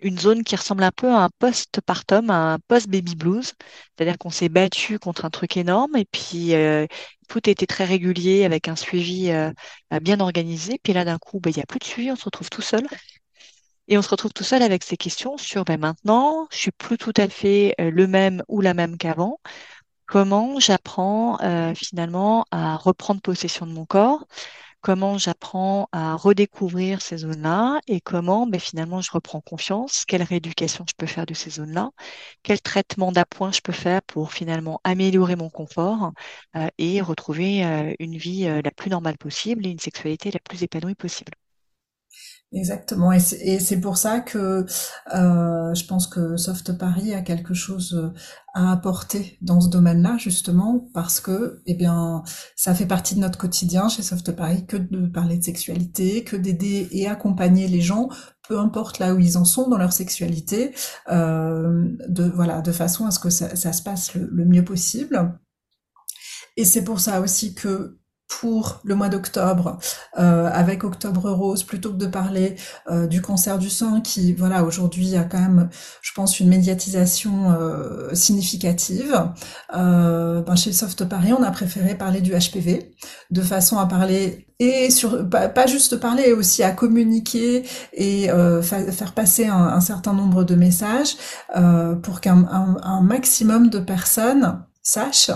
une 0.00 0.18
zone 0.18 0.44
qui 0.44 0.56
ressemble 0.56 0.82
un 0.82 0.90
peu 0.92 1.08
à 1.08 1.24
un 1.24 1.30
post-partum, 1.38 2.30
un 2.30 2.58
post-baby 2.68 3.14
blues. 3.16 3.52
C'est-à-dire 3.96 4.18
qu'on 4.18 4.30
s'est 4.30 4.48
battu 4.48 4.98
contre 4.98 5.24
un 5.24 5.30
truc 5.30 5.56
énorme 5.56 5.96
et 5.96 6.04
puis 6.04 6.54
euh, 6.54 6.86
tout 7.28 7.48
été 7.48 7.66
très 7.66 7.84
régulier 7.84 8.44
avec 8.44 8.68
un 8.68 8.76
suivi 8.76 9.30
euh, 9.30 9.50
bien 10.02 10.20
organisé. 10.20 10.78
Puis 10.82 10.92
là, 10.92 11.04
d'un 11.04 11.18
coup, 11.18 11.40
ben, 11.40 11.50
il 11.50 11.56
n'y 11.56 11.62
a 11.62 11.66
plus 11.66 11.78
de 11.78 11.84
suivi, 11.84 12.10
on 12.12 12.16
se 12.16 12.24
retrouve 12.24 12.50
tout 12.50 12.62
seul. 12.62 12.86
Et 13.88 13.96
on 13.96 14.02
se 14.02 14.08
retrouve 14.08 14.32
tout 14.32 14.44
seul 14.44 14.62
avec 14.62 14.82
ces 14.82 14.96
questions 14.96 15.36
sur 15.36 15.64
ben, 15.64 15.78
maintenant, 15.78 16.48
je 16.50 16.56
suis 16.56 16.72
plus 16.72 16.98
tout 16.98 17.12
à 17.16 17.28
fait 17.28 17.74
euh, 17.80 17.90
le 17.90 18.06
même 18.06 18.42
ou 18.48 18.60
la 18.60 18.74
même 18.74 18.98
qu'avant. 18.98 19.40
Comment 20.06 20.60
j'apprends 20.60 21.36
finalement 21.74 22.44
à 22.52 22.76
reprendre 22.76 23.20
possession 23.20 23.66
de 23.66 23.72
mon 23.72 23.86
corps? 23.86 24.24
Comment 24.86 25.18
j'apprends 25.18 25.88
à 25.90 26.14
redécouvrir 26.14 27.02
ces 27.02 27.16
zones-là 27.18 27.80
et 27.88 28.00
comment 28.00 28.46
ben, 28.46 28.60
finalement 28.60 29.00
je 29.00 29.10
reprends 29.10 29.40
confiance, 29.40 30.04
quelle 30.06 30.22
rééducation 30.22 30.84
je 30.88 30.94
peux 30.96 31.06
faire 31.06 31.26
de 31.26 31.34
ces 31.34 31.50
zones-là, 31.50 31.90
quel 32.44 32.60
traitement 32.60 33.10
d'appoint 33.10 33.50
je 33.50 33.60
peux 33.62 33.72
faire 33.72 34.00
pour 34.02 34.32
finalement 34.32 34.80
améliorer 34.84 35.34
mon 35.34 35.50
confort 35.50 36.12
euh, 36.54 36.68
et 36.78 37.00
retrouver 37.00 37.64
euh, 37.64 37.94
une 37.98 38.16
vie 38.16 38.46
euh, 38.46 38.62
la 38.64 38.70
plus 38.70 38.90
normale 38.90 39.18
possible 39.18 39.66
et 39.66 39.70
une 39.70 39.80
sexualité 39.80 40.30
la 40.30 40.38
plus 40.38 40.62
épanouie 40.62 40.94
possible. 40.94 41.32
Exactement, 42.52 43.10
et 43.12 43.18
c'est 43.18 43.80
pour 43.80 43.96
ça 43.96 44.20
que 44.20 44.64
euh, 45.14 45.74
je 45.74 45.84
pense 45.84 46.06
que 46.06 46.36
Soft 46.36 46.78
Paris 46.78 47.12
a 47.12 47.20
quelque 47.20 47.54
chose 47.54 47.94
euh, 47.94 48.12
à 48.54 48.70
apporter 48.70 49.36
dans 49.42 49.60
ce 49.60 49.68
domaine-là, 49.68 50.16
justement, 50.16 50.88
parce 50.94 51.18
que, 51.20 51.60
eh 51.66 51.74
bien, 51.74 52.22
ça 52.54 52.72
fait 52.72 52.86
partie 52.86 53.16
de 53.16 53.20
notre 53.20 53.36
quotidien 53.36 53.88
chez 53.88 54.02
Soft 54.02 54.30
Paris 54.30 54.64
que 54.64 54.76
de 54.76 55.08
parler 55.08 55.38
de 55.38 55.42
sexualité, 55.42 56.22
que 56.22 56.36
d'aider 56.36 56.88
et 56.92 57.08
accompagner 57.08 57.66
les 57.66 57.80
gens, 57.80 58.08
peu 58.48 58.60
importe 58.60 59.00
là 59.00 59.12
où 59.12 59.18
ils 59.18 59.36
en 59.36 59.44
sont 59.44 59.68
dans 59.68 59.76
leur 59.76 59.92
sexualité, 59.92 60.72
euh, 61.10 61.84
de 62.08 62.30
voilà, 62.32 62.62
de 62.62 62.70
façon 62.70 63.06
à 63.06 63.10
ce 63.10 63.18
que 63.18 63.28
ça, 63.28 63.56
ça 63.56 63.72
se 63.72 63.82
passe 63.82 64.14
le, 64.14 64.28
le 64.30 64.44
mieux 64.44 64.64
possible. 64.64 65.36
Et 66.56 66.64
c'est 66.64 66.84
pour 66.84 67.00
ça 67.00 67.20
aussi 67.20 67.54
que 67.54 67.98
pour 68.28 68.80
le 68.84 68.94
mois 68.94 69.08
d'octobre 69.08 69.78
euh, 70.18 70.50
avec 70.52 70.84
Octobre 70.84 71.30
Rose 71.30 71.62
plutôt 71.62 71.90
que 71.90 71.96
de 71.96 72.06
parler 72.06 72.56
euh, 72.90 73.06
du 73.06 73.22
cancer 73.22 73.58
du 73.58 73.70
sein 73.70 74.00
qui 74.00 74.32
voilà 74.32 74.64
aujourd'hui 74.64 75.16
a 75.16 75.24
quand 75.24 75.38
même 75.38 75.68
je 76.02 76.12
pense 76.12 76.40
une 76.40 76.48
médiatisation 76.48 77.52
euh, 77.52 78.14
significative. 78.14 79.30
Euh, 79.76 80.42
ben 80.42 80.56
chez 80.56 80.72
Soft 80.72 81.04
Paris 81.08 81.32
on 81.32 81.42
a 81.42 81.50
préféré 81.50 81.94
parler 81.94 82.20
du 82.20 82.32
HPV 82.32 82.94
de 83.30 83.42
façon 83.42 83.78
à 83.78 83.86
parler 83.86 84.46
et 84.58 84.90
sur 84.90 85.28
pas, 85.28 85.66
juste 85.66 85.96
parler 85.96 86.32
aussi 86.32 86.62
à 86.62 86.72
communiquer 86.72 87.64
et 87.92 88.30
euh, 88.30 88.62
faire 88.62 89.12
passer 89.12 89.46
un, 89.46 89.56
un, 89.56 89.80
certain 89.80 90.14
nombre 90.14 90.44
de 90.44 90.54
messages 90.54 91.16
pour 92.02 92.20
qu'un 92.20 92.46
un, 92.50 92.76
un 92.82 93.02
maximum 93.02 93.68
de 93.68 93.78
personnes 93.78 94.65
sache 94.86 95.32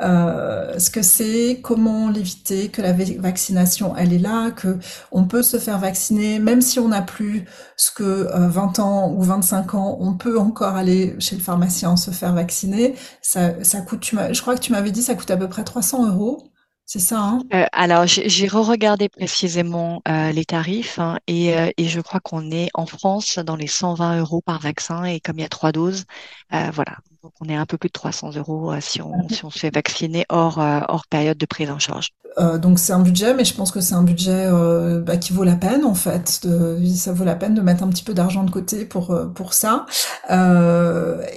euh, 0.00 0.78
ce 0.78 0.88
que 0.88 1.02
c'est, 1.02 1.60
comment 1.62 2.08
l'éviter, 2.08 2.70
que 2.70 2.80
la 2.80 2.94
vaccination 2.94 3.94
elle 3.94 4.14
est 4.14 4.18
là, 4.18 4.50
que 4.50 4.78
on 5.12 5.24
peut 5.24 5.42
se 5.42 5.58
faire 5.58 5.78
vacciner 5.78 6.38
même 6.38 6.62
si 6.62 6.80
on 6.80 6.88
n'a 6.88 7.02
plus 7.02 7.44
ce 7.76 7.90
que 7.92 8.26
20 8.32 8.78
euh, 8.78 8.82
ans 8.82 9.12
ou 9.12 9.22
25 9.22 9.74
ans, 9.74 9.98
on 10.00 10.14
peut 10.14 10.38
encore 10.38 10.74
aller 10.74 11.14
chez 11.18 11.36
le 11.36 11.42
pharmacien 11.42 11.96
se 11.96 12.10
faire 12.10 12.32
vacciner. 12.32 12.94
Ça, 13.20 13.62
ça 13.62 13.82
coûte, 13.82 14.04
je 14.32 14.40
crois 14.40 14.54
que 14.54 14.60
tu 14.60 14.72
m'avais 14.72 14.90
dit, 14.90 15.02
ça 15.02 15.14
coûte 15.14 15.30
à 15.30 15.36
peu 15.36 15.48
près 15.48 15.64
300 15.64 16.06
euros. 16.08 16.50
C'est 16.86 16.98
ça, 16.98 17.18
hein? 17.20 17.42
Euh, 17.52 17.66
Alors, 17.72 18.06
j'ai 18.06 18.48
re-regardé 18.48 19.10
précisément 19.10 20.00
les 20.06 20.46
tarifs 20.46 20.98
hein, 20.98 21.18
et, 21.26 21.52
je 21.78 22.00
crois 22.00 22.20
qu'on 22.20 22.50
est 22.50 22.70
en 22.72 22.86
France 22.86 23.38
dans 23.38 23.56
les 23.56 23.66
120 23.66 24.20
euros 24.20 24.40
par 24.40 24.60
vaccin 24.60 25.04
et 25.04 25.20
comme 25.20 25.38
il 25.38 25.42
y 25.42 25.44
a 25.44 25.50
trois 25.50 25.72
doses, 25.72 26.04
voilà, 26.50 26.96
donc 27.22 27.32
on 27.40 27.48
est 27.48 27.56
un 27.56 27.66
peu 27.66 27.78
plus 27.78 27.88
de 27.88 27.92
300 27.92 28.36
euros 28.36 28.72
si, 28.80 29.02
on, 29.02 29.28
si 29.28 29.44
on 29.44 29.50
se 29.50 29.58
fait 29.58 29.74
vacciner 29.74 30.24
hors, 30.28 30.58
hors 30.58 31.06
période 31.06 31.38
de 31.38 31.46
prise 31.46 31.70
en 31.70 31.78
charge. 31.78 32.12
Euh, 32.38 32.58
donc 32.58 32.78
c'est 32.78 32.92
un 32.92 33.00
budget, 33.00 33.34
mais 33.34 33.44
je 33.44 33.54
pense 33.54 33.70
que 33.70 33.80
c'est 33.80 33.94
un 33.94 34.02
budget 34.02 34.46
euh, 34.46 35.00
bah, 35.00 35.16
qui 35.16 35.32
vaut 35.32 35.44
la 35.44 35.56
peine 35.56 35.84
en 35.84 35.94
fait. 35.94 36.46
De, 36.46 36.78
ça 36.94 37.12
vaut 37.12 37.24
la 37.24 37.34
peine 37.34 37.54
de 37.54 37.60
mettre 37.60 37.82
un 37.82 37.88
petit 37.88 38.04
peu 38.04 38.14
d'argent 38.14 38.44
de 38.44 38.50
côté 38.50 38.84
pour 38.84 39.10
euh, 39.10 39.26
pour 39.26 39.54
ça. 39.54 39.86
et 40.28 40.34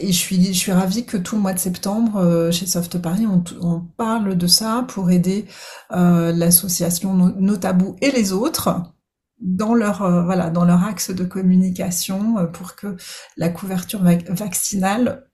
je 0.07 0.17
suis 0.17 0.53
je 0.53 0.57
suis 0.57 0.71
ravie 0.71 1.05
que 1.05 1.17
tout 1.17 1.35
le 1.35 1.41
mois 1.41 1.53
de 1.53 1.59
septembre 1.59 2.49
chez 2.51 2.65
Soft 2.65 2.99
Paris 2.99 3.25
on, 3.27 3.43
on, 3.61 3.79
parle 3.79 4.35
de 4.35 4.47
ça 4.47 4.85
pour 4.87 5.11
aider 5.11 5.45
l'association 5.89 7.13
Notabou 7.13 7.95
et 8.01 8.11
les 8.11 8.33
autres 8.33 8.81
dans 9.39 9.73
leur 9.73 10.25
voilà 10.25 10.49
dans 10.49 10.65
leur 10.65 10.83
axe 10.83 11.11
de 11.11 11.23
communication 11.23 12.47
pour 12.53 12.75
que 12.75 12.95
la 13.37 13.49
couverture 13.49 14.01
vaccinale 14.29 15.30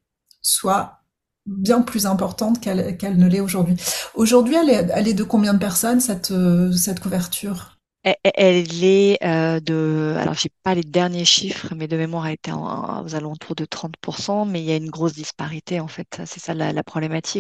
soit 0.47 1.01
bien 1.45 1.81
plus 1.81 2.05
importante 2.05 2.59
qu'elle 2.61 3.17
ne 3.17 3.27
l'est 3.27 3.39
aujourd'hui. 3.39 3.75
Aujourd'hui, 4.15 4.55
elle 4.55 4.69
est, 4.69 4.87
elle 4.93 5.07
est 5.07 5.13
de 5.13 5.23
combien 5.23 5.53
de 5.53 5.59
personnes 5.59 5.99
cette, 5.99 6.31
euh, 6.31 6.71
cette 6.71 6.99
couverture? 6.99 7.77
Elle 8.03 8.83
est 8.85 9.17
euh, 9.23 9.59
de, 9.59 10.15
alors 10.17 10.33
j'ai 10.33 10.51
pas 10.63 10.73
les 10.75 10.83
derniers 10.83 11.25
chiffres, 11.25 11.73
mais 11.75 11.89
de 11.89 11.97
mémoire 11.97 12.27
elle 12.27 12.35
était 12.35 12.53
aux 12.53 13.15
alentours 13.15 13.55
de 13.55 13.65
30%, 13.65 14.45
mais 14.45 14.61
il 14.61 14.65
y 14.65 14.71
a 14.71 14.77
une 14.77 14.89
grosse 14.89 15.13
disparité 15.13 15.81
en 15.81 15.89
fait. 15.89 16.21
C'est 16.25 16.39
ça 16.39 16.53
la, 16.53 16.71
la 16.71 16.83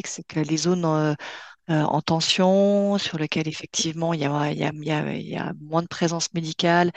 c'est 0.05 0.23
que 0.27 0.41
les 0.41 0.57
zones 0.57 0.83
euh, 0.83 1.13
en 1.69 2.01
tension, 2.01 2.97
sur 2.97 3.17
lesquelles 3.17 3.47
effectivement 3.47 4.13
il 4.13 4.21
y 4.21 4.25
a, 4.25 4.51
il 4.51 4.57
y 4.57 4.63
a, 4.63 4.71
il 4.73 4.85
y 4.85 4.91
a, 4.91 5.13
il 5.13 5.27
y 5.27 5.35
a 5.35 5.53
moins 5.61 5.81
de 5.81 5.87
présence 5.87 6.33
médicale 6.33 6.91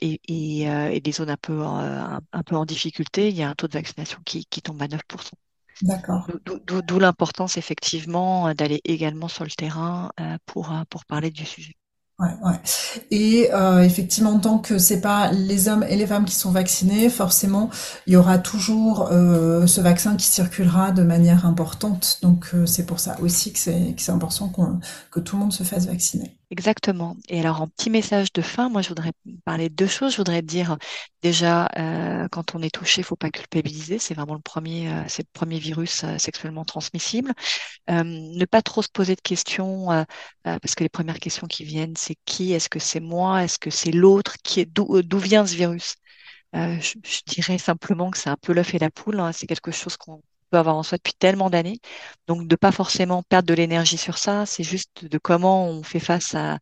et, 0.00 0.20
et, 0.28 0.62
et, 0.62 1.00
des 1.00 1.12
zones 1.12 1.30
un 1.30 1.36
peu, 1.36 1.62
un, 1.62 2.20
un, 2.32 2.42
peu 2.42 2.56
en 2.56 2.64
difficulté, 2.66 3.28
il 3.28 3.36
y 3.36 3.42
a 3.42 3.48
un 3.50 3.54
taux 3.54 3.68
de 3.68 3.72
vaccination 3.72 4.18
qui, 4.24 4.44
qui 4.46 4.62
tombe 4.62 4.82
à 4.82 4.86
9%. 4.86 5.32
D'accord. 5.82 6.28
D'où 6.46 6.98
l'importance 6.98 7.56
effectivement 7.56 8.48
euh, 8.48 8.54
d'aller 8.54 8.80
également 8.84 9.28
sur 9.28 9.44
le 9.44 9.50
terrain 9.50 10.10
euh, 10.20 10.36
pour, 10.46 10.72
euh, 10.72 10.82
pour 10.88 11.04
parler 11.04 11.30
du 11.30 11.44
sujet. 11.44 11.74
Ouais, 12.22 12.28
ouais. 12.44 12.60
Et 13.10 13.52
euh, 13.52 13.80
effectivement, 13.82 14.38
tant 14.38 14.58
que 14.58 14.78
c'est 14.78 15.00
pas 15.00 15.32
les 15.32 15.66
hommes 15.68 15.82
et 15.82 15.96
les 15.96 16.06
femmes 16.06 16.24
qui 16.24 16.36
sont 16.36 16.52
vaccinés, 16.52 17.10
forcément, 17.10 17.68
il 18.06 18.12
y 18.12 18.16
aura 18.16 18.38
toujours 18.38 19.08
euh, 19.10 19.66
ce 19.66 19.80
vaccin 19.80 20.14
qui 20.16 20.26
circulera 20.26 20.92
de 20.92 21.02
manière 21.02 21.46
importante. 21.46 22.20
Donc 22.22 22.50
euh, 22.54 22.64
c'est 22.64 22.86
pour 22.86 23.00
ça 23.00 23.16
aussi 23.20 23.52
que 23.52 23.58
c'est 23.58 23.96
important 24.10 24.52
que 25.10 25.18
tout 25.20 25.36
le 25.36 25.42
monde 25.42 25.52
se 25.52 25.64
fasse 25.64 25.86
vacciner. 25.86 26.36
Exactement. 26.52 27.16
Et 27.30 27.40
alors, 27.40 27.62
en 27.62 27.68
petit 27.68 27.88
message 27.88 28.30
de 28.34 28.42
fin, 28.42 28.68
moi, 28.68 28.82
je 28.82 28.90
voudrais 28.90 29.12
parler 29.46 29.70
de 29.70 29.74
deux 29.74 29.86
choses. 29.86 30.12
Je 30.12 30.18
voudrais 30.18 30.42
dire, 30.42 30.76
déjà, 31.22 31.66
euh, 31.78 32.28
quand 32.30 32.54
on 32.54 32.60
est 32.60 32.68
touché, 32.68 33.00
il 33.00 33.04
faut 33.04 33.16
pas 33.16 33.30
culpabiliser. 33.30 33.98
C'est 33.98 34.12
vraiment 34.12 34.34
le 34.34 34.40
premier, 34.40 34.92
euh, 34.92 35.02
le 35.02 35.24
premier 35.32 35.58
virus 35.58 36.04
euh, 36.04 36.18
sexuellement 36.18 36.66
transmissible. 36.66 37.32
ne 37.88 38.44
pas 38.44 38.60
trop 38.60 38.82
se 38.82 38.90
poser 38.92 39.14
de 39.16 39.22
questions, 39.22 39.86
parce 40.44 40.74
que 40.74 40.84
les 40.84 40.90
premières 40.90 41.20
questions 41.20 41.46
qui 41.46 41.64
viennent, 41.64 41.96
c'est 41.96 42.16
qui? 42.26 42.52
Est-ce 42.52 42.68
que 42.68 42.78
c'est 42.78 43.00
moi? 43.00 43.44
Est-ce 43.44 43.58
que 43.58 43.70
c'est 43.70 43.92
l'autre? 43.92 44.36
D'où 44.74 45.18
vient 45.18 45.46
ce 45.46 45.54
virus? 45.54 45.96
Je, 46.54 47.22
dirais 47.26 47.58
simplement 47.58 48.10
que 48.10 48.18
c'est 48.18 48.30
un 48.30 48.36
peu 48.36 48.52
l'œuf 48.52 48.74
et 48.74 48.78
la 48.78 48.90
poule. 48.90 49.20
Hein. 49.20 49.32
C'est 49.32 49.46
quelque 49.46 49.70
chose 49.72 49.96
qu'on 49.96 50.22
avoir 50.58 50.76
en 50.76 50.82
soi 50.82 50.98
depuis 50.98 51.14
tellement 51.18 51.50
d'années. 51.50 51.80
Donc, 52.28 52.46
de 52.48 52.56
pas 52.56 52.72
forcément 52.72 53.22
perdre 53.22 53.48
de 53.48 53.54
l'énergie 53.54 53.98
sur 53.98 54.18
ça, 54.18 54.46
c'est 54.46 54.64
juste 54.64 55.04
de 55.04 55.18
comment 55.18 55.66
on 55.68 55.82
fait 55.82 56.00
face 56.00 56.34
à, 56.34 56.58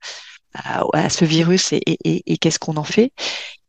ce 1.10 1.24
virus 1.24 1.72
et, 1.72 2.38
qu'est-ce 2.38 2.58
qu'on 2.58 2.76
en 2.76 2.84
fait. 2.84 3.12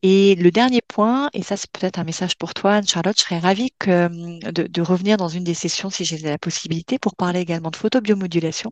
Et 0.03 0.36
le 0.36 0.49
dernier 0.51 0.81
point, 0.81 1.29
et 1.34 1.43
ça 1.43 1.55
c'est 1.57 1.69
peut-être 1.71 1.99
un 1.99 2.03
message 2.03 2.36
pour 2.38 2.53
toi, 2.55 2.81
Charlotte, 2.81 3.15
je 3.17 3.23
serais 3.23 3.39
ravie 3.39 3.69
de, 3.86 4.49
de, 4.67 4.81
revenir 4.81 5.17
dans 5.17 5.27
une 5.27 5.43
des 5.43 5.53
sessions 5.53 5.91
si 5.91 6.05
j'ai 6.05 6.17
la 6.17 6.39
possibilité 6.39 6.97
pour 6.97 7.15
parler 7.15 7.39
également 7.41 7.69
de 7.69 7.75
photobiomodulation. 7.75 8.71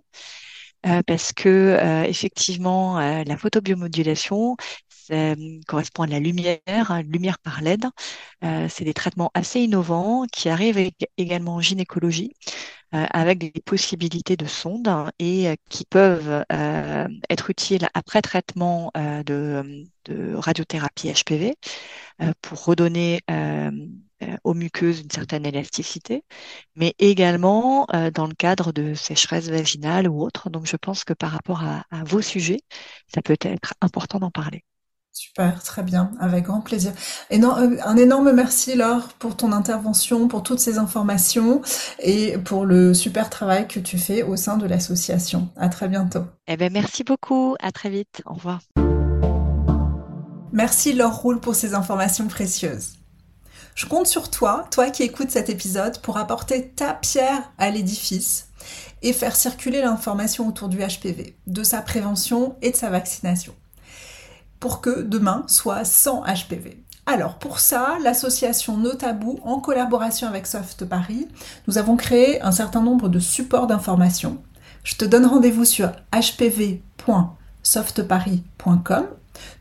Euh, 0.85 1.01
parce 1.05 1.33
que 1.33 1.49
euh, 1.49 2.03
effectivement, 2.03 2.99
euh, 2.99 3.23
la 3.25 3.37
photobiomodulation 3.37 4.55
correspond 5.67 6.03
à 6.03 6.07
la 6.07 6.19
lumière, 6.19 6.59
hein, 6.67 7.01
lumière 7.01 7.39
par 7.39 7.61
LED. 7.63 7.83
c'est 8.69 8.83
des 8.85 8.93
traitements 8.93 9.31
assez 9.33 9.59
innovants 9.59 10.25
qui 10.31 10.49
arrivent 10.49 10.91
également 11.17 11.55
en 11.55 11.61
gynécologie 11.61 12.35
avec 12.91 13.39
des 13.39 13.61
possibilités 13.61 14.37
de 14.37 14.45
sondes 14.45 14.87
hein, 14.87 15.11
et 15.17 15.55
qui 15.69 15.85
peuvent 15.85 16.45
être 17.27 17.49
utiles 17.49 17.87
après 17.95 18.21
traitement 18.21 18.91
de, 18.95 19.83
de, 20.05 20.35
radiothérapie 20.35 21.11
HPV 21.11 21.55
pour 22.41 22.65
redonner 22.65 23.21
aux 24.43 24.53
muqueuses 24.53 25.01
une 25.01 25.11
certaine 25.11 25.45
élasticité, 25.45 26.23
mais 26.75 26.93
également 26.99 27.87
dans 28.13 28.27
le 28.27 28.35
cadre 28.35 28.71
de 28.71 28.93
sécheresse 28.93 29.49
vaginale 29.49 30.07
ou 30.07 30.21
autre. 30.21 30.49
Donc 30.49 30.65
je 30.65 30.77
pense 30.77 31.03
que 31.03 31.13
par 31.13 31.31
rapport 31.31 31.63
à 31.63 32.03
vos 32.05 32.21
sujets, 32.21 32.61
ça 33.13 33.21
peut 33.21 33.37
être 33.41 33.73
important 33.81 34.19
d'en 34.19 34.31
parler. 34.31 34.63
Super, 35.11 35.61
très 35.63 35.83
bien, 35.83 36.11
avec 36.19 36.45
grand 36.45 36.61
plaisir. 36.61 36.93
Euh, 37.31 37.77
un 37.83 37.97
énorme 37.97 38.31
merci 38.31 38.75
Laure 38.75 39.09
pour 39.19 39.35
ton 39.35 39.51
intervention, 39.51 40.27
pour 40.27 40.43
toutes 40.43 40.59
ces 40.59 40.77
informations 40.77 41.61
et 41.99 42.37
pour 42.37 42.65
le 42.65 42.93
super 42.93 43.29
travail 43.29 43.67
que 43.67 43.79
tu 43.81 43.97
fais 43.97 44.23
au 44.23 44.37
sein 44.37 44.57
de 44.57 44.65
l'association. 44.65 45.49
À 45.57 45.67
très 45.67 45.89
bientôt. 45.89 46.23
Eh 46.47 46.55
bien, 46.55 46.69
merci 46.69 47.03
beaucoup. 47.03 47.55
À 47.59 47.71
très 47.71 47.89
vite. 47.89 48.21
Au 48.25 48.35
revoir. 48.35 48.61
Merci 50.53 50.93
Laure 50.93 51.15
Roule 51.15 51.39
pour 51.39 51.55
ces 51.55 51.73
informations 51.73 52.27
précieuses. 52.27 52.98
Je 53.75 53.85
compte 53.85 54.07
sur 54.07 54.29
toi, 54.29 54.67
toi 54.71 54.89
qui 54.89 55.03
écoutes 55.03 55.31
cet 55.31 55.49
épisode, 55.49 55.99
pour 56.01 56.17
apporter 56.17 56.69
ta 56.69 56.93
pierre 56.93 57.51
à 57.57 57.69
l'édifice 57.69 58.49
et 59.01 59.13
faire 59.13 59.35
circuler 59.35 59.81
l'information 59.81 60.47
autour 60.47 60.67
du 60.67 60.79
HPV, 60.79 61.35
de 61.47 61.63
sa 61.63 61.81
prévention 61.81 62.55
et 62.61 62.71
de 62.71 62.75
sa 62.75 62.89
vaccination 62.89 63.53
pour 64.59 64.81
que 64.81 65.01
demain 65.01 65.43
soit 65.47 65.85
sans 65.85 66.23
HPV. 66.23 66.83
Alors 67.05 67.39
pour 67.39 67.59
ça, 67.59 67.97
l'association 68.03 68.75
Notabou, 68.77 69.39
en 69.43 69.59
collaboration 69.59 70.27
avec 70.27 70.45
Soft 70.45 70.83
Paris, 70.85 71.27
nous 71.67 71.77
avons 71.77 71.95
créé 71.95 72.41
un 72.41 72.51
certain 72.51 72.81
nombre 72.81 73.07
de 73.09 73.19
supports 73.19 73.67
d'information. 73.67 74.37
Je 74.83 74.95
te 74.95 75.05
donne 75.05 75.25
rendez-vous 75.25 75.63
sur 75.65 75.91
hpv.softparis.com. 76.13 79.05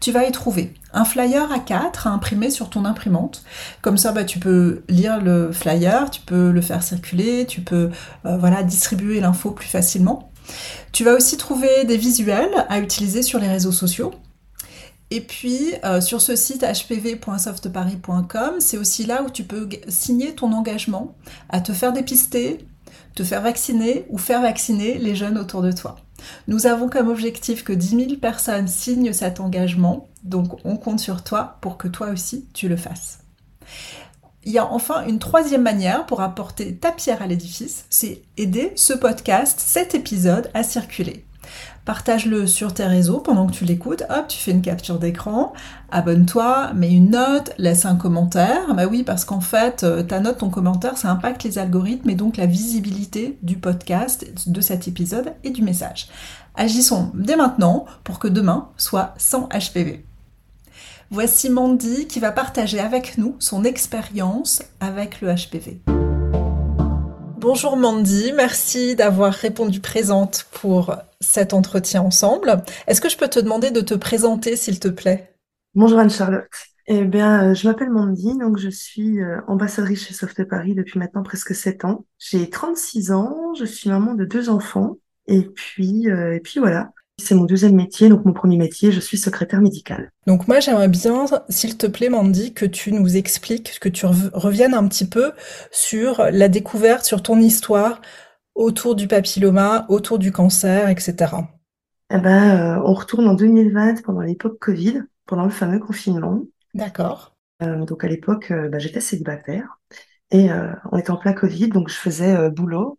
Tu 0.01 0.13
vas 0.13 0.25
y 0.25 0.33
trouver 0.33 0.75
un 0.93 1.05
flyer 1.05 1.51
à 1.53 1.59
4 1.59 2.07
à 2.07 2.11
imprimer 2.11 2.51
sur 2.51 2.71
ton 2.71 2.85
imprimante. 2.85 3.45
Comme 3.83 3.99
ça, 3.99 4.13
bah, 4.13 4.25
tu 4.25 4.39
peux 4.39 4.83
lire 4.89 5.21
le 5.21 5.53
flyer, 5.53 6.11
tu 6.11 6.21
peux 6.23 6.51
le 6.51 6.61
faire 6.61 6.83
circuler, 6.83 7.47
tu 7.47 7.61
peux 7.61 7.91
euh, 8.27 8.37
voilà, 8.39 8.63
distribuer 8.63 9.21
l'info 9.21 9.51
plus 9.51 9.69
facilement. 9.69 10.31
Tu 10.93 11.05
vas 11.05 11.15
aussi 11.15 11.37
trouver 11.37 11.85
des 11.85 11.97
visuels 11.97 12.67
à 12.69 12.79
utiliser 12.79 13.23
sur 13.23 13.39
les 13.39 13.49
réseaux 13.49 13.73
sociaux. 13.73 14.13
Et 15.11 15.21
puis, 15.23 15.73
euh, 15.85 16.01
sur 16.01 16.21
ce 16.21 16.37
site 16.37 16.63
hpv.softparis.com, 16.63 18.55
c'est 18.61 18.77
aussi 18.77 19.07
là 19.07 19.23
où 19.23 19.31
tu 19.31 19.45
peux 19.45 19.69
signer 19.89 20.35
ton 20.35 20.53
engagement 20.53 21.15
à 21.49 21.61
te 21.61 21.73
faire 21.73 21.93
dépister, 21.93 22.67
te 23.15 23.25
faire 23.25 23.41
vacciner 23.41 24.05
ou 24.11 24.19
faire 24.19 24.43
vacciner 24.43 24.99
les 24.99 25.15
jeunes 25.15 25.39
autour 25.39 25.63
de 25.63 25.73
toi. 25.73 25.97
Nous 26.47 26.67
avons 26.67 26.89
comme 26.89 27.09
objectif 27.09 27.65
que 27.65 27.73
10 27.73 27.89
000 27.89 28.17
personnes 28.17 28.69
signent 28.69 29.13
cet 29.13 29.41
engagement, 29.41 30.09
donc 30.25 30.65
on 30.65 30.77
compte 30.77 31.01
sur 31.01 31.23
toi 31.23 31.59
pour 31.61 31.77
que 31.77 31.89
toi 31.89 32.09
aussi 32.09 32.47
tu 32.53 32.69
le 32.69 32.77
fasses. 32.77 33.21
Il 34.45 34.53
y 34.53 34.59
a 34.59 34.67
enfin 34.67 35.05
une 35.07 35.19
troisième 35.19 35.63
manière 35.63 36.07
pour 36.07 36.21
apporter 36.21 36.77
ta 36.77 36.93
pierre 36.93 37.23
à 37.23 37.27
l'édifice, 37.27 37.85
c'est 37.91 38.23
aider 38.37 38.73
ce 38.77 38.95
podcast, 38.95 39.61
cet 39.61 39.95
épisode 39.95 40.51
à 40.55 40.63
circuler. 40.63 41.25
Partage-le 41.89 42.47
sur 42.47 42.75
tes 42.75 42.85
réseaux 42.85 43.19
pendant 43.19 43.47
que 43.47 43.53
tu 43.53 43.65
l'écoutes. 43.65 44.03
Hop, 44.11 44.29
tu 44.29 44.37
fais 44.37 44.51
une 44.51 44.61
capture 44.61 44.99
d'écran, 44.99 45.55
abonne-toi, 45.91 46.75
mets 46.75 46.93
une 46.93 47.13
note, 47.13 47.55
laisse 47.57 47.87
un 47.87 47.97
commentaire. 47.97 48.75
Bah 48.75 48.85
oui, 48.85 49.05
parce 49.05 49.25
qu'en 49.25 49.41
fait, 49.41 49.85
euh, 49.85 50.03
ta 50.03 50.21
note, 50.21 50.37
ton 50.37 50.51
commentaire, 50.51 50.99
ça 50.99 51.11
impacte 51.11 51.45
les 51.45 51.57
algorithmes 51.57 52.11
et 52.11 52.15
donc 52.15 52.37
la 52.37 52.45
visibilité 52.45 53.39
du 53.41 53.57
podcast, 53.57 54.27
de 54.47 54.61
cet 54.61 54.87
épisode 54.87 55.33
et 55.45 55.49
du 55.49 55.63
message. 55.63 56.09
Agissons 56.57 57.11
dès 57.15 57.37
maintenant 57.37 57.87
pour 58.05 58.19
que 58.19 58.29
demain 58.29 58.69
soit 58.77 59.15
sans 59.17 59.49
HPV. 59.49 60.05
Voici 61.11 61.49
Mandy 61.49 62.07
qui 62.07 62.21
va 62.21 62.33
partager 62.33 62.81
avec 62.81 63.17
nous 63.17 63.35
son 63.39 63.65
expérience 63.65 64.63
avec 64.81 65.23
le 65.23 65.35
HPV. 65.35 65.81
Bonjour 67.41 67.77
Mandy, 67.77 68.33
merci 68.33 68.97
d'avoir 68.97 69.33
répondu 69.33 69.79
présente 69.79 70.49
pour 70.51 70.97
cet 71.21 71.55
entretien 71.55 72.03
ensemble. 72.03 72.65
Est-ce 72.89 73.01
que 73.01 73.09
je 73.09 73.17
peux 73.17 73.29
te 73.29 73.39
demander 73.39 73.71
de 73.71 73.81
te 73.81 73.95
présenter, 73.95 74.57
s'il 74.57 74.81
te 74.81 74.89
plaît? 74.89 75.37
Bonjour 75.77 76.01
Anne-Charlotte. 76.01 76.49
Eh 76.89 77.05
bien, 77.05 77.51
euh, 77.51 77.55
je 77.55 77.69
m'appelle 77.69 77.91
Mandy, 77.91 78.37
donc 78.37 78.59
je 78.59 78.69
suis 78.69 79.23
euh, 79.23 79.41
ambassadrice 79.47 80.09
chez 80.09 80.15
Soft 80.15 80.43
Paris 80.49 80.75
depuis 80.75 80.99
maintenant 80.99 81.23
presque 81.23 81.55
7 81.55 81.85
ans. 81.85 82.07
J'ai 82.19 82.51
36 82.51 83.13
ans, 83.13 83.55
je 83.57 83.65
suis 83.65 83.89
maman 83.89 84.15
de 84.15 84.25
deux 84.25 84.49
enfants, 84.49 84.97
et 85.29 85.43
puis, 85.43 86.11
euh, 86.11 86.35
et 86.35 86.41
puis 86.41 86.59
voilà. 86.59 86.91
C'est 87.21 87.35
mon 87.35 87.45
deuxième 87.45 87.75
métier, 87.75 88.09
donc 88.09 88.25
mon 88.25 88.33
premier 88.33 88.57
métier, 88.57 88.93
je 88.93 89.01
suis 89.01 89.19
secrétaire 89.19 89.61
médicale. 89.61 90.13
Donc 90.27 90.47
moi 90.49 90.61
j'aimerais 90.61 90.89
bien, 90.89 91.27
s'il 91.49 91.77
te 91.77 91.87
plaît 91.87 92.09
Mandy, 92.09 92.55
que 92.55 92.65
tu 92.65 92.93
nous 92.93 93.17
expliques, 93.17 93.79
que 93.81 93.89
tu 93.89 94.07
reviennes 94.07 94.75
un 94.75 94.87
petit 94.87 95.09
peu 95.09 95.33
sur 95.71 96.23
la 96.31 96.49
découverte, 96.49 97.05
sur 97.05 97.23
ton 97.23 97.39
histoire 97.41 98.01
autour 98.55 98.97
du 98.97 99.07
papilloma, 99.07 99.87
autour 99.89 100.19
du 100.19 100.33
cancer, 100.33 100.89
etc. 100.89 101.37
Eh 102.11 102.19
ben, 102.19 102.79
euh, 102.79 102.83
on 102.85 102.95
retourne 102.95 103.29
en 103.29 103.35
2020 103.35 104.03
pendant 104.03 104.21
l'époque 104.21 104.59
Covid, 104.59 105.03
pendant 105.27 105.45
le 105.45 105.51
fameux 105.51 105.79
confinement. 105.79 106.43
D'accord. 106.75 107.37
Euh, 107.63 107.85
donc 107.85 108.03
à 108.05 108.09
l'époque, 108.09 108.51
euh, 108.51 108.69
bah, 108.69 108.79
j'étais 108.79 109.01
célibataire 109.01 109.79
et 110.31 110.51
on 110.93 110.99
était 110.99 111.11
en 111.11 111.17
plein 111.17 111.33
Covid, 111.33 111.69
donc 111.69 111.89
je 111.89 111.95
faisais 111.95 112.51
boulot, 112.51 112.99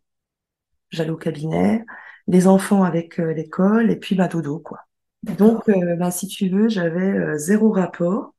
j'allais 0.90 1.12
au 1.12 1.16
cabinet, 1.16 1.86
les 2.30 2.48
enfants 2.48 2.84
avec 2.84 3.20
euh, 3.20 3.34
l'école 3.34 3.92
et 3.92 3.96
puis 3.96 4.16
ma 4.16 4.28
dodo, 4.28 4.60
quoi. 4.60 4.82
Donc, 5.24 5.68
euh, 5.68 5.96
bah, 5.96 6.12
si 6.12 6.28
tu 6.28 6.48
veux, 6.48 6.70
j'avais 6.70 7.12
euh, 7.12 7.38
zéro 7.38 7.72
rapport. 7.72 8.36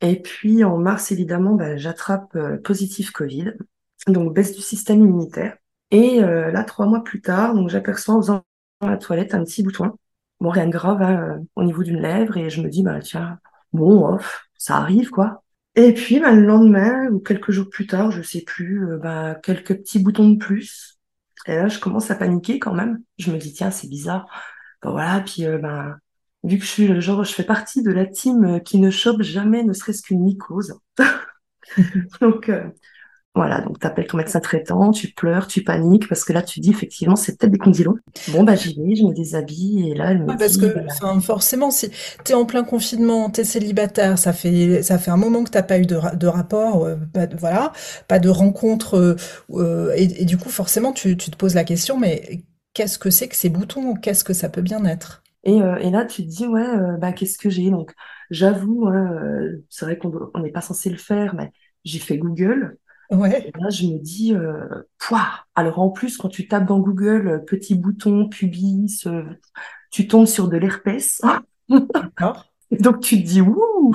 Et 0.00 0.22
puis 0.22 0.64
en 0.64 0.78
mars, 0.78 1.10
évidemment, 1.12 1.54
bah, 1.54 1.76
j'attrape 1.76 2.36
positif 2.62 3.10
Covid, 3.10 3.54
donc 4.06 4.34
baisse 4.34 4.54
du 4.54 4.62
système 4.62 5.00
immunitaire. 5.00 5.56
Et 5.90 6.20
là, 6.20 6.64
trois 6.64 6.86
mois 6.86 7.04
plus 7.04 7.20
tard, 7.20 7.54
donc 7.54 7.70
j'aperçois 7.70 8.16
en 8.16 8.20
faisant 8.20 8.42
la 8.82 8.96
toilette 8.96 9.34
un 9.34 9.44
petit 9.44 9.62
bouton. 9.62 9.92
Bon, 10.40 10.50
rien 10.50 10.66
de 10.66 10.72
grave 10.72 11.00
hein, 11.00 11.42
au 11.54 11.62
niveau 11.62 11.84
d'une 11.84 12.00
lèvre, 12.00 12.36
et 12.36 12.50
je 12.50 12.60
me 12.60 12.68
dis, 12.68 12.82
bah 12.82 12.98
tiens, 13.00 13.38
bon, 13.72 14.04
off, 14.06 14.46
ça 14.58 14.76
arrive, 14.76 15.10
quoi. 15.10 15.44
Et 15.76 15.94
puis, 15.94 16.20
bah, 16.20 16.32
le 16.32 16.44
lendemain, 16.44 17.08
ou 17.10 17.20
quelques 17.20 17.52
jours 17.52 17.70
plus 17.70 17.86
tard, 17.86 18.10
je 18.10 18.20
sais 18.22 18.42
plus, 18.42 18.98
bah, 19.00 19.36
quelques 19.36 19.76
petits 19.76 20.00
boutons 20.00 20.30
de 20.30 20.38
plus. 20.38 20.93
Et 21.46 21.54
là, 21.56 21.68
je 21.68 21.78
commence 21.78 22.10
à 22.10 22.14
paniquer 22.14 22.58
quand 22.58 22.74
même. 22.74 23.02
Je 23.18 23.30
me 23.30 23.38
dis, 23.38 23.52
tiens, 23.52 23.70
c'est 23.70 23.88
bizarre. 23.88 24.26
Voilà, 24.82 25.20
puis 25.20 25.46
euh, 25.46 25.58
ben, 25.58 25.98
vu 26.44 26.58
que 26.58 26.64
je 26.64 26.70
suis 26.70 26.86
le 26.86 27.00
genre, 27.00 27.24
je 27.24 27.32
fais 27.32 27.44
partie 27.44 27.82
de 27.82 27.90
la 27.90 28.06
team 28.06 28.44
euh, 28.44 28.58
qui 28.58 28.78
ne 28.78 28.90
chope 28.90 29.22
jamais, 29.22 29.62
ne 29.64 29.72
serait-ce 29.72 30.02
qu'une 30.02 30.22
mycose. 30.22 30.74
Donc, 32.20 32.48
euh, 32.48 32.68
voilà, 33.34 33.62
donc 33.62 33.80
tu 33.80 33.86
appelles 33.86 34.06
ton 34.06 34.18
médecin 34.18 34.38
traitant, 34.38 34.92
tu 34.92 35.08
pleures, 35.08 35.48
tu 35.48 35.64
paniques, 35.64 36.08
parce 36.08 36.22
que 36.22 36.32
là, 36.32 36.40
tu 36.40 36.60
dis 36.60 36.70
effectivement, 36.70 37.16
c'est 37.16 37.36
peut-être 37.36 37.50
des 37.50 37.58
condylomes. 37.58 37.98
Bon, 38.28 38.44
bah 38.44 38.54
j'y 38.54 38.74
vais, 38.74 38.94
je 38.94 39.02
me 39.04 39.12
déshabille, 39.12 39.90
et 39.90 39.94
là, 39.94 40.12
elle 40.12 40.22
me 40.22 40.36
Parce 40.38 40.56
que 40.56 40.72
forcément, 41.20 41.72
si 41.72 41.90
tu 42.24 42.30
es 42.30 42.34
en 42.36 42.44
plein 42.44 42.62
confinement, 42.62 43.30
tu 43.30 43.40
es 43.40 43.44
célibataire, 43.44 44.18
ça 44.20 44.32
fait, 44.32 44.84
ça 44.84 44.98
fait 44.98 45.10
un 45.10 45.16
moment 45.16 45.42
que 45.42 45.50
tu 45.50 45.60
pas 45.64 45.78
eu 45.80 45.86
de, 45.86 45.98
de 46.16 46.26
rapport, 46.28 46.84
euh, 46.84 46.94
pas 47.12 47.26
de, 47.26 47.36
voilà, 47.36 47.72
pas 48.06 48.20
de 48.20 48.28
rencontre, 48.28 48.94
euh, 48.94 49.16
euh, 49.50 49.92
et, 49.96 50.24
du 50.24 50.36
coup, 50.38 50.48
forcément, 50.48 50.92
tu, 50.92 51.16
tu 51.16 51.32
te 51.32 51.36
poses 51.36 51.56
la 51.56 51.64
question, 51.64 51.98
mais 51.98 52.44
qu'est-ce 52.72 53.00
que 53.00 53.10
c'est 53.10 53.26
que 53.26 53.36
ces 53.36 53.48
boutons? 53.48 53.94
Qu'est-ce 53.94 54.22
que 54.22 54.32
ça 54.32 54.48
peut 54.48 54.62
bien 54.62 54.84
être? 54.84 55.24
Et, 55.42 55.56
et, 55.56 55.90
là, 55.90 56.04
tu 56.04 56.22
te 56.22 56.28
dis, 56.28 56.46
ouais, 56.46 56.66
bah, 57.00 57.12
qu'est-ce 57.12 57.36
que 57.36 57.50
j'ai? 57.50 57.70
Donc, 57.70 57.92
j'avoue, 58.30 58.86
hein, 58.86 59.10
c'est 59.70 59.86
vrai 59.86 59.98
qu'on 59.98 60.30
n'est 60.40 60.52
pas 60.52 60.60
censé 60.60 60.88
le 60.88 60.98
faire, 60.98 61.34
mais 61.34 61.50
j'ai 61.84 61.98
fait 61.98 62.16
Google. 62.16 62.78
Ouais. 63.10 63.52
là, 63.58 63.70
je 63.70 63.86
me 63.86 63.98
dis, 63.98 64.34
euh, 64.34 64.66
Alors 65.54 65.78
en 65.78 65.90
plus, 65.90 66.16
quand 66.16 66.28
tu 66.28 66.48
tapes 66.48 66.66
dans 66.66 66.80
Google 66.80 67.28
euh, 67.28 67.38
petit 67.38 67.74
bouton, 67.74 68.28
pubis, 68.28 69.02
euh, 69.06 69.24
tu 69.90 70.08
tombes 70.08 70.26
sur 70.26 70.48
de 70.48 70.56
l'herpès. 70.56 71.20
D'accord. 71.68 72.46
Donc 72.70 73.00
tu 73.00 73.22
te 73.22 73.26
dis, 73.26 73.40
ouh, 73.40 73.94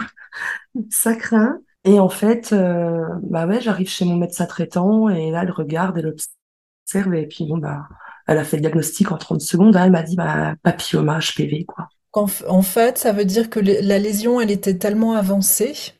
ça 0.90 1.16
craint. 1.16 1.60
Et 1.86 2.00
en 2.00 2.10
fait, 2.10 2.54
euh, 2.54 3.06
bah 3.24 3.48
ouais, 3.48 3.62
j'arrive 3.62 3.90
chez 3.90 4.06
mon 4.06 4.16
médecin 4.16 4.46
traitant 4.46 5.10
et 5.10 5.32
là, 5.32 5.44
elle 5.44 5.52
regarde, 5.52 5.98
elle 5.98 6.08
observe 6.08 7.14
et 7.14 7.28
puis 7.28 7.46
bon, 7.48 7.58
bah, 7.58 7.88
elle 8.28 8.38
a 8.38 8.44
fait 8.44 8.58
le 8.58 8.62
diagnostic 8.62 9.12
en 9.12 9.18
30 9.18 9.42
secondes. 9.42 9.76
elle 9.76 9.92
m'a 9.92 10.04
dit, 10.04 10.16
bah, 10.16 10.56
papilloma 10.64 11.20
HPV, 11.20 11.66
quoi. 11.66 11.88
En 12.14 12.62
fait, 12.64 12.98
ça 12.98 13.12
veut 13.12 13.26
dire 13.26 13.50
que 13.50 13.60
la 13.60 14.00
lésion, 14.00 14.42
elle 14.42 14.52
était 14.52 14.78
tellement 14.78 15.14
avancée 15.14 15.94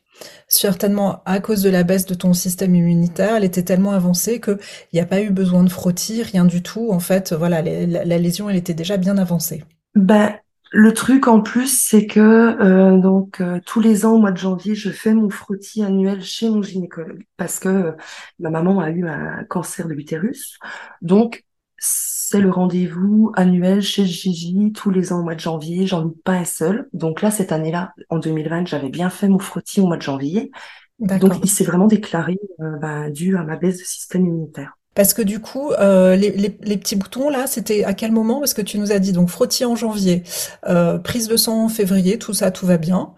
certainement 0.48 1.22
à 1.24 1.40
cause 1.40 1.62
de 1.62 1.70
la 1.70 1.82
baisse 1.82 2.06
de 2.06 2.14
ton 2.14 2.32
système 2.32 2.74
immunitaire, 2.74 3.36
elle 3.36 3.44
était 3.44 3.62
tellement 3.62 3.92
avancée 3.92 4.40
qu'il 4.40 4.58
n'y 4.92 5.00
a 5.00 5.06
pas 5.06 5.20
eu 5.20 5.30
besoin 5.30 5.62
de 5.62 5.70
frottis, 5.70 6.22
rien 6.22 6.44
du 6.44 6.62
tout. 6.62 6.90
En 6.90 7.00
fait, 7.00 7.32
voilà, 7.32 7.62
la, 7.62 8.18
lésion, 8.18 8.50
elle 8.50 8.56
était 8.56 8.74
déjà 8.74 8.96
bien 8.96 9.18
avancée. 9.18 9.64
Ben, 9.94 10.34
le 10.72 10.94
truc 10.94 11.26
en 11.26 11.40
plus, 11.40 11.80
c'est 11.82 12.06
que 12.06 12.20
euh, 12.20 12.98
donc 12.98 13.40
euh, 13.40 13.58
tous 13.66 13.80
les 13.80 14.06
ans 14.06 14.12
au 14.12 14.18
mois 14.18 14.30
de 14.30 14.36
janvier, 14.36 14.74
je 14.74 14.90
fais 14.90 15.14
mon 15.14 15.28
frottis 15.28 15.82
annuel 15.82 16.22
chez 16.22 16.48
mon 16.48 16.62
gynécologue 16.62 17.24
parce 17.36 17.58
que 17.58 17.68
euh, 17.68 17.92
ma 18.38 18.50
maman 18.50 18.78
a 18.80 18.90
eu 18.90 19.06
un 19.08 19.44
cancer 19.44 19.88
de 19.88 19.94
l'utérus. 19.94 20.58
Donc 21.02 21.44
c'est 21.80 22.40
le 22.40 22.50
rendez-vous 22.50 23.32
annuel 23.34 23.82
chez 23.82 24.04
Gigi 24.04 24.72
tous 24.72 24.90
les 24.90 25.12
ans 25.12 25.20
au 25.20 25.22
mois 25.24 25.34
de 25.34 25.40
janvier. 25.40 25.86
J'en 25.86 26.02
loupe 26.02 26.22
pas 26.22 26.34
un 26.34 26.44
seul. 26.44 26.88
Donc 26.92 27.22
là, 27.22 27.30
cette 27.30 27.50
année-là, 27.50 27.92
en 28.10 28.18
2020, 28.18 28.68
j'avais 28.68 28.90
bien 28.90 29.10
fait 29.10 29.28
mon 29.28 29.38
frottis 29.38 29.80
au 29.80 29.86
mois 29.86 29.96
de 29.96 30.02
janvier. 30.02 30.52
Donc, 31.00 31.32
il 31.42 31.48
s'est 31.48 31.64
vraiment 31.64 31.86
déclaré 31.86 32.38
ben, 32.58 33.10
dû 33.10 33.36
à 33.36 33.42
ma 33.42 33.56
baisse 33.56 33.78
de 33.78 33.84
système 33.84 34.26
immunitaire. 34.26 34.76
Parce 34.94 35.14
que 35.14 35.22
du 35.22 35.40
coup, 35.40 35.72
euh, 35.72 36.14
les, 36.14 36.30
les, 36.32 36.58
les, 36.60 36.76
petits 36.76 36.96
boutons 36.96 37.30
là, 37.30 37.46
c'était 37.46 37.84
à 37.84 37.94
quel 37.94 38.12
moment? 38.12 38.40
Parce 38.40 38.54
que 38.54 38.60
tu 38.62 38.78
nous 38.78 38.92
as 38.92 38.98
dit 38.98 39.12
donc 39.12 39.30
frottis 39.30 39.64
en 39.64 39.76
janvier, 39.76 40.24
euh, 40.66 40.98
prise 40.98 41.28
de 41.28 41.36
sang 41.36 41.64
en 41.64 41.68
février, 41.68 42.18
tout 42.18 42.34
ça, 42.34 42.50
tout 42.50 42.66
va 42.66 42.76
bien. 42.76 43.14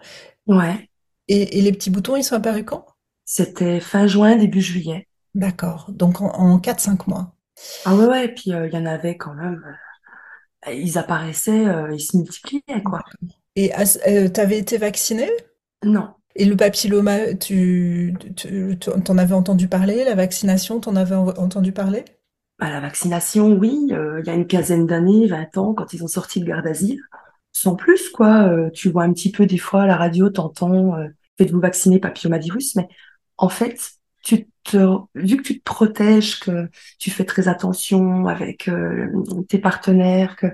Ouais. 0.47 0.89
Et, 1.27 1.57
et 1.57 1.61
les 1.61 1.71
petits 1.71 1.89
boutons, 1.89 2.15
ils 2.15 2.23
sont 2.23 2.35
apparus 2.35 2.63
quand? 2.65 2.85
C'était 3.25 3.79
fin 3.79 4.07
juin, 4.07 4.35
début 4.35 4.61
juillet. 4.61 5.07
D'accord. 5.35 5.87
Donc 5.89 6.21
en, 6.21 6.29
en 6.29 6.59
4-5 6.59 7.09
mois. 7.09 7.32
Ah 7.85 7.95
ouais, 7.95 8.05
ouais. 8.05 8.25
Et 8.25 8.27
puis 8.29 8.43
il 8.51 8.69
y 8.73 8.77
en 8.77 8.85
avait 8.85 9.17
quand 9.17 9.33
même. 9.33 9.61
ils 10.71 10.97
apparaissaient, 10.97 11.65
ils 11.91 11.99
se 11.99 12.17
multipliaient 12.17 12.83
quoi. 12.83 13.01
Et 13.55 13.71
tu 14.33 14.39
avais 14.39 14.57
été 14.57 14.77
vaccinée? 14.77 15.29
Non. 15.83 16.13
Et 16.35 16.45
le 16.45 16.55
papilloma, 16.55 17.35
tu, 17.35 18.13
tu 18.35 18.75
en 18.89 19.17
avais 19.17 19.35
entendu 19.35 19.67
parler? 19.67 20.03
La 20.03 20.15
vaccination, 20.15 20.79
t'en 20.79 20.95
avais 20.95 21.15
entendu 21.15 21.71
parler? 21.71 22.05
Bah, 22.59 22.69
La 22.69 22.79
vaccination, 22.79 23.49
oui. 23.53 23.87
Euh, 23.91 24.21
il 24.21 24.27
y 24.27 24.29
a 24.29 24.33
une 24.33 24.47
quinzaine 24.47 24.87
d'années, 24.87 25.27
20 25.27 25.57
ans, 25.57 25.73
quand 25.73 25.93
ils 25.93 26.03
ont 26.03 26.07
sorti 26.07 26.39
le 26.39 26.45
garde 26.45 26.63
d'asile. 26.65 26.99
Sans 27.51 27.75
plus, 27.75 28.09
quoi. 28.09 28.47
Euh, 28.47 28.69
tu 28.71 28.89
vois 28.89 29.03
un 29.03 29.13
petit 29.13 29.31
peu 29.31 29.45
des 29.45 29.57
fois 29.57 29.83
à 29.83 29.87
la 29.87 29.95
radio, 29.95 30.29
t'entends 30.29 30.95
euh, 30.97 31.07
faites-vous 31.37 31.59
vacciner 31.59 31.99
papillomavirus, 31.99 32.75
mais 32.75 32.87
en 33.37 33.49
fait, 33.49 33.79
tu 34.23 34.47
te, 34.63 34.77
vu 35.15 35.37
que 35.37 35.43
tu 35.43 35.59
te 35.59 35.63
protèges, 35.63 36.39
que 36.39 36.69
tu 36.97 37.11
fais 37.11 37.25
très 37.25 37.47
attention 37.47 38.27
avec 38.27 38.67
euh, 38.67 39.07
tes 39.47 39.59
partenaires, 39.59 40.35
que 40.35 40.47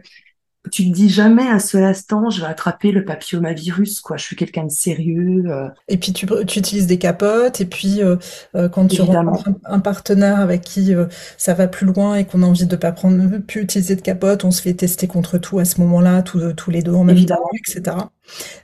tu 0.71 0.89
te 0.89 0.93
dis 0.93 1.09
jamais 1.09 1.47
un 1.47 1.59
seul 1.59 1.83
instant, 1.83 2.29
je 2.29 2.41
vais 2.41 2.47
attraper 2.47 2.91
le 2.91 3.05
papillomavirus, 3.05 4.01
quoi. 4.01 4.17
Je 4.17 4.25
suis 4.25 4.35
quelqu'un 4.35 4.65
de 4.65 4.71
sérieux. 4.71 5.43
Euh. 5.47 5.69
Et 5.87 5.97
puis 5.97 6.11
tu, 6.11 6.27
tu, 6.47 6.59
utilises 6.59 6.85
des 6.85 6.97
capotes, 6.97 7.61
et 7.61 7.65
puis 7.65 8.01
euh, 8.01 8.17
euh 8.55 8.67
quand 8.67 8.87
tu 8.87 9.01
rencontres 9.01 9.49
un, 9.65 9.79
partenaire 9.79 10.39
avec 10.39 10.61
qui 10.61 10.93
euh, 10.93 11.05
ça 11.37 11.53
va 11.53 11.67
plus 11.67 11.85
loin 11.85 12.15
et 12.15 12.25
qu'on 12.25 12.43
a 12.43 12.45
envie 12.45 12.67
de 12.67 12.75
pas 12.75 12.91
prendre, 12.91 13.37
plus 13.39 13.61
utiliser 13.61 13.95
de 13.95 14.01
capote, 14.01 14.43
on 14.43 14.51
se 14.51 14.61
fait 14.61 14.73
tester 14.73 15.07
contre 15.07 15.37
tout 15.37 15.59
à 15.59 15.65
ce 15.65 15.79
moment-là, 15.81 16.21
tous, 16.21 16.53
tous 16.53 16.71
les 16.71 16.81
deux 16.81 16.93
en 16.93 17.03
même 17.03 17.15
Évidemment. 17.15 17.41
temps, 17.41 17.57
etc. 17.57 17.95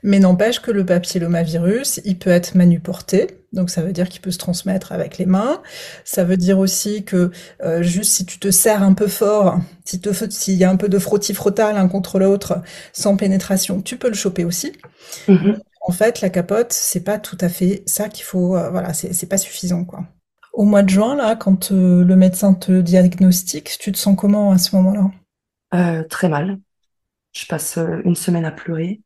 Mais 0.03 0.19
n'empêche 0.19 0.59
que 0.61 0.71
le 0.71 0.85
papillomavirus, 0.85 2.01
il 2.05 2.17
peut 2.17 2.29
être 2.29 2.55
manuporté, 2.55 3.45
donc 3.55 3.69
ça 3.69 3.81
veut 3.81 3.93
dire 3.93 4.09
qu'il 4.09 4.21
peut 4.21 4.31
se 4.31 4.37
transmettre 4.37 4.91
avec 4.91 5.17
les 5.17 5.25
mains. 5.25 5.61
Ça 6.03 6.23
veut 6.23 6.37
dire 6.37 6.59
aussi 6.59 7.03
que 7.03 7.31
euh, 7.63 7.81
juste 7.81 8.11
si 8.11 8.25
tu 8.25 8.37
te 8.37 8.51
serres 8.51 8.83
un 8.83 8.93
peu 8.93 9.07
fort, 9.07 9.59
si 9.85 9.99
s'il 10.29 10.55
y 10.55 10.63
a 10.63 10.69
un 10.69 10.75
peu 10.75 10.89
de 10.89 10.99
frottis-frottal 10.99 11.75
l'un 11.75 11.87
contre 11.87 12.19
l'autre, 12.19 12.61
sans 12.93 13.15
pénétration, 13.15 13.81
tu 13.81 13.97
peux 13.97 14.09
le 14.09 14.13
choper 14.13 14.43
aussi. 14.43 14.73
Mm-hmm. 15.27 15.57
En 15.87 15.91
fait, 15.91 16.21
la 16.21 16.29
capote, 16.29 16.73
c'est 16.73 17.03
pas 17.03 17.17
tout 17.17 17.37
à 17.39 17.49
fait 17.49 17.83
ça 17.85 18.09
qu'il 18.09 18.25
faut. 18.25 18.57
Euh, 18.57 18.69
voilà, 18.69 18.93
c'est 18.93 19.29
pas 19.29 19.37
suffisant, 19.37 19.85
quoi. 19.85 20.03
Au 20.51 20.63
mois 20.63 20.83
de 20.83 20.89
juin, 20.89 21.15
là, 21.15 21.35
quand 21.35 21.71
euh, 21.71 22.03
le 22.03 22.15
médecin 22.15 22.53
te 22.53 22.81
diagnostique, 22.81 23.77
tu 23.79 23.91
te 23.91 23.97
sens 23.97 24.15
comment 24.17 24.51
à 24.51 24.57
ce 24.57 24.75
moment-là? 24.75 26.03
Très 26.09 26.29
mal. 26.29 26.57
Je 27.33 27.45
passe 27.45 27.77
une 28.05 28.15
semaine 28.15 28.45
à 28.45 28.51
pleurer. 28.51 29.01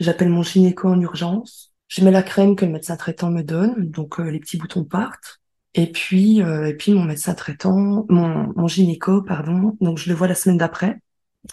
J'appelle 0.00 0.28
mon 0.28 0.42
gynéco 0.42 0.88
en 0.88 1.00
urgence. 1.00 1.74
Je 1.88 2.04
mets 2.04 2.10
la 2.10 2.22
crème 2.22 2.56
que 2.56 2.64
le 2.64 2.72
médecin 2.72 2.96
traitant 2.96 3.30
me 3.30 3.42
donne, 3.42 3.90
donc 3.90 4.18
euh, 4.20 4.30
les 4.30 4.40
petits 4.40 4.56
boutons 4.56 4.84
partent. 4.84 5.40
Et 5.74 5.90
puis, 5.90 6.42
euh, 6.42 6.66
et 6.68 6.74
puis 6.74 6.92
mon 6.92 7.04
médecin 7.04 7.34
traitant, 7.34 8.06
mon, 8.08 8.52
mon 8.56 8.68
gynéco, 8.68 9.22
pardon, 9.22 9.76
donc 9.80 9.98
je 9.98 10.08
le 10.08 10.14
vois 10.14 10.28
la 10.28 10.34
semaine 10.34 10.58
d'après. 10.58 10.98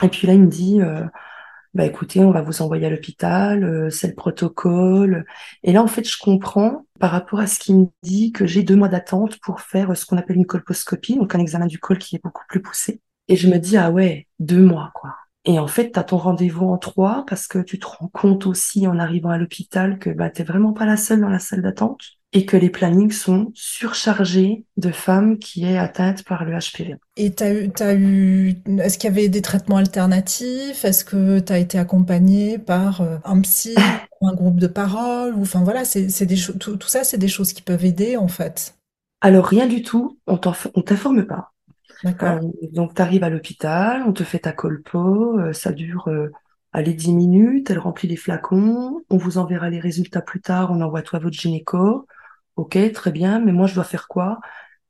Et 0.04 0.10
puis 0.10 0.28
là, 0.28 0.34
il 0.34 0.42
me 0.42 0.48
dit, 0.48 0.82
euh, 0.82 1.04
bah 1.74 1.86
écoutez, 1.86 2.20
on 2.22 2.32
va 2.32 2.42
vous 2.42 2.62
envoyer 2.62 2.88
à 2.88 2.90
l'hôpital, 2.90 3.92
c'est 3.92 4.08
le 4.08 4.16
protocole. 4.16 5.26
Et 5.64 5.74
là, 5.74 5.84
en 5.84 5.88
fait, 5.88 6.08
je 6.08 6.18
comprends 6.20 6.86
par 7.00 7.12
rapport 7.12 7.40
à 7.40 7.48
ce 7.48 7.60
qu'il 7.60 7.78
me 7.80 7.86
dit 8.04 8.32
que 8.32 8.46
j'ai 8.46 8.64
deux 8.64 8.76
mois 8.76 8.90
d'attente 8.90 9.40
pour 9.40 9.62
faire 9.62 9.96
ce 9.98 10.06
qu'on 10.06 10.18
appelle 10.18 10.38
une 10.38 10.46
colposcopie, 10.46 11.18
donc 11.18 11.36
un 11.36 11.40
examen 11.40 11.68
du 11.68 11.80
col 11.80 11.98
qui 11.98 12.16
est 12.16 12.24
beaucoup 12.24 12.44
plus 12.50 12.62
poussé. 12.62 13.02
Et 13.28 13.36
je 13.38 13.50
me 13.50 13.58
dis, 13.58 13.78
ah 13.78 13.92
ouais, 13.92 14.28
deux 14.40 14.62
mois, 14.62 14.92
quoi. 14.94 15.16
Et 15.46 15.58
en 15.58 15.68
fait, 15.68 15.92
tu 15.92 16.00
as 16.00 16.04
ton 16.04 16.18
rendez-vous 16.18 16.68
en 16.68 16.78
trois 16.78 17.26
parce 17.28 17.48
que 17.48 17.60
tu 17.60 17.80
te 17.80 17.88
rends 17.88 18.10
compte 18.14 18.46
aussi 18.46 18.88
en 18.88 19.00
arrivant 19.00 19.30
à 19.30 19.38
l'hôpital 19.38 19.98
que 19.98 20.12
bah, 20.12 20.30
tu 20.30 20.44
vraiment 20.44 20.74
pas 20.74 20.86
la 20.86 20.98
seule 20.98 21.22
dans 21.22 21.30
la 21.30 21.40
salle 21.40 21.64
d'attente 21.64 22.02
et 22.34 22.46
que 22.46 22.56
les 22.56 22.70
plannings 22.70 23.12
sont 23.12 23.52
surchargés 23.54 24.66
de 24.78 24.92
femmes 24.92 25.38
qui 25.38 25.66
est 25.66 25.78
atteinte 25.78 26.24
par 26.24 26.46
le 26.46 26.58
HPV. 26.58 26.96
Et 27.18 27.34
eu, 27.42 27.72
as 27.80 27.94
eu, 27.94 28.56
est-ce 28.80 28.98
qu'il 28.98 29.10
y 29.10 29.14
avait 29.14 29.28
des 29.28 29.42
traitements 29.42 29.78
alternatifs? 29.78 30.86
Est-ce 30.86 31.04
que 31.04 31.40
tu 31.40 31.52
as 31.52 31.58
été 31.58 31.78
accompagnée 31.78 32.58
par 32.58 33.02
euh, 33.02 33.18
un 33.26 33.42
psy, 33.42 33.76
un 34.22 34.34
groupe 34.34 34.60
de 34.60 34.68
parole? 34.68 35.36
Ou, 35.36 35.42
Enfin 35.42 35.64
voilà, 35.64 35.84
c'est, 35.84 36.26
des 36.26 36.38
tout, 36.38 36.78
tout 36.78 36.88
ça, 36.88 37.04
c'est 37.04 37.18
des 37.18 37.28
choses 37.28 37.52
qui 37.52 37.64
peuvent 37.64 37.84
aider 37.84 38.16
en 38.16 38.30
fait. 38.30 38.76
Alors 39.20 39.46
rien 39.46 39.68
du 39.68 39.82
tout, 39.82 40.18
on 40.26 40.38
t'informe 40.38 41.26
pas. 41.26 41.52
Euh, 42.24 42.40
donc, 42.72 42.96
tu 42.96 43.02
arrives 43.02 43.24
à 43.24 43.30
l'hôpital, 43.30 44.04
on 44.08 44.14
te 44.14 44.24
fait 44.24 44.40
ta 44.40 44.54
colpo, 44.54 45.40
euh, 45.40 45.54
ça 45.54 45.72
dure 45.72 46.08
euh, 46.08 46.30
allez 46.74 46.94
10 46.94 47.14
minutes, 47.14 47.70
elle 47.70 47.80
remplit 47.80 48.08
les 48.08 48.16
flacons, 48.16 49.04
on 49.10 49.18
vous 49.18 49.38
enverra 49.38 49.70
les 49.70 49.80
résultats 49.80 50.22
plus 50.22 50.42
tard, 50.42 50.72
on 50.72 50.82
envoie 50.82 51.02
toi 51.02 51.20
votre 51.20 51.38
gynéco. 51.38 52.08
Ok, 52.56 52.78
très 52.94 53.12
bien, 53.12 53.40
mais 53.40 53.52
moi 53.52 53.68
je 53.68 53.76
dois 53.76 53.84
faire 53.84 54.08
quoi? 54.08 54.40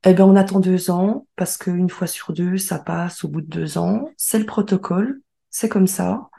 Eh 0.05 0.13
bien, 0.13 0.25
on 0.25 0.35
attend 0.35 0.59
deux 0.59 0.91
ans, 0.91 1.27
parce 1.35 1.57
qu'une 1.57 1.89
fois 1.89 2.07
sur 2.07 2.33
deux, 2.33 2.57
ça 2.57 2.79
passe 2.79 3.23
au 3.23 3.29
bout 3.29 3.41
de 3.41 3.47
deux 3.47 3.77
ans. 3.77 4.09
C'est 4.17 4.39
le 4.39 4.45
protocole, 4.45 5.21
c'est 5.51 5.69
comme 5.69 5.87
ça. 5.87 6.29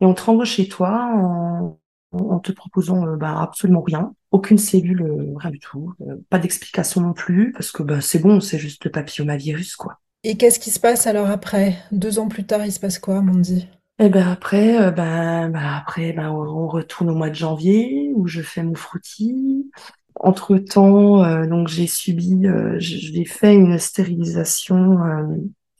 Et 0.00 0.06
on 0.06 0.14
te 0.14 0.22
renvoie 0.22 0.44
chez 0.46 0.68
toi 0.68 1.10
en, 1.14 1.80
en 2.12 2.38
te 2.40 2.52
proposant 2.52 3.16
bah, 3.16 3.40
absolument 3.42 3.82
rien, 3.82 4.14
aucune 4.32 4.58
cellule, 4.58 5.34
rien 5.36 5.50
du 5.50 5.60
tout, 5.60 5.94
pas 6.30 6.38
d'explication 6.38 7.00
non 7.02 7.12
plus, 7.14 7.52
parce 7.52 7.72
que 7.72 7.82
bah, 7.82 8.00
c'est 8.00 8.20
bon, 8.20 8.40
c'est 8.40 8.58
juste 8.58 8.84
le 8.84 8.90
papillomavirus, 8.90 9.76
quoi. 9.76 10.00
Et 10.24 10.36
qu'est-ce 10.36 10.60
qui 10.60 10.70
se 10.70 10.78
passe 10.78 11.08
alors 11.08 11.30
après? 11.30 11.76
Deux 11.90 12.20
ans 12.20 12.28
plus 12.28 12.44
tard, 12.44 12.64
il 12.64 12.70
se 12.70 12.78
passe 12.78 13.00
quoi, 13.00 13.22
Mandy? 13.22 13.66
Eh 13.98 14.08
ben 14.08 14.28
après, 14.28 14.80
euh, 14.80 14.90
ben, 14.92 15.50
ben, 15.50 15.64
après, 15.64 16.12
ben 16.12 16.30
on 16.30 16.68
retourne 16.68 17.10
au 17.10 17.14
mois 17.14 17.28
de 17.28 17.34
janvier 17.34 18.12
où 18.14 18.28
je 18.28 18.40
fais 18.40 18.62
mon 18.62 18.74
frottis. 18.74 19.68
Entre 20.14 20.58
temps, 20.58 21.24
euh, 21.24 21.46
donc 21.46 21.66
j'ai 21.66 21.88
subi, 21.88 22.46
euh, 22.46 22.76
j'ai 22.78 23.24
fait 23.24 23.54
une 23.54 23.78
stérilisation. 23.78 24.96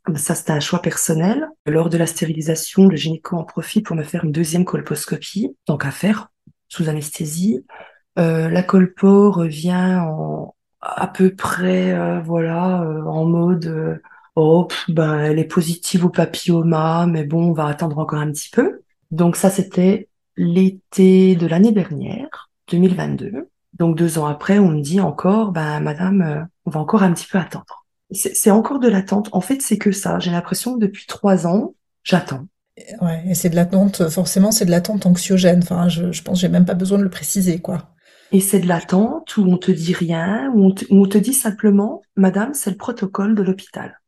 Ben, 0.08 0.16
ça, 0.16 0.34
c'était 0.34 0.50
un 0.52 0.60
choix 0.60 0.82
personnel. 0.82 1.48
Lors 1.64 1.88
de 1.88 1.96
la 1.96 2.06
stérilisation, 2.06 2.88
le 2.88 2.96
gynéco 2.96 3.36
en 3.36 3.44
profite 3.44 3.86
pour 3.86 3.94
me 3.94 4.02
faire 4.02 4.24
une 4.24 4.32
deuxième 4.32 4.64
colposcopie, 4.64 5.56
donc 5.68 5.84
à 5.86 5.92
faire 5.92 6.30
sous 6.68 6.88
anesthésie. 6.88 7.64
la 8.16 8.62
colpo 8.64 9.30
revient 9.30 10.00
en 10.00 10.54
à 10.80 11.06
peu 11.06 11.32
près, 11.32 12.20
voilà, 12.22 12.84
en 13.06 13.24
mode 13.24 14.00
Oh, 14.34 14.66
ben, 14.88 15.18
elle 15.18 15.38
est 15.38 15.44
positive 15.44 16.06
au 16.06 16.08
papilloma, 16.08 17.06
mais 17.06 17.24
bon, 17.24 17.50
on 17.50 17.52
va 17.52 17.66
attendre 17.66 17.98
encore 17.98 18.18
un 18.18 18.32
petit 18.32 18.48
peu. 18.50 18.82
Donc 19.10 19.36
ça, 19.36 19.50
c'était 19.50 20.08
l'été 20.36 21.36
de 21.36 21.46
l'année 21.46 21.72
dernière, 21.72 22.50
2022. 22.70 23.50
Donc 23.74 23.96
deux 23.96 24.18
ans 24.18 24.26
après, 24.26 24.58
on 24.58 24.68
me 24.68 24.80
dit 24.80 25.00
encore, 25.00 25.52
ben 25.52 25.80
madame, 25.80 26.22
euh, 26.22 26.42
on 26.64 26.70
va 26.70 26.80
encore 26.80 27.02
un 27.02 27.12
petit 27.12 27.26
peu 27.26 27.38
attendre. 27.38 27.84
C'est 28.10 28.50
encore 28.50 28.78
de 28.78 28.88
l'attente. 28.88 29.30
En 29.32 29.40
fait, 29.40 29.62
c'est 29.62 29.78
que 29.78 29.90
ça. 29.90 30.18
J'ai 30.18 30.30
l'impression 30.30 30.74
que 30.74 30.80
depuis 30.80 31.06
trois 31.06 31.46
ans, 31.46 31.74
j'attends. 32.04 32.46
Ouais, 33.00 33.22
et 33.26 33.34
c'est 33.34 33.48
de 33.48 33.56
l'attente, 33.56 34.08
forcément, 34.10 34.50
c'est 34.50 34.66
de 34.66 34.70
l'attente 34.70 35.06
anxiogène. 35.06 35.60
Enfin, 35.62 35.88
je, 35.88 36.12
je 36.12 36.22
pense 36.22 36.34
que 36.34 36.40
j'ai 36.42 36.48
même 36.48 36.66
pas 36.66 36.74
besoin 36.74 36.98
de 36.98 37.04
le 37.04 37.10
préciser, 37.10 37.60
quoi. 37.60 37.94
Et 38.30 38.40
c'est 38.40 38.60
de 38.60 38.68
l'attente 38.68 39.36
où 39.38 39.42
on 39.42 39.56
te 39.56 39.70
dit 39.70 39.94
rien, 39.94 40.50
où 40.54 40.66
on 40.66 40.74
où 40.90 41.04
on 41.04 41.08
te 41.08 41.18
dit 41.18 41.34
simplement, 41.34 42.02
madame, 42.16 42.52
c'est 42.52 42.70
le 42.70 42.76
protocole 42.76 43.34
de 43.34 43.42
l'hôpital. 43.42 44.01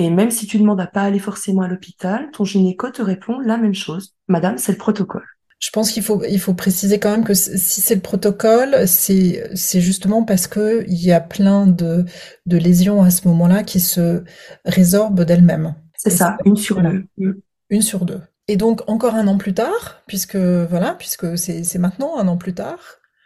Et 0.00 0.10
même 0.10 0.30
si 0.30 0.46
tu 0.46 0.58
demandes 0.58 0.80
à 0.80 0.86
pas 0.86 1.02
aller 1.02 1.18
forcément 1.18 1.62
à 1.62 1.68
l'hôpital, 1.68 2.30
ton 2.32 2.44
gynéco 2.44 2.88
te 2.88 3.02
répond 3.02 3.40
la 3.40 3.58
même 3.58 3.74
chose. 3.74 4.14
Madame, 4.28 4.56
c'est 4.56 4.72
le 4.72 4.78
protocole. 4.78 5.24
Je 5.58 5.70
pense 5.70 5.90
qu'il 5.90 6.04
faut, 6.04 6.22
il 6.24 6.38
faut 6.38 6.54
préciser 6.54 7.00
quand 7.00 7.10
même 7.10 7.24
que 7.24 7.34
si 7.34 7.80
c'est 7.80 7.96
le 7.96 8.00
protocole, 8.00 8.86
c'est, 8.86 9.50
c'est 9.54 9.80
justement 9.80 10.22
parce 10.22 10.46
que 10.46 10.84
il 10.86 11.04
y 11.04 11.10
a 11.10 11.20
plein 11.20 11.66
de, 11.66 12.04
de 12.46 12.56
lésions 12.56 13.02
à 13.02 13.10
ce 13.10 13.26
moment-là 13.26 13.64
qui 13.64 13.80
se 13.80 14.22
résorbent 14.64 15.24
d'elles-mêmes. 15.24 15.74
C'est 15.96 16.10
ça, 16.10 16.38
une 16.44 16.56
sur 16.56 16.80
deux. 16.80 17.04
Mm. 17.16 17.32
Une 17.70 17.82
sur 17.82 18.04
deux. 18.04 18.20
Et 18.46 18.56
donc, 18.56 18.88
encore 18.88 19.16
un 19.16 19.26
an 19.26 19.36
plus 19.36 19.52
tard, 19.52 20.00
puisque, 20.06 20.36
voilà, 20.36 20.94
puisque 20.94 21.36
c'est, 21.36 21.78
maintenant 21.78 22.18
un 22.18 22.28
an 22.28 22.36
plus 22.36 22.54
tard, 22.54 22.78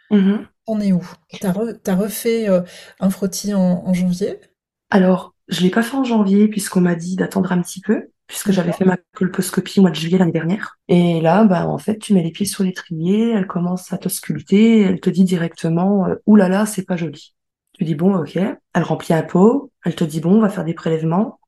mm-hmm. 0.09 0.47
on 0.65 0.81
est 0.81 0.91
où? 0.91 1.07
T'as, 1.39 1.53
as 1.85 1.95
refait 1.95 2.49
euh, 2.49 2.61
un 2.99 3.11
frottis 3.11 3.53
en, 3.53 3.83
en 3.85 3.93
janvier? 3.93 4.39
Alors, 4.89 5.32
je 5.47 5.61
l'ai 5.61 5.69
pas 5.69 5.83
fait 5.83 5.95
en 5.95 6.03
janvier 6.03 6.47
puisqu'on 6.47 6.81
m'a 6.81 6.95
dit 6.95 7.15
d'attendre 7.15 7.51
un 7.51 7.61
petit 7.61 7.81
peu, 7.81 8.09
puisque 8.27 8.51
j'avais 8.51 8.71
fait 8.71 8.85
ma 8.85 8.97
colposcopie 9.15 9.79
au 9.79 9.83
mois 9.83 9.91
de 9.91 9.95
juillet 9.95 10.17
l'année 10.17 10.31
dernière. 10.31 10.77
Et 10.87 11.21
là, 11.21 11.43
bah, 11.43 11.67
en 11.67 11.77
fait, 11.77 11.99
tu 11.99 12.13
mets 12.13 12.23
les 12.23 12.31
pieds 12.31 12.45
sur 12.45 12.63
l'étrier, 12.63 13.31
elle 13.31 13.47
commence 13.47 13.91
à 13.93 13.97
te 13.97 14.09
sculpter, 14.09 14.81
elle 14.81 14.99
te 14.99 15.09
dit 15.09 15.23
directement, 15.23 16.07
euh, 16.07 16.15
oulala, 16.25 16.49
là 16.49 16.59
là, 16.59 16.65
c'est 16.65 16.85
pas 16.85 16.97
joli. 16.97 17.35
Tu 17.73 17.83
dis 17.83 17.95
bon, 17.95 18.15
ok. 18.15 18.37
Elle 18.37 18.83
remplit 18.83 19.13
un 19.13 19.23
pot, 19.23 19.71
elle 19.83 19.95
te 19.95 20.03
dit 20.03 20.21
bon, 20.21 20.37
on 20.37 20.41
va 20.41 20.49
faire 20.49 20.65
des 20.65 20.73
prélèvements. 20.73 21.39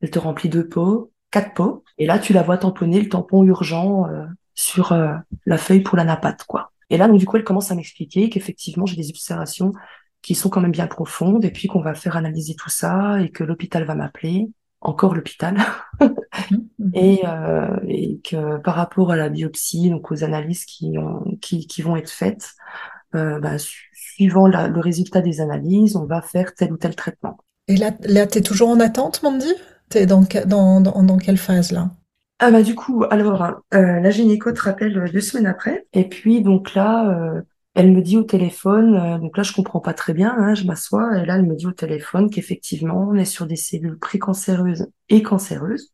Elle 0.00 0.10
te 0.10 0.18
remplit 0.18 0.48
deux 0.48 0.68
pots, 0.68 1.12
quatre 1.30 1.54
pots. 1.54 1.84
Et 1.98 2.06
là, 2.06 2.18
tu 2.18 2.32
la 2.32 2.42
vois 2.42 2.58
tamponner 2.58 3.00
le 3.00 3.08
tampon 3.08 3.44
urgent 3.44 4.06
euh, 4.08 4.24
sur 4.54 4.92
euh, 4.92 5.14
la 5.46 5.58
feuille 5.58 5.80
pour 5.80 5.96
la 5.96 6.04
napate, 6.04 6.44
quoi. 6.44 6.72
Et 6.90 6.98
là, 6.98 7.08
donc, 7.08 7.18
du 7.18 7.26
coup, 7.26 7.36
elle 7.36 7.44
commence 7.44 7.70
à 7.70 7.74
m'expliquer 7.74 8.28
qu'effectivement, 8.28 8.84
j'ai 8.84 8.96
des 8.96 9.08
ulcérations 9.08 9.72
qui 10.22 10.34
sont 10.34 10.48
quand 10.48 10.60
même 10.60 10.72
bien 10.72 10.86
profondes 10.86 11.44
et 11.44 11.50
puis 11.50 11.68
qu'on 11.68 11.80
va 11.82 11.94
faire 11.94 12.16
analyser 12.16 12.54
tout 12.54 12.70
ça 12.70 13.20
et 13.20 13.30
que 13.30 13.44
l'hôpital 13.44 13.84
va 13.84 13.94
m'appeler, 13.94 14.50
encore 14.80 15.14
l'hôpital, 15.14 15.56
et, 16.94 17.22
euh, 17.26 17.76
et, 17.86 18.20
que 18.20 18.58
par 18.58 18.76
rapport 18.76 19.10
à 19.10 19.16
la 19.16 19.28
biopsie, 19.28 19.90
donc 19.90 20.10
aux 20.10 20.24
analyses 20.24 20.64
qui, 20.64 20.96
ont, 20.98 21.24
qui, 21.40 21.66
qui 21.66 21.82
vont 21.82 21.96
être 21.96 22.10
faites, 22.10 22.52
euh, 23.14 23.38
bah, 23.40 23.56
suivant 23.58 24.46
la, 24.46 24.68
le 24.68 24.80
résultat 24.80 25.20
des 25.20 25.40
analyses, 25.40 25.96
on 25.96 26.06
va 26.06 26.22
faire 26.22 26.54
tel 26.54 26.72
ou 26.72 26.76
tel 26.76 26.94
traitement. 26.96 27.36
Et 27.68 27.76
là, 27.76 27.90
là 28.04 28.26
tu 28.26 28.38
es 28.38 28.42
toujours 28.42 28.68
en 28.70 28.80
attente, 28.80 29.22
Mandy? 29.22 29.52
T'es 29.88 30.06
dans, 30.06 30.24
dans, 30.46 30.80
dans, 30.80 31.02
dans 31.02 31.18
quelle 31.18 31.36
phase 31.36 31.72
là? 31.72 31.90
Ah 32.38 32.50
bah 32.50 32.62
du 32.62 32.74
coup, 32.74 33.04
alors 33.10 33.40
euh, 33.72 34.00
la 34.00 34.10
gynéco 34.10 34.50
te 34.50 34.62
rappelle 34.62 35.12
deux 35.12 35.20
semaines 35.20 35.46
après, 35.46 35.86
et 35.92 36.08
puis 36.08 36.42
donc 36.42 36.74
là, 36.74 37.08
euh, 37.08 37.42
elle 37.74 37.92
me 37.92 38.02
dit 38.02 38.16
au 38.16 38.22
téléphone, 38.22 38.94
euh, 38.96 39.18
donc 39.18 39.36
là 39.36 39.42
je 39.42 39.52
comprends 39.52 39.80
pas 39.80 39.94
très 39.94 40.12
bien, 40.14 40.34
hein, 40.38 40.54
je 40.54 40.64
m'assois, 40.64 41.18
et 41.18 41.26
là 41.26 41.36
elle 41.36 41.46
me 41.46 41.54
dit 41.56 41.66
au 41.66 41.72
téléphone 41.72 42.30
qu'effectivement 42.30 43.08
on 43.10 43.14
est 43.14 43.24
sur 43.24 43.46
des 43.46 43.56
cellules 43.56 43.98
précancéreuses 43.98 44.88
et 45.08 45.22
cancéreuses, 45.22 45.92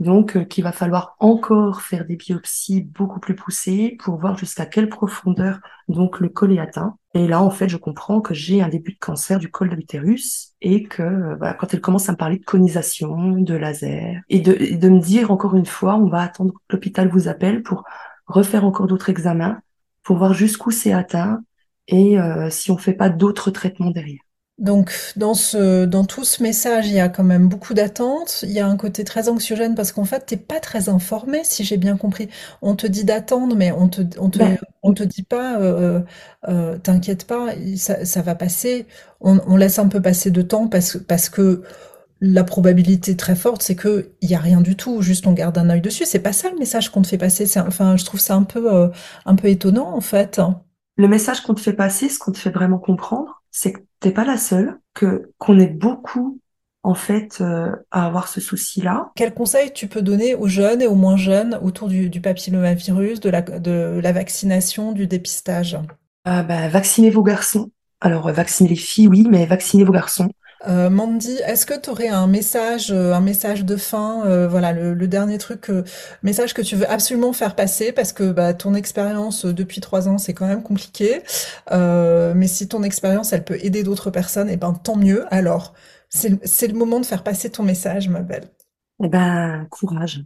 donc 0.00 0.36
euh, 0.36 0.44
qu'il 0.44 0.64
va 0.64 0.72
falloir 0.72 1.16
encore 1.20 1.82
faire 1.82 2.04
des 2.04 2.16
biopsies 2.16 2.82
beaucoup 2.82 3.20
plus 3.20 3.34
poussées 3.34 3.96
pour 4.00 4.18
voir 4.18 4.36
jusqu'à 4.36 4.66
quelle 4.66 4.88
profondeur 4.88 5.60
donc 5.88 6.20
le 6.20 6.28
col 6.28 6.52
est 6.52 6.58
atteint. 6.58 6.96
Et 7.14 7.28
là, 7.28 7.40
en 7.40 7.50
fait, 7.50 7.68
je 7.68 7.76
comprends 7.76 8.20
que 8.20 8.34
j'ai 8.34 8.60
un 8.60 8.68
début 8.68 8.92
de 8.92 8.98
cancer 8.98 9.38
du 9.38 9.50
col 9.50 9.70
de 9.70 9.76
l'utérus 9.76 10.54
et 10.60 10.82
que 10.84 11.02
euh, 11.02 11.52
quand 11.58 11.72
elle 11.72 11.80
commence 11.80 12.08
à 12.08 12.12
me 12.12 12.16
parler 12.16 12.38
de 12.38 12.44
conisation, 12.44 13.32
de 13.32 13.54
laser, 13.54 14.20
et 14.28 14.40
de, 14.40 14.76
de 14.76 14.88
me 14.88 15.00
dire 15.00 15.30
encore 15.30 15.54
une 15.54 15.66
fois, 15.66 15.94
on 15.96 16.08
va 16.08 16.22
attendre 16.22 16.54
que 16.54 16.74
l'hôpital 16.74 17.08
vous 17.08 17.28
appelle 17.28 17.62
pour 17.62 17.84
refaire 18.26 18.64
encore 18.64 18.86
d'autres 18.86 19.10
examens, 19.10 19.60
pour 20.04 20.18
voir 20.18 20.34
jusqu'où 20.34 20.70
c'est 20.70 20.92
atteint 20.92 21.42
et 21.88 22.18
euh, 22.18 22.48
si 22.50 22.70
on 22.70 22.78
fait 22.78 22.92
pas 22.92 23.08
d'autres 23.08 23.50
traitements 23.50 23.90
derrière. 23.90 24.20
Donc 24.58 24.92
dans 25.16 25.34
ce 25.34 25.84
dans 25.84 26.04
tout 26.04 26.22
ce 26.22 26.40
message, 26.40 26.86
il 26.86 26.94
y 26.94 27.00
a 27.00 27.08
quand 27.08 27.24
même 27.24 27.48
beaucoup 27.48 27.74
d'attentes. 27.74 28.44
Il 28.44 28.52
y 28.52 28.60
a 28.60 28.68
un 28.68 28.76
côté 28.76 29.02
très 29.02 29.28
anxiogène 29.28 29.74
parce 29.74 29.90
qu'en 29.90 30.04
fait, 30.04 30.26
t'es 30.26 30.36
pas 30.36 30.60
très 30.60 30.88
informé, 30.88 31.40
si 31.42 31.64
j'ai 31.64 31.76
bien 31.76 31.96
compris. 31.96 32.28
On 32.62 32.76
te 32.76 32.86
dit 32.86 33.04
d'attendre, 33.04 33.56
mais 33.56 33.72
on 33.72 33.88
te 33.88 34.02
on 34.16 34.30
te 34.30 34.38
ben, 34.38 34.56
on 34.84 34.94
te 34.94 35.02
dit 35.02 35.24
pas, 35.24 35.58
euh, 35.60 36.00
euh, 36.48 36.78
t'inquiète 36.78 37.26
pas, 37.26 37.48
ça, 37.76 38.04
ça 38.04 38.22
va 38.22 38.36
passer. 38.36 38.86
On, 39.20 39.40
on, 39.48 39.56
laisse 39.56 39.80
un 39.80 39.88
peu 39.88 40.00
passer 40.00 40.30
de 40.30 40.42
temps 40.42 40.68
parce 40.68 40.98
parce 40.98 41.28
que 41.28 41.64
la 42.20 42.44
probabilité 42.44 43.16
très 43.16 43.36
forte, 43.36 43.62
c'est 43.62 43.74
que 43.74 44.12
il 44.20 44.30
y 44.30 44.34
a 44.34 44.38
rien 44.38 44.60
du 44.60 44.76
tout. 44.76 45.02
Juste 45.02 45.26
on 45.26 45.32
garde 45.32 45.58
un 45.58 45.70
œil 45.70 45.80
dessus. 45.80 46.04
C'est 46.06 46.20
pas 46.20 46.32
ça 46.32 46.50
le 46.50 46.58
message 46.58 46.90
qu'on 46.90 47.02
te 47.02 47.08
fait 47.08 47.18
passer. 47.18 47.46
C'est 47.46 47.60
enfin, 47.60 47.96
je 47.96 48.04
trouve 48.04 48.20
ça 48.20 48.34
un 48.34 48.44
peu 48.44 48.72
euh, 48.72 48.88
un 49.26 49.36
peu 49.36 49.48
étonnant 49.48 49.94
en 49.94 50.00
fait. 50.00 50.40
Le 50.96 51.08
message 51.08 51.42
qu'on 51.42 51.54
te 51.54 51.60
fait 51.60 51.72
passer, 51.72 52.08
ce 52.08 52.18
qu'on 52.18 52.32
te 52.32 52.38
fait 52.38 52.50
vraiment 52.50 52.78
comprendre, 52.78 53.42
c'est 53.50 53.72
que 53.72 53.80
t'es 54.00 54.12
pas 54.12 54.24
la 54.24 54.36
seule, 54.36 54.78
que 54.94 55.30
qu'on 55.38 55.58
est 55.58 55.66
beaucoup 55.66 56.40
en 56.82 56.94
fait 56.94 57.38
euh, 57.40 57.72
à 57.90 58.06
avoir 58.06 58.28
ce 58.28 58.40
souci-là. 58.40 59.10
Quel 59.16 59.34
conseil 59.34 59.72
tu 59.72 59.88
peux 59.88 60.02
donner 60.02 60.34
aux 60.34 60.48
jeunes 60.48 60.82
et 60.82 60.86
aux 60.86 60.94
moins 60.94 61.16
jeunes 61.16 61.58
autour 61.62 61.88
du, 61.88 62.10
du 62.10 62.20
papillomavirus, 62.20 63.20
de 63.20 63.30
la, 63.30 63.42
de 63.42 64.00
la 64.02 64.12
vaccination, 64.12 64.92
du 64.92 65.06
dépistage? 65.06 65.78
Euh, 66.28 66.42
bah, 66.42 66.68
Vaccinez 66.68 67.10
vos 67.10 67.22
garçons. 67.22 67.70
Alors, 68.00 68.30
vacciner 68.30 68.68
les 68.68 68.76
filles, 68.76 69.08
oui, 69.08 69.26
mais 69.30 69.46
vaccinez 69.46 69.82
vos 69.82 69.92
garçons. 69.92 70.28
Euh, 70.66 70.88
Mandy, 70.88 71.36
est-ce 71.46 71.66
que 71.66 71.78
tu 71.78 71.90
aurais 71.90 72.08
un 72.08 72.26
message, 72.26 72.90
euh, 72.90 73.12
un 73.12 73.20
message 73.20 73.64
de 73.64 73.76
fin, 73.76 74.24
euh, 74.26 74.48
voilà, 74.48 74.72
le, 74.72 75.06
dernier 75.06 75.38
truc, 75.38 75.70
message 76.22 76.54
que 76.54 76.62
tu 76.62 76.76
veux 76.76 76.90
absolument 76.90 77.32
faire 77.32 77.54
passer 77.54 77.92
parce 77.92 78.12
que 78.12 78.32
bah, 78.32 78.54
ton 78.54 78.74
expérience 78.74 79.44
depuis 79.44 79.80
trois 79.80 80.08
ans, 80.08 80.18
c'est 80.18 80.32
quand 80.32 80.46
même 80.46 80.62
compliqué. 80.62 81.22
mais 81.70 82.46
si 82.46 82.68
ton 82.68 82.82
expérience, 82.82 83.32
elle 83.32 83.44
peut 83.44 83.58
aider 83.62 83.82
d'autres 83.82 84.10
personnes, 84.10 84.48
et 84.48 84.54
eh 84.54 84.56
ben 84.56 84.72
tant 84.74 84.96
mieux. 84.96 85.26
Alors, 85.32 85.74
c'est 86.08 86.68
le 86.68 86.74
moment 86.74 87.00
de 87.00 87.06
faire 87.06 87.22
passer 87.22 87.50
ton 87.50 87.62
message, 87.62 88.08
ma 88.08 88.20
belle. 88.20 88.48
Eh 89.02 89.08
ben, 89.08 89.66
courage. 89.70 90.24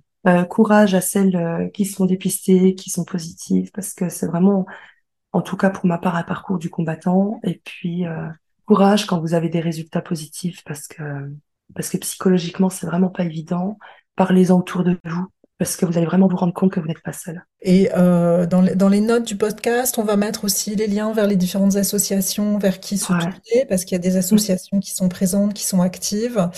courage 0.48 0.94
à 0.94 1.00
celles 1.00 1.70
qui 1.74 1.84
sont 1.84 2.06
dépistées, 2.06 2.74
qui 2.74 2.90
sont 2.90 3.04
positives, 3.04 3.70
parce 3.72 3.94
que 3.94 4.08
c'est 4.08 4.26
vraiment, 4.26 4.66
en 5.32 5.42
tout 5.42 5.56
cas 5.56 5.70
pour 5.70 5.86
ma 5.86 5.98
part, 5.98 6.16
un 6.16 6.22
parcours 6.22 6.58
du 6.58 6.70
combattant. 6.70 7.40
Et 7.42 7.60
puis, 7.64 8.04
courage 8.68 9.06
quand 9.06 9.18
vous 9.20 9.32
avez 9.32 9.48
des 9.48 9.60
résultats 9.60 10.02
positifs 10.02 10.62
parce 10.64 10.86
que 10.86 11.02
parce 11.74 11.88
que 11.88 11.96
psychologiquement 11.96 12.68
c'est 12.68 12.86
vraiment 12.86 13.08
pas 13.08 13.24
évident. 13.24 13.78
Parlez-en 14.14 14.58
autour 14.58 14.84
de 14.84 14.98
vous 15.04 15.26
parce 15.58 15.76
que 15.76 15.86
vous 15.86 15.96
allez 15.96 16.06
vraiment 16.06 16.28
vous 16.28 16.36
rendre 16.36 16.52
compte 16.52 16.70
que 16.70 16.78
vous 16.78 16.86
n'êtes 16.86 17.02
pas 17.02 17.12
seul. 17.12 17.44
Et 17.62 17.90
euh, 17.96 18.46
dans, 18.46 18.60
les, 18.60 18.76
dans 18.76 18.88
les 18.88 19.00
notes 19.00 19.24
du 19.24 19.36
podcast, 19.36 19.98
on 19.98 20.04
va 20.04 20.16
mettre 20.16 20.44
aussi 20.44 20.76
les 20.76 20.86
liens 20.86 21.12
vers 21.12 21.26
les 21.26 21.34
différentes 21.34 21.74
associations, 21.74 22.58
vers 22.58 22.78
qui 22.78 22.96
se 22.96 23.06
tourner, 23.06 23.66
parce 23.68 23.84
qu'il 23.84 23.96
y 23.96 24.00
a 24.00 24.02
des 24.02 24.16
associations 24.16 24.78
qui 24.78 24.92
sont 24.92 25.08
présentes, 25.08 25.54
qui 25.54 25.64
sont 25.64 25.80
actives, 25.80 26.48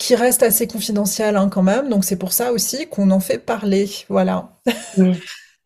qui 0.00 0.16
restent 0.16 0.42
assez 0.42 0.66
confidentielles 0.66 1.36
hein, 1.36 1.48
quand 1.48 1.62
même. 1.62 1.88
Donc 1.90 2.04
c'est 2.04 2.16
pour 2.16 2.32
ça 2.32 2.52
aussi 2.52 2.88
qu'on 2.88 3.12
en 3.12 3.20
fait 3.20 3.38
parler. 3.38 3.88
Voilà. 4.08 4.58
Oui, 4.98 5.16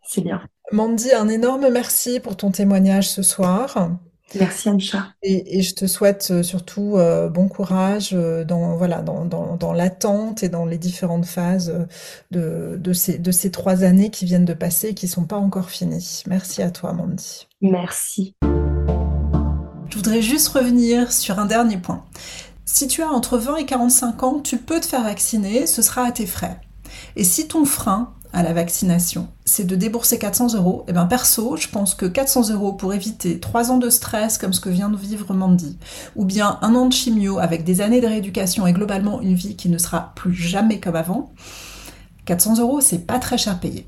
c'est 0.06 0.20
bien. 0.20 0.42
Mandy, 0.70 1.12
un 1.12 1.28
énorme 1.28 1.70
merci 1.70 2.20
pour 2.20 2.36
ton 2.36 2.50
témoignage 2.50 3.08
ce 3.08 3.22
soir. 3.22 3.92
Merci 4.38 4.68
Ancha. 4.68 5.08
Et, 5.22 5.58
et, 5.58 5.62
je 5.62 5.74
te 5.74 5.86
souhaite 5.86 6.28
euh, 6.30 6.42
surtout 6.42 6.96
euh, 6.96 7.28
bon 7.28 7.48
courage 7.48 8.10
euh, 8.14 8.44
dans 8.44 8.76
voilà 8.76 9.00
dans, 9.02 9.24
dans, 9.24 9.56
dans 9.56 9.72
l'attente 9.72 10.42
et 10.42 10.48
dans 10.48 10.64
les 10.64 10.78
différentes 10.78 11.26
phases 11.26 11.86
de, 12.30 12.76
de, 12.80 12.92
ces, 12.92 13.18
de 13.18 13.30
ces 13.30 13.50
trois 13.50 13.84
années 13.84 14.10
qui 14.10 14.24
viennent 14.24 14.44
de 14.44 14.54
passer 14.54 14.88
et 14.88 14.94
qui 14.94 15.08
sont 15.08 15.24
pas 15.24 15.36
encore 15.36 15.70
finies. 15.70 16.22
Merci 16.26 16.62
à 16.62 16.70
toi 16.70 16.92
Mandy. 16.92 17.46
Merci. 17.60 18.34
Je 19.88 19.96
voudrais 19.96 20.22
juste 20.22 20.48
revenir 20.48 21.12
sur 21.12 21.38
un 21.38 21.46
dernier 21.46 21.76
point. 21.76 22.04
Si 22.64 22.88
tu 22.88 23.02
as 23.02 23.08
entre 23.08 23.38
20 23.38 23.56
et 23.56 23.66
45 23.66 24.22
ans, 24.24 24.40
tu 24.40 24.56
peux 24.56 24.80
te 24.80 24.86
faire 24.86 25.04
vacciner, 25.04 25.66
ce 25.66 25.82
sera 25.82 26.06
à 26.06 26.10
tes 26.10 26.26
frais. 26.26 26.60
Et 27.14 27.22
si 27.22 27.46
ton 27.46 27.64
frein, 27.64 28.12
à 28.34 28.42
la 28.42 28.52
vaccination, 28.52 29.28
c'est 29.44 29.66
de 29.66 29.76
débourser 29.76 30.18
400 30.18 30.54
euros, 30.56 30.82
et 30.86 30.90
eh 30.90 30.92
bien 30.92 31.06
perso, 31.06 31.56
je 31.56 31.68
pense 31.68 31.94
que 31.94 32.04
400 32.04 32.50
euros 32.50 32.72
pour 32.72 32.92
éviter 32.92 33.38
3 33.38 33.70
ans 33.70 33.78
de 33.78 33.88
stress 33.88 34.38
comme 34.38 34.52
ce 34.52 34.60
que 34.60 34.68
vient 34.68 34.88
de 34.88 34.96
vivre 34.96 35.32
Mandy, 35.32 35.78
ou 36.16 36.24
bien 36.24 36.58
un 36.60 36.74
an 36.74 36.86
de 36.86 36.92
chimio 36.92 37.38
avec 37.38 37.64
des 37.64 37.80
années 37.80 38.00
de 38.00 38.08
rééducation 38.08 38.66
et 38.66 38.72
globalement 38.72 39.20
une 39.20 39.34
vie 39.34 39.54
qui 39.54 39.68
ne 39.68 39.78
sera 39.78 40.12
plus 40.16 40.34
jamais 40.34 40.80
comme 40.80 40.96
avant, 40.96 41.32
400 42.24 42.58
euros, 42.58 42.80
c'est 42.80 43.06
pas 43.06 43.20
très 43.20 43.38
cher 43.38 43.60
payé. 43.60 43.86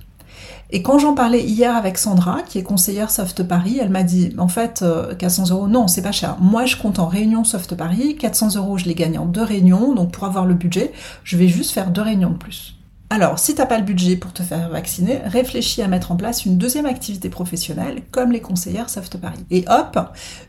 Et 0.71 0.83
quand 0.83 0.99
j'en 0.99 1.15
parlais 1.15 1.43
hier 1.43 1.75
avec 1.75 1.99
Sandra, 1.99 2.43
qui 2.43 2.59
est 2.59 2.63
conseillère 2.63 3.11
Soft 3.11 3.43
Paris, 3.45 3.79
elle 3.81 3.91
m'a 3.91 4.03
dit, 4.03 4.33
en 4.39 4.49
fait, 4.49 4.85
400 5.19 5.45
euh, 5.45 5.55
euros, 5.55 5.69
non, 5.69 5.89
c'est 5.89 6.03
pas 6.03 6.13
cher. 6.13 6.37
Moi, 6.41 6.67
je 6.67 6.77
compte 6.77 6.99
en 6.99 7.07
réunion 7.07 7.45
Soft 7.45 7.75
Paris, 7.77 8.17
400 8.17 8.57
euros, 8.57 8.77
je 8.79 8.85
les 8.85 8.95
gagne 8.95 9.19
en 9.19 9.27
deux 9.27 9.43
réunions, 9.43 9.95
donc 9.95 10.13
pour 10.13 10.25
avoir 10.25 10.45
le 10.45 10.55
budget, 10.55 10.93
je 11.25 11.37
vais 11.37 11.49
juste 11.49 11.71
faire 11.71 11.91
deux 11.91 12.03
réunions 12.03 12.31
de 12.31 12.37
plus. 12.37 12.76
Alors, 13.09 13.39
si 13.39 13.55
t'as 13.55 13.67
pas 13.67 13.79
le 13.79 13.85
budget 13.85 14.17
pour 14.17 14.33
te 14.33 14.43
faire 14.43 14.69
vacciner, 14.69 15.19
réfléchis 15.25 15.81
à 15.81 15.87
mettre 15.87 16.11
en 16.11 16.17
place 16.17 16.45
une 16.45 16.59
deuxième 16.59 16.87
activité 16.87 17.29
professionnelle, 17.29 18.03
comme 18.11 18.33
les 18.33 18.41
conseillères 18.41 18.91
Soft 18.91 19.19
Paris. 19.19 19.47
Et 19.51 19.65
hop, 19.69 19.99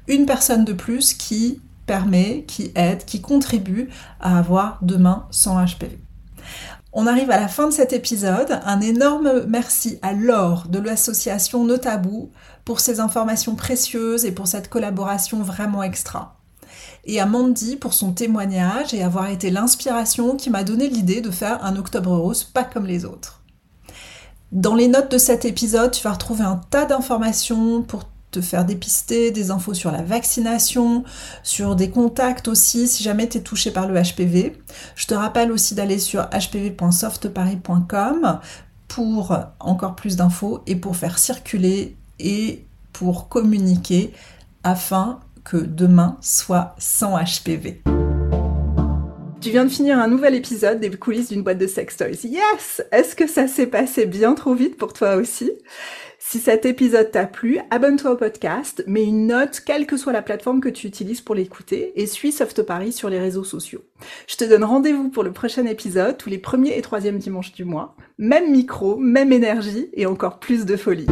une 0.07 0.25
personne 0.25 0.65
de 0.65 0.73
plus 0.73 1.13
qui 1.13 1.61
permet, 1.85 2.45
qui 2.47 2.71
aide, 2.75 3.05
qui 3.05 3.21
contribue 3.21 3.89
à 4.19 4.39
avoir 4.39 4.79
demain 4.81 5.27
sans 5.29 5.63
HPV. 5.63 5.99
On 6.93 7.05
arrive 7.05 7.29
à 7.29 7.39
la 7.39 7.47
fin 7.47 7.67
de 7.67 7.73
cet 7.73 7.93
épisode. 7.93 8.59
Un 8.65 8.81
énorme 8.81 9.45
merci 9.47 9.99
à 10.01 10.13
Laure 10.13 10.67
de 10.67 10.79
l'association 10.79 11.63
Notabou 11.63 12.31
pour 12.65 12.79
ces 12.79 12.99
informations 12.99 13.53
précieuses 13.53 14.25
et 14.25 14.31
pour 14.31 14.47
cette 14.47 14.67
collaboration 14.67 15.43
vraiment 15.43 15.83
extra 15.83 16.36
et 17.07 17.19
à 17.19 17.25
Mandy 17.25 17.77
pour 17.77 17.93
son 17.93 18.11
témoignage 18.11 18.93
et 18.93 19.01
avoir 19.01 19.29
été 19.29 19.49
l'inspiration 19.49 20.35
qui 20.35 20.49
m'a 20.49 20.63
donné 20.63 20.89
l'idée 20.89 21.21
de 21.21 21.31
faire 21.31 21.63
un 21.63 21.77
Octobre 21.77 22.15
Rose 22.15 22.43
pas 22.43 22.65
comme 22.65 22.85
les 22.85 23.05
autres. 23.05 23.41
Dans 24.51 24.75
les 24.75 24.87
notes 24.87 25.11
de 25.11 25.17
cet 25.17 25.45
épisode, 25.45 25.91
tu 25.91 26.03
vas 26.03 26.13
retrouver 26.13 26.43
un 26.43 26.61
tas 26.69 26.85
d'informations 26.85 27.81
pour 27.81 28.03
te 28.31 28.41
faire 28.41 28.65
dépister, 28.65 29.31
des 29.31 29.51
infos 29.51 29.73
sur 29.73 29.91
la 29.91 30.01
vaccination, 30.01 31.05
sur 31.43 31.77
des 31.77 31.89
contacts 31.89 32.49
aussi 32.49 32.87
si 32.87 33.03
jamais 33.03 33.29
tu 33.29 33.37
es 33.37 33.41
touché 33.41 33.71
par 33.71 33.87
le 33.87 34.01
HPV. 34.01 34.57
Je 34.95 35.05
te 35.05 35.13
rappelle 35.13 35.51
aussi 35.51 35.75
d'aller 35.75 35.99
sur 35.99 36.27
hpv.softparis.com 36.29 38.39
pour 38.87 39.37
encore 39.59 39.95
plus 39.95 40.15
d'infos 40.17 40.61
et 40.65 40.75
pour 40.75 40.95
faire 40.95 41.19
circuler 41.19 41.95
et 42.19 42.65
pour 42.93 43.29
communiquer 43.29 44.11
afin 44.63 45.19
que 45.47 45.57
demain 45.57 46.17
soit 46.19 46.75
sans 46.77 47.17
HPV. 47.17 47.81
Tu 49.39 49.49
viens 49.51 49.63
de 49.63 49.69
finir 49.69 49.97
un 49.97 50.09
nouvel 50.09 50.35
épisode 50.35 50.81
des 50.81 50.89
coulisses 50.89 51.29
d'une 51.29 51.43
boîte 51.43 51.57
de 51.57 51.67
sex 51.67 51.95
toys. 51.95 52.25
Yes 52.25 52.81
Est-ce 52.91 53.15
que 53.15 53.27
ça 53.27 53.47
s'est 53.47 53.67
passé 53.67 54.05
bien 54.05 54.33
trop 54.33 54.55
vite 54.55 54.75
pour 54.75 54.91
toi 54.91 55.15
aussi? 55.15 55.51
Si 56.19 56.39
cet 56.39 56.65
épisode 56.65 57.11
t'a 57.11 57.27
plu, 57.27 57.59
abonne-toi 57.69 58.11
au 58.11 58.17
podcast, 58.17 58.83
mets 58.87 59.05
une 59.05 59.27
note, 59.27 59.61
quelle 59.65 59.85
que 59.85 59.95
soit 59.95 60.11
la 60.11 60.21
plateforme 60.21 60.59
que 60.59 60.67
tu 60.67 60.85
utilises 60.85 61.21
pour 61.21 61.35
l'écouter, 61.35 61.93
et 61.95 62.07
suis 62.07 62.33
Soft 62.33 62.63
Paris 62.63 62.91
sur 62.91 63.09
les 63.09 63.19
réseaux 63.19 63.45
sociaux. 63.45 63.83
Je 64.27 64.35
te 64.35 64.43
donne 64.43 64.65
rendez-vous 64.65 65.07
pour 65.07 65.23
le 65.23 65.31
prochain 65.31 65.65
épisode, 65.65 66.17
tous 66.17 66.29
les 66.29 66.39
premiers 66.39 66.77
et 66.77 66.81
troisièmes 66.81 67.19
dimanches 67.19 67.53
du 67.53 67.63
mois. 67.63 67.95
Même 68.17 68.51
micro, 68.51 68.97
même 68.97 69.31
énergie, 69.31 69.89
et 69.93 70.07
encore 70.07 70.39
plus 70.39 70.65
de 70.65 70.75
folie. 70.75 71.07